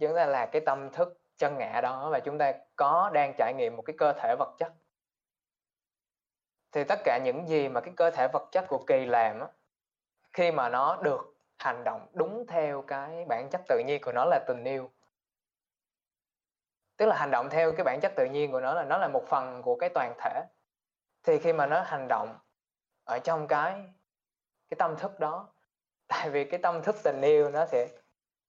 [0.00, 3.54] chúng ta là cái tâm thức chân ngã đó và chúng ta có đang trải
[3.56, 4.72] nghiệm một cái cơ thể vật chất.
[6.72, 9.46] Thì tất cả những gì mà cái cơ thể vật chất của kỳ làm á,
[10.32, 14.24] khi mà nó được hành động đúng theo cái bản chất tự nhiên của nó
[14.24, 14.90] là tình yêu.
[16.96, 19.08] Tức là hành động theo cái bản chất tự nhiên của nó là nó là
[19.08, 20.42] một phần của cái toàn thể.
[21.22, 22.38] Thì khi mà nó hành động
[23.04, 23.72] ở trong cái
[24.68, 25.48] cái tâm thức đó
[26.08, 27.88] tại vì cái tâm thức tình yêu nó sẽ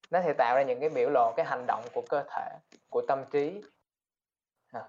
[0.10, 2.50] nó sẽ tạo ra những cái biểu lộ cái hành động của cơ thể
[2.90, 3.62] của tâm trí.
[4.72, 4.82] À,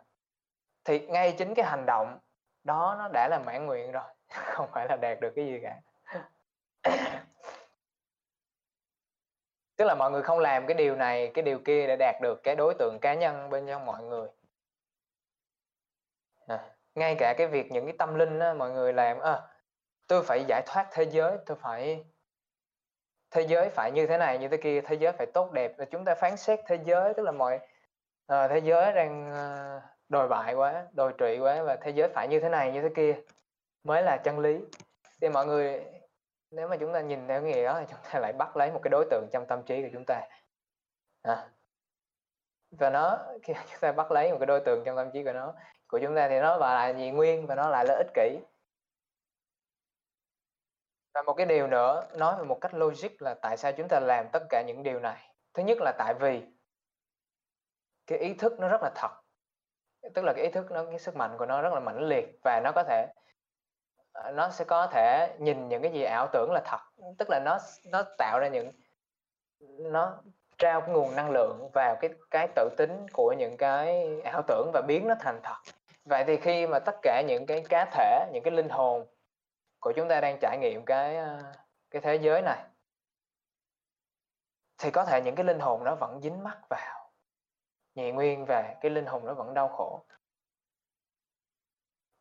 [0.84, 2.18] thì ngay chính cái hành động
[2.64, 5.80] đó nó đã là mãn nguyện rồi không phải là đạt được cái gì cả.
[9.76, 12.40] Tức là mọi người không làm cái điều này cái điều kia để đạt được
[12.42, 14.28] cái đối tượng cá nhân bên trong mọi người.
[16.46, 19.40] À, ngay cả cái việc những cái tâm linh đó mọi người làm à,
[20.06, 22.04] tôi phải giải thoát thế giới tôi phải
[23.30, 25.72] thế giới phải như thế này như thế kia thế giới phải tốt đẹp.
[25.78, 27.56] Và chúng ta phán xét thế giới tức là mọi
[28.32, 32.28] uh, thế giới đang uh, đồi bại quá đồi trụy quá và thế giới phải
[32.28, 33.16] như thế này như thế kia
[33.84, 34.60] mới là chân lý.
[35.20, 35.84] Thì mọi người
[36.50, 38.80] nếu mà chúng ta nhìn theo nghĩa đó thì chúng ta lại bắt lấy một
[38.82, 40.20] cái đối tượng trong tâm trí của chúng ta.
[41.22, 41.48] À.
[42.70, 45.32] và nó khi chúng ta bắt lấy một cái đối tượng trong tâm trí của
[45.32, 45.54] nó
[45.88, 48.38] của chúng ta thì nó và lại nhị nguyên và nó lại là ích kỷ
[51.18, 54.00] và một cái điều nữa, nói về một cách logic là tại sao chúng ta
[54.00, 55.30] làm tất cả những điều này.
[55.54, 56.42] Thứ nhất là tại vì
[58.06, 59.10] cái ý thức nó rất là thật.
[60.14, 62.38] Tức là cái ý thức nó, cái sức mạnh của nó rất là mãnh liệt
[62.44, 63.06] và nó có thể
[64.12, 66.80] ờ, nó sẽ có thể nhìn những cái gì ảo tưởng là thật.
[67.18, 68.72] Tức là nó nó tạo ra những,
[69.78, 70.22] nó
[70.58, 74.70] trao cái nguồn năng lượng vào cái cái tự tính của những cái ảo tưởng
[74.72, 75.56] và biến nó thành thật.
[76.04, 79.06] Vậy thì khi mà tất cả những cái cá thể, những cái linh hồn
[79.80, 81.52] của chúng ta đang trải nghiệm cái ờ,
[81.90, 82.64] cái thế giới này.
[84.78, 87.10] Thì có thể những cái linh hồn nó vẫn dính mắc vào.
[87.94, 90.04] Nhị nguyên và cái linh hồn nó vẫn đau khổ.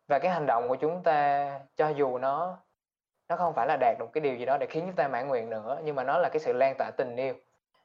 [0.07, 2.59] Và cái hành động của chúng ta, cho dù nó
[3.27, 5.27] nó không phải là đạt được cái điều gì đó để khiến chúng ta mãn
[5.27, 7.35] nguyện nữa, nhưng mà nó là cái sự lan tỏa tình yêu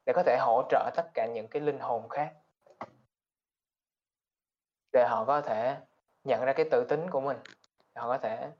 [0.06, 2.34] để có thể hỗ trợ tất cả những cái linh hồn khác.
[4.92, 5.76] Để họ có thể
[6.24, 7.38] nhận ra cái tự tính của mình.
[7.94, 8.50] Họ có thể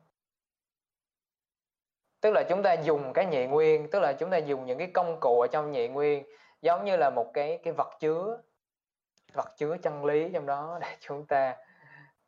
[2.23, 4.91] tức là chúng ta dùng cái nhị nguyên tức là chúng ta dùng những cái
[4.95, 6.25] công cụ ở trong nhị nguyên
[6.63, 8.39] giống như là một cái cái vật chứa
[9.33, 11.57] vật chứa chân lý trong đó để chúng ta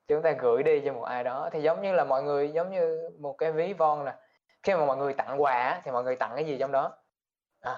[0.08, 1.48] chúng ta gửi đi cho một ai đó.
[1.52, 4.12] Thì giống như là mọi người giống như một cái ví von nè
[4.62, 6.92] khi mà mọi người tặng quà thì mọi người tặng cái gì trong đó?
[7.60, 7.76] À,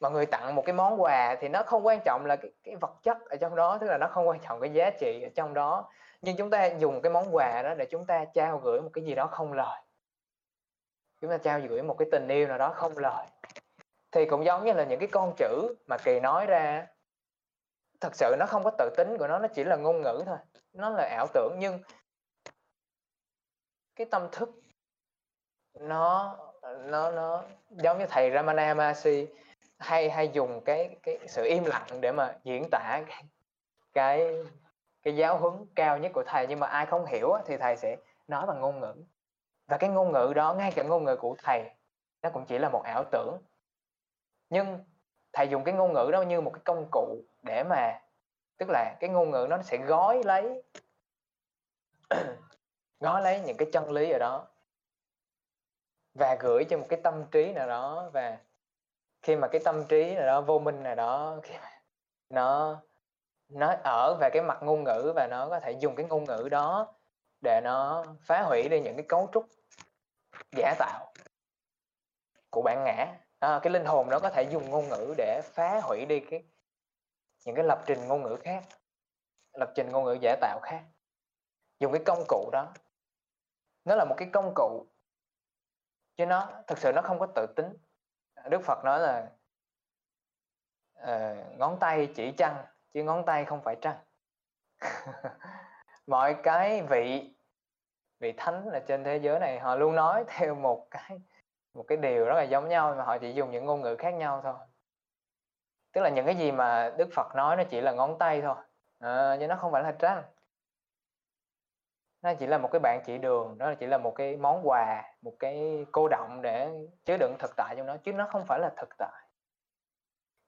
[0.00, 2.76] mọi người tặng một cái món quà thì nó không quan trọng là cái, cái
[2.76, 5.28] vật chất ở trong đó tức là nó không quan trọng cái giá trị ở
[5.34, 5.90] trong đó.
[6.22, 9.04] Nhưng chúng ta dùng cái món quà đó để chúng ta trao gửi một cái
[9.04, 9.80] gì đó không lời
[11.22, 13.26] chúng ta trao gửi một cái tình yêu nào đó không lời.
[14.12, 16.86] Thì cũng giống như là những cái con chữ mà kỳ nói ra
[18.00, 20.38] thật sự nó không có tự tính của nó nó chỉ là ngôn ngữ thôi.
[20.72, 21.82] Nó là ảo tưởng nhưng
[23.96, 24.50] cái tâm thức
[25.74, 29.26] nó nó nó giống như thầy Ramana Maharshi
[29.78, 33.24] hay hay dùng cái cái sự im lặng để mà diễn tả cái
[33.92, 34.44] cái,
[35.02, 36.46] cái giáo huấn cao nhất của thầy.
[36.46, 37.96] Nhưng mà ai không hiểu thì thầy sẽ
[38.28, 38.94] nói bằng ngôn ngữ
[39.66, 41.70] và cái ngôn ngữ đó, ngay cả ngôn ngữ của thầy,
[42.22, 43.38] nó cũng chỉ là một ảo tưởng.
[44.50, 44.84] Nhưng
[45.32, 48.00] thầy dùng cái ngôn ngữ đó như một cái công cụ để mà,
[48.58, 50.62] tức là cái ngôn ngữ nó sẽ gói lấy
[53.00, 54.46] gói lấy những cái chân lý ở đó.
[56.14, 58.38] Và gửi cho một cái tâm trí nào đó, và
[59.22, 61.82] khi mà cái tâm trí nào đó, vô minh nào đó, khi mà
[62.30, 62.82] nó
[63.48, 66.48] nó ở về cái mặt ngôn ngữ và nó có thể dùng cái ngôn ngữ
[66.50, 66.94] đó
[67.42, 69.46] để nó phá hủy đi những cái cấu trúc
[70.56, 71.12] giả tạo
[72.50, 73.06] của bản ngã.
[73.38, 76.44] À, cái linh hồn đó có thể dùng ngôn ngữ để phá hủy đi cái
[77.44, 78.64] những cái lập trình ngôn ngữ khác
[79.52, 80.82] lập trình ngôn ngữ giả tạo khác.
[81.78, 82.72] Dùng cái công cụ đó
[83.84, 84.86] nó là một cái công cụ
[86.16, 87.76] chứ nó thực sự nó không có tự tính.
[88.50, 89.30] Đức phật nói là
[91.02, 92.64] uh, ngón tay chỉ trăng
[92.94, 93.98] chứ ngón tay không phải trăng.
[96.06, 97.31] Mọi cái vị
[98.22, 101.20] vị thánh là trên thế giới này họ luôn nói theo một cái
[101.74, 104.14] một cái điều rất là giống nhau mà họ chỉ dùng những ngôn ngữ khác
[104.14, 104.54] nhau thôi.
[105.92, 108.54] Tức là những cái gì mà đức phật nói nó chỉ là ngón tay thôi.
[108.98, 110.22] À, chứ nó không phải là trăng.
[112.22, 115.02] Nó chỉ là một cái bạn chỉ đường nó chỉ là một cái món quà
[115.22, 116.70] một cái cô động để
[117.04, 119.22] chứa đựng thực tại trong nó chứ nó không phải là thực tại.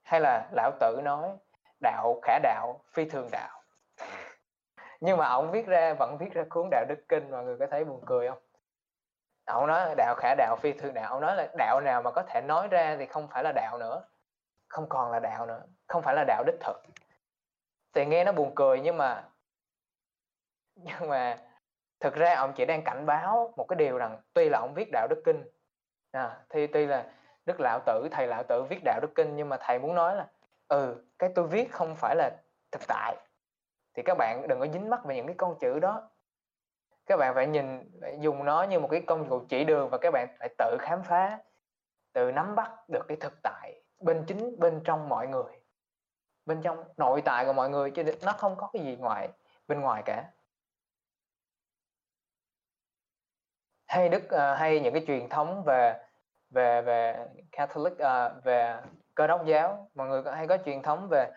[0.03, 1.31] Hay là lão tử nói
[1.81, 3.64] đạo khả đạo phi thường đạo
[5.05, 7.67] nhưng mà ông viết ra vẫn viết ra cuốn đạo đức kinh mọi người có
[7.71, 8.39] thấy buồn cười không?
[9.45, 11.13] Ông nói đạo khả đạo phi thường đạo.
[11.13, 13.79] Ông nói là đạo nào mà có thể nói ra thì không phải là đạo
[13.79, 14.05] nữa.
[14.69, 15.63] Không còn là đạo nữa.
[15.87, 16.83] Không phải là đạo đích thực.
[17.95, 19.25] Thì nghe nó buồn cười nhưng mà
[20.75, 21.39] nhưng mà
[22.01, 24.89] thực ra ông chỉ đang cảnh báo một cái điều rằng tuy là ông viết
[24.93, 25.45] đạo đức kinh
[26.13, 27.07] à, thì tuy là
[27.47, 30.17] đức lão tử thầy lão tử viết đạo đức kinh nhưng mà thầy muốn nói
[30.17, 30.27] là
[30.69, 32.31] ừ cái tôi viết không phải là
[32.73, 33.17] thực tại
[33.95, 36.11] thì các bạn đừng có dính mắc vào những cái con chữ đó.
[37.07, 39.99] Các bạn phải nhìn phải dùng nó như một cái công cụ chỉ đường và
[39.99, 41.39] các bạn phải tự khám phá
[42.13, 45.53] tự nắm bắt được cái thực tại bên chính bên trong mọi người.
[46.47, 49.29] Bên trong nội tại của mọi người chứ nó không có cái gì ngoài
[49.69, 50.31] bên ngoài cả.
[53.87, 56.05] Hay đức uh, hay những cái truyền thống về
[56.51, 58.81] về về Catholic uh, về
[59.15, 59.91] cơ đốc giáo.
[59.95, 61.31] Mọi người hay có truyền thống về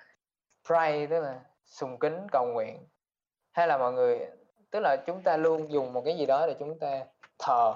[0.68, 2.88] pray tức là sùng kính cầu nguyện.
[3.52, 4.28] Hay là mọi người,
[4.72, 7.06] tức là chúng ta luôn dùng một cái gì đó để chúng ta
[7.40, 7.74] thờ.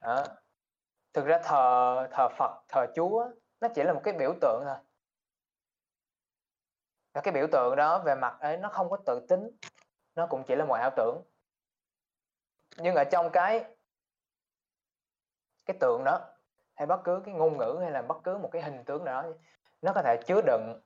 [0.00, 0.24] Đó.
[1.12, 3.30] thực ra thờ thờ Phật, thờ Chúa,
[3.60, 4.76] nó chỉ là một cái biểu tượng thôi.
[7.12, 9.50] Và cái biểu tượng đó về mặt ấy, nó không có tự tính.
[10.14, 11.22] Nó cũng chỉ là một ảo tưởng.
[12.76, 13.64] Nhưng ở trong cái
[15.66, 16.20] cái tượng đó,
[16.74, 19.22] hay bất cứ cái ngôn ngữ hay là bất cứ một cái hình tướng nào
[19.22, 19.28] đó,
[19.82, 20.80] nó có thể chứa đựng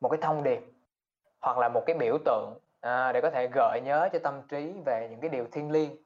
[0.00, 0.60] một cái thông điệp
[1.40, 4.72] hoặc là một cái biểu tượng à, để có thể gợi nhớ cho tâm trí
[4.86, 5.96] về những cái điều thiêng liêng.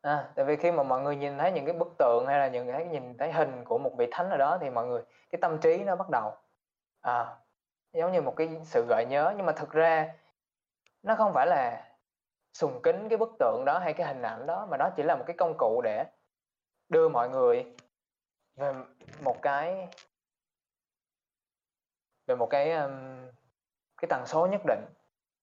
[0.00, 2.48] À, tại vì khi mà mọi người nhìn thấy những cái bức tượng hay là
[2.48, 5.38] những cái nhìn thấy hình của một vị thánh nào đó thì mọi người cái
[5.40, 6.32] tâm trí nó bắt đầu
[7.00, 7.36] à,
[7.92, 9.34] giống như một cái sự gợi nhớ.
[9.36, 10.14] Nhưng mà thực ra
[11.02, 11.82] nó không phải là
[12.52, 15.16] sùng kính cái bức tượng đó hay cái hình ảnh đó mà nó chỉ là
[15.16, 16.04] một cái công cụ để
[16.88, 17.76] đưa mọi người
[18.56, 18.72] về
[19.20, 19.88] một cái
[22.26, 23.15] về một cái um,
[23.96, 24.84] cái tần số nhất định.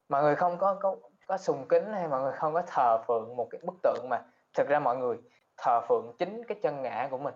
[0.09, 0.95] Mọi người không có có
[1.27, 4.25] có sùng kính hay mọi người không có thờ phượng một cái bức tượng mà
[4.53, 5.17] thực ra mọi người
[5.57, 7.35] thờ phượng chính cái chân ngã của mình.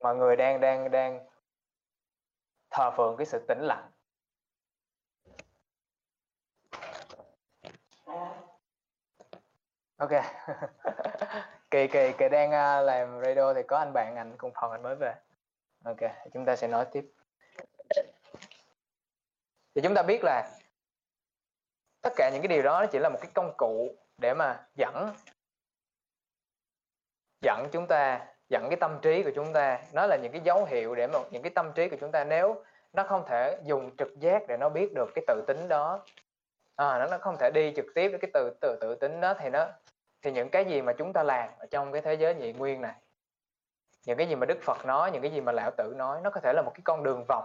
[0.00, 1.26] Mọi người đang đang đang
[2.70, 3.90] thờ phượng cái sự tĩnh lặng.
[9.96, 10.10] Ok.
[11.70, 14.82] Kỳ kỳ kỳ đang à, làm radio thì có anh bạn, anh cùng phòng anh
[14.82, 15.14] mới về
[15.84, 17.04] ok chúng ta sẽ nói tiếp.
[19.74, 20.50] Thì chúng ta biết là
[22.02, 25.14] tất cả những cái điều đó chỉ là một cái công cụ để mà dẫn
[27.40, 29.82] dẫn chúng ta dẫn cái tâm trí của chúng ta.
[29.92, 32.24] Nó là những cái dấu hiệu để mà những cái tâm trí của chúng ta
[32.24, 36.04] nếu nó không thể dùng trực giác để nó biết được cái tự tính đó.
[36.76, 39.34] À, nó nó không thể đi trực tiếp với cái từ từ tự tính đó
[39.34, 39.66] thì nó
[40.22, 42.80] thì những cái gì mà chúng ta làm ở trong cái thế giới nhị nguyên
[42.80, 42.94] này
[44.04, 46.30] những cái gì mà đức phật nói, những cái gì mà lão tử nói, nó
[46.30, 47.44] có thể là một cái con đường vòng.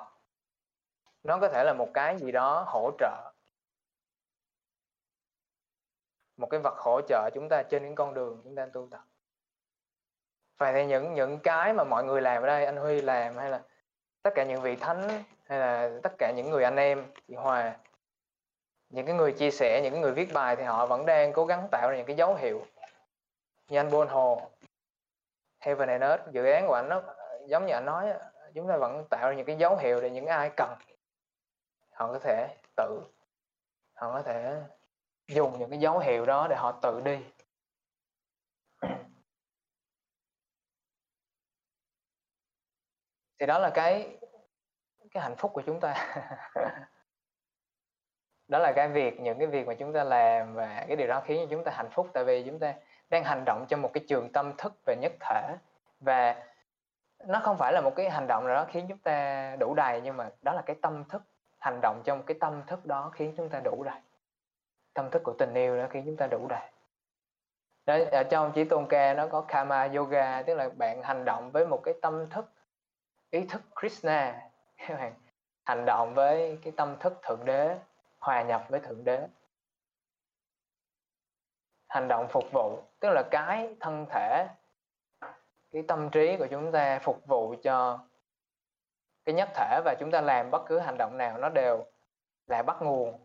[1.23, 3.31] Nó có thể là một cái gì đó hỗ trợ.
[6.37, 9.01] Một cái vật hỗ trợ chúng ta trên những con đường chúng ta tu tập.
[10.57, 13.49] Vậy thì những những cái mà mọi người làm ở đây, anh huy làm hay
[13.49, 13.61] là
[14.21, 17.77] tất cả những vị thánh, hay là tất cả những người anh em, chị hòa,
[18.89, 21.45] những cái người chia sẻ, những cái người viết bài thì họ vẫn đang cố
[21.45, 22.65] gắng tạo ra những cái dấu hiệu
[23.67, 24.49] như anh Bôn Hồ.
[25.59, 27.01] Heaven and Earth dự án của anh nó,
[27.47, 28.13] giống như anh nói
[28.53, 30.73] chúng ta vẫn tạo ra những cái dấu hiệu để những ai cần,
[31.91, 33.01] họ có thể tự,
[33.93, 34.61] họ có thể
[35.27, 37.19] dùng những cái dấu hiệu đó để họ tự đi.
[43.39, 44.17] Thì đó là cái
[45.11, 46.15] cái hạnh phúc của chúng ta.
[48.47, 51.21] Đó là cái việc, những cái việc mà chúng ta làm và cái điều đó
[51.25, 52.07] khiến cho chúng ta hạnh phúc.
[52.13, 52.73] Tại vì chúng ta
[53.09, 55.55] đang hành động trong một cái trường tâm thức về nhất thể.
[55.99, 56.45] Và
[57.27, 60.01] nó không phải là một cái hành động nào đó khiến chúng ta đủ đầy
[60.03, 61.21] nhưng mà đó là cái tâm thức
[61.59, 63.99] hành động trong cái tâm thức đó khiến chúng ta đủ đầy.
[64.93, 66.69] Tâm thức của tình yêu đó khiến chúng ta đủ đầy.
[67.85, 71.51] Đó, ở trong chỉ tôn ca nó có karma yoga tức là bạn hành động
[71.51, 72.51] với một cái tâm thức
[73.29, 74.49] ý thức Krishna.
[74.77, 75.13] Các bạn
[75.65, 77.77] hành động với cái tâm thức thượng đế
[78.19, 79.27] hòa nhập với thượng đế
[81.89, 84.47] hành động phục vụ, tức là cái thân thể,
[85.71, 87.99] cái tâm trí của chúng ta phục vụ cho
[89.25, 91.85] cái nhất thể và chúng ta làm bất cứ hành động nào nó đều
[92.47, 93.19] là bắt nguồn,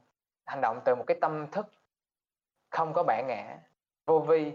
[0.46, 1.66] hành động từ một cái tâm thức
[2.70, 3.58] không có bản ngã,
[4.06, 4.52] vô vi.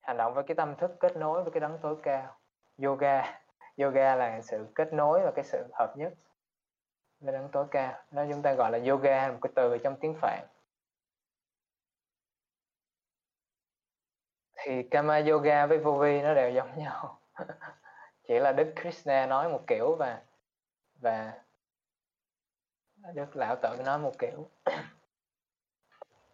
[0.00, 2.38] Hành động với cái tâm thức kết nối với cái đấng tối cao.
[2.82, 3.40] Yoga
[3.76, 6.12] yoga là sự kết nối và cái sự hợp nhất
[7.20, 7.92] với đấng tối cao.
[8.10, 10.46] Nó chúng ta gọi là yoga một cái từ trong tiếng phạn.
[14.66, 17.20] Thì kama yoga với vô vi nó đều giống nhau.
[18.28, 20.22] Chỉ là đức krishna nói một kiểu và
[21.00, 21.32] và
[23.14, 24.48] đức lão tự nói một kiểu.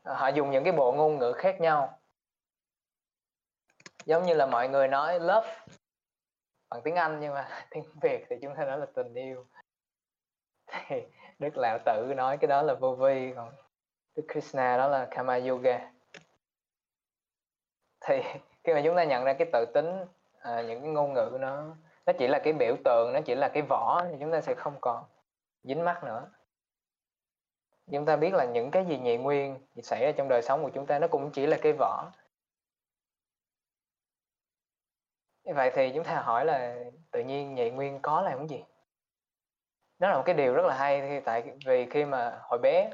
[0.05, 1.99] Họ dùng những cái bộ ngôn ngữ khác nhau.
[4.05, 5.57] Giống như là mọi người nói love
[6.71, 9.47] bằng tiếng Anh nhưng mà tiếng Việt thì chúng ta nói là tình yêu.
[10.67, 11.03] Thì
[11.39, 13.53] Đức Lão Tử nói cái đó là vô vi còn
[14.17, 15.92] Đức Krishna đó là Kama Yoga
[18.05, 18.23] thì
[18.65, 20.05] khi mà chúng ta nhận ra cái tự tính
[20.39, 21.77] à, những cái ngôn ngữ nó
[22.07, 24.55] nó chỉ là cái biểu tượng nó chỉ là cái vỏ thì chúng ta sẽ
[24.55, 25.05] không còn
[25.63, 26.31] dính mắt nữa.
[27.93, 30.71] Chúng ta biết là những cái gì nhị nguyên xảy ra trong đời sống của
[30.75, 32.13] chúng ta nó cũng chỉ là cái vỏ.
[35.45, 36.77] Vậy thì chúng ta hỏi là
[37.11, 38.65] tự nhiên nhị nguyên có là cái gì?
[39.99, 42.91] Nó là một cái điều rất là hay tại vì khi mà hồi bé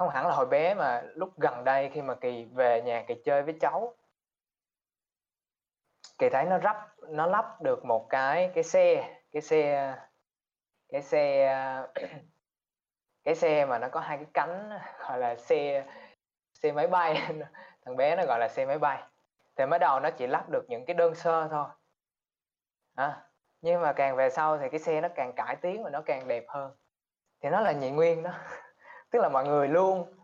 [0.00, 3.14] không hẳn là hồi bé mà lúc gần đây khi mà kỳ về nhà kỳ
[3.24, 3.94] chơi với cháu.
[6.18, 9.94] Kỳ thấy nó lắp nó lắp được một cái cái xe cái xe
[10.88, 11.54] cái xe
[13.24, 14.70] cái xe mà nó có hai cái cánh
[15.00, 15.86] gọi là xe
[16.54, 17.32] xe máy bay.
[17.84, 19.02] Thằng bé nó gọi là xe máy bay.
[19.56, 21.66] Thì mới đầu nó chỉ lắp được những cái đơn sơ thôi.
[22.94, 23.22] À,
[23.60, 26.28] nhưng mà càng về sau thì cái xe nó càng cải tiến và nó càng
[26.28, 26.72] đẹp hơn.
[27.42, 28.30] Thì nó là nhị nguyên đó.
[29.10, 30.14] tức là mọi người luôn,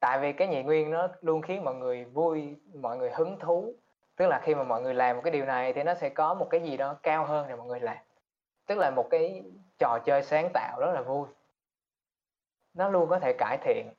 [0.00, 3.74] tại vì cái nhị nguyên nó luôn khiến mọi người vui, mọi người hứng thú.
[4.16, 6.34] Tức là khi mà mọi người làm một cái điều này thì nó sẽ có
[6.34, 7.96] một cái gì đó cao hơn để mọi người làm.
[8.66, 9.42] Tức là một cái
[9.78, 11.26] trò chơi sáng tạo rất là vui.
[12.74, 13.90] Nó luôn có thể cải thiện.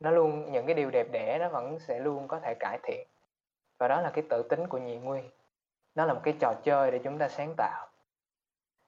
[0.00, 3.06] Nó luôn, những cái điều đẹp đẽ nó vẫn sẽ luôn có thể cải thiện.
[3.78, 5.30] Và đó là cái tự tính của nhị nguyên.
[5.94, 7.88] Nó là một cái trò chơi để chúng ta sáng tạo.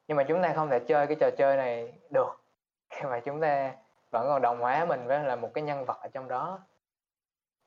[0.09, 2.41] Nhưng mà chúng ta không thể chơi cái trò chơi này được.
[2.91, 3.75] Khi mà chúng ta
[4.15, 6.61] vẫn còn đồng hóa mình với là một cái nhân vật ở trong đó.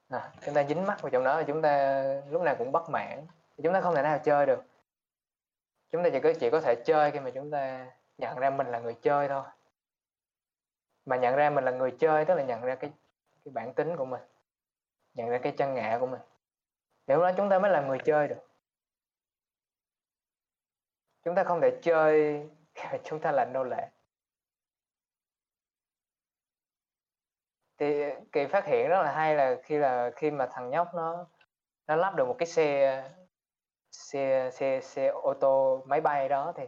[0.10, 2.90] À, chúng ta dính mắt vào trong đó và chúng ta lúc nào cũng bất
[2.90, 3.28] mãn.
[3.64, 4.64] Chúng ta không thể nào chơi được.
[5.92, 8.68] Chúng ta chỉ có chỉ có thể chơi khi mà chúng ta nhận ra mình
[8.68, 9.44] là người chơi thôi.
[11.06, 12.92] Mà nhận ra mình là người chơi tức là nhận ra cái
[13.46, 14.22] cái bản tính của mình.
[15.14, 16.22] Nhận ra cái chân ngã của mình.
[17.08, 18.48] Nếu đó chúng ta mới là người chơi được.
[21.24, 22.42] Chúng ta không thể chơi
[23.04, 23.90] chúng ta là nô lệ.
[27.78, 31.26] Thì kỳ phát hiện rất là hay là khi là khi mà thằng nhóc nó
[31.88, 33.04] nó lắp được một cái xe
[33.92, 36.64] xe xe xe ô tô máy bay đó thì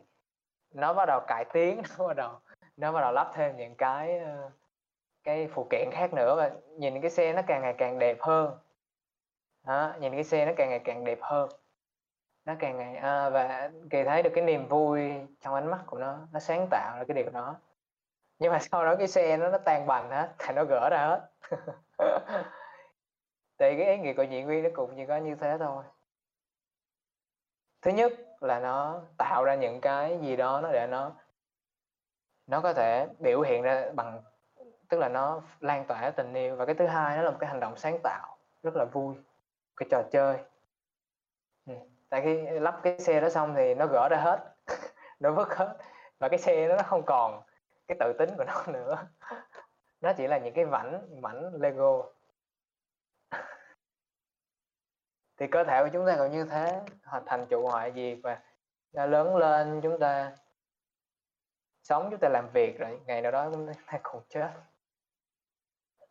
[0.73, 2.31] nó bắt đầu cải tiến nó bắt đầu
[2.77, 4.51] nó bắt đầu lắp thêm những cái ờ,
[5.23, 8.57] cái phụ kiện khác nữa và nhìn cái xe nó càng ngày càng đẹp hơn.
[9.63, 11.49] Đó, nhìn cái xe nó càng ngày càng đẹp hơn.
[12.45, 15.11] Nó càng ngày à, và kỳ thấy được cái niềm vui
[15.41, 17.55] trong ánh mắt của nó nó sáng tạo ra cái điều đó
[18.39, 21.07] nhưng mà sau đó cái xe nó nó tan bành hết thì nó gỡ ra
[21.07, 21.29] hết.
[23.59, 25.83] Thì cái ý nghĩa của diễn viên nó cũng chỉ có như thế thôi.
[27.81, 31.11] Thứ nhất là nó tạo ra những cái gì đó nó để nó
[32.47, 34.21] nó có thể biểu hiện ra bằng,
[34.89, 36.55] tức là nó lan tỏa tình yêu.
[36.55, 39.15] Và cái thứ hai nó là một cái hành động sáng tạo, rất là vui,
[39.77, 40.37] cái trò chơi.
[41.65, 41.73] Ừ.
[42.09, 44.55] tại khi lắp cái xe đó xong thì nó gỡ ra hết,
[45.19, 45.77] nó vứt hết.
[46.19, 47.41] Và cái xe đó nó không còn
[47.89, 49.07] cái tự tính của nó nữa.
[50.01, 52.03] Nó chỉ là những cái vảnh mảnh lego.
[55.37, 56.81] Thì cơ thể của chúng ta cũng như thế.
[57.03, 58.17] Hình thành trụ hoại diệt
[58.91, 60.35] và lớn lên, chúng ta
[61.83, 64.51] sống, chúng ta làm việc rồi, ngày nào đó chúng ta cũng chết.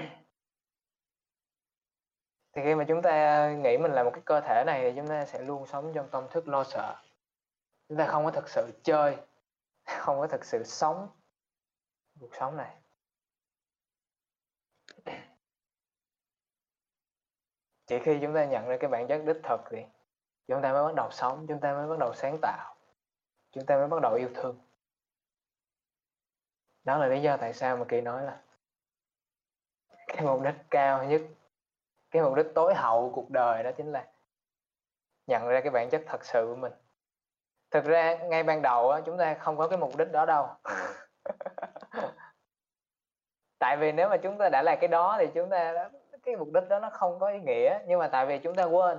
[2.52, 5.08] Thì khi mà chúng ta nghĩ mình là một cái cơ thể này thì chúng
[5.08, 6.96] ta sẽ luôn sống trong tâm thức lo sợ.
[7.88, 9.16] Chúng ta không có thực sự chơi,
[9.84, 11.08] không có thực sự sống
[12.20, 12.76] cuộc sống này.
[17.86, 19.84] Chỉ khi chúng ta nhận ra cái bản chất đích thực thì
[20.46, 22.74] chúng ta mới bắt đầu sống chúng ta mới bắt đầu sáng tạo
[23.52, 24.58] chúng ta mới bắt đầu yêu thương.
[26.84, 28.40] Đó là lý do tại sao mà kỳ nói là
[30.06, 31.22] cái mục đích cao nhất
[32.10, 34.08] cái mục đích tối hậu của cuộc đời đó chính là
[35.26, 36.72] nhận ra cái bản chất thật sự của mình.
[37.70, 40.48] Thực ra ngay ban đầu á, chúng ta không có cái mục đích đó đâu.
[43.64, 45.90] tại vì nếu mà chúng ta đã là cái đó thì chúng ta
[46.22, 47.78] cái mục đích đó nó không có ý nghĩa.
[47.86, 48.98] Nhưng mà tại vì chúng ta quên.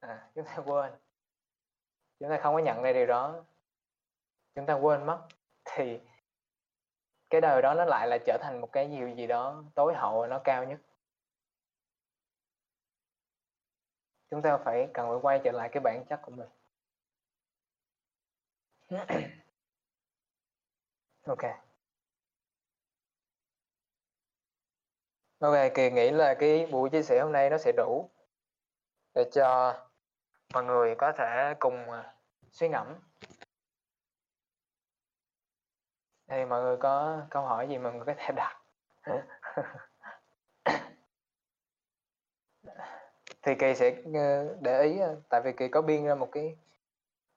[0.00, 0.92] À, chúng ta quên.
[2.20, 3.44] Chúng ta không có nhận ra điều đó.
[4.54, 5.26] Chúng ta quên mất.
[5.64, 6.00] Thì
[7.30, 10.26] cái đời đó nó lại là trở thành một cái điều gì đó tối hậu
[10.26, 10.80] nó cao nhất.
[14.30, 16.48] Chúng ta phải cần phải quay trở lại cái bản chất của mình.
[21.26, 21.67] Ok.
[25.38, 28.10] Ok kỳ nghĩ là cái buổi chia sẻ hôm nay nó sẽ đủ
[29.14, 29.74] để cho
[30.54, 32.14] mọi người có thể cùng à,
[32.50, 32.94] suy ngẫm.
[36.28, 38.56] Thì mọi người có câu hỏi gì mọi người có thể đặt?
[43.42, 46.56] Thì kỳ sẽ ờ, để ý ờ, tại vì kỳ có biên ra một cái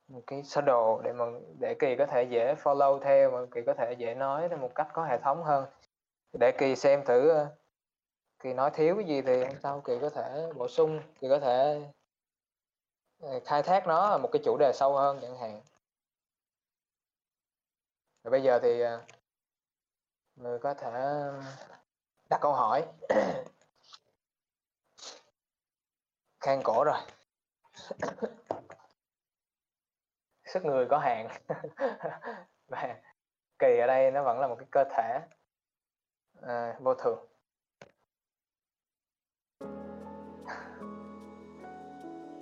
[0.07, 1.25] một cái sơ đồ để mà,
[1.59, 4.75] để kỳ có thể dễ follow theo mà kỳ có thể dễ nói theo một
[4.75, 5.65] cách có hệ thống hơn.
[6.39, 7.47] Để kỳ xem thử ờ,
[8.41, 11.39] kỳ nói thiếu cái gì thì hôm sau kỳ có thể bổ sung kỳ có
[11.39, 11.81] thể
[13.19, 15.61] ờ, khai thác nó là một cái chủ đề sâu hơn chẳng hạn.
[18.23, 19.01] Rồi bây giờ thì ờ,
[20.35, 20.91] người có thể
[22.29, 22.85] đặt câu hỏi.
[26.39, 26.97] Khang cổ rồi.
[30.45, 31.27] Sức người có hạn.
[32.67, 33.01] Và
[33.59, 35.19] kỳ ở đây nó vẫn là một cái cơ thể
[36.41, 37.30] à, vô thường.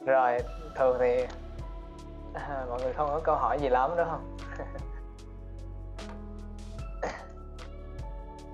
[0.10, 0.38] Rồi
[0.76, 1.26] thường thì
[2.34, 4.38] à, mọi người không có câu hỏi gì lắm đúng không?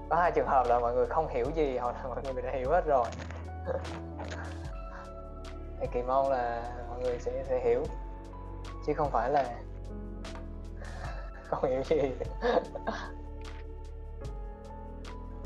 [0.10, 2.52] Có hai trường hợp là mọi người không hiểu gì hoặc là mọi người đã
[2.52, 3.06] hiểu hết rồi.
[5.80, 7.84] Thì kỳ mong là mọi người sẽ sẽ hiểu
[8.86, 9.44] chứ không phải là
[11.49, 12.11] không hiểu gì.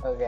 [0.03, 0.19] Ok.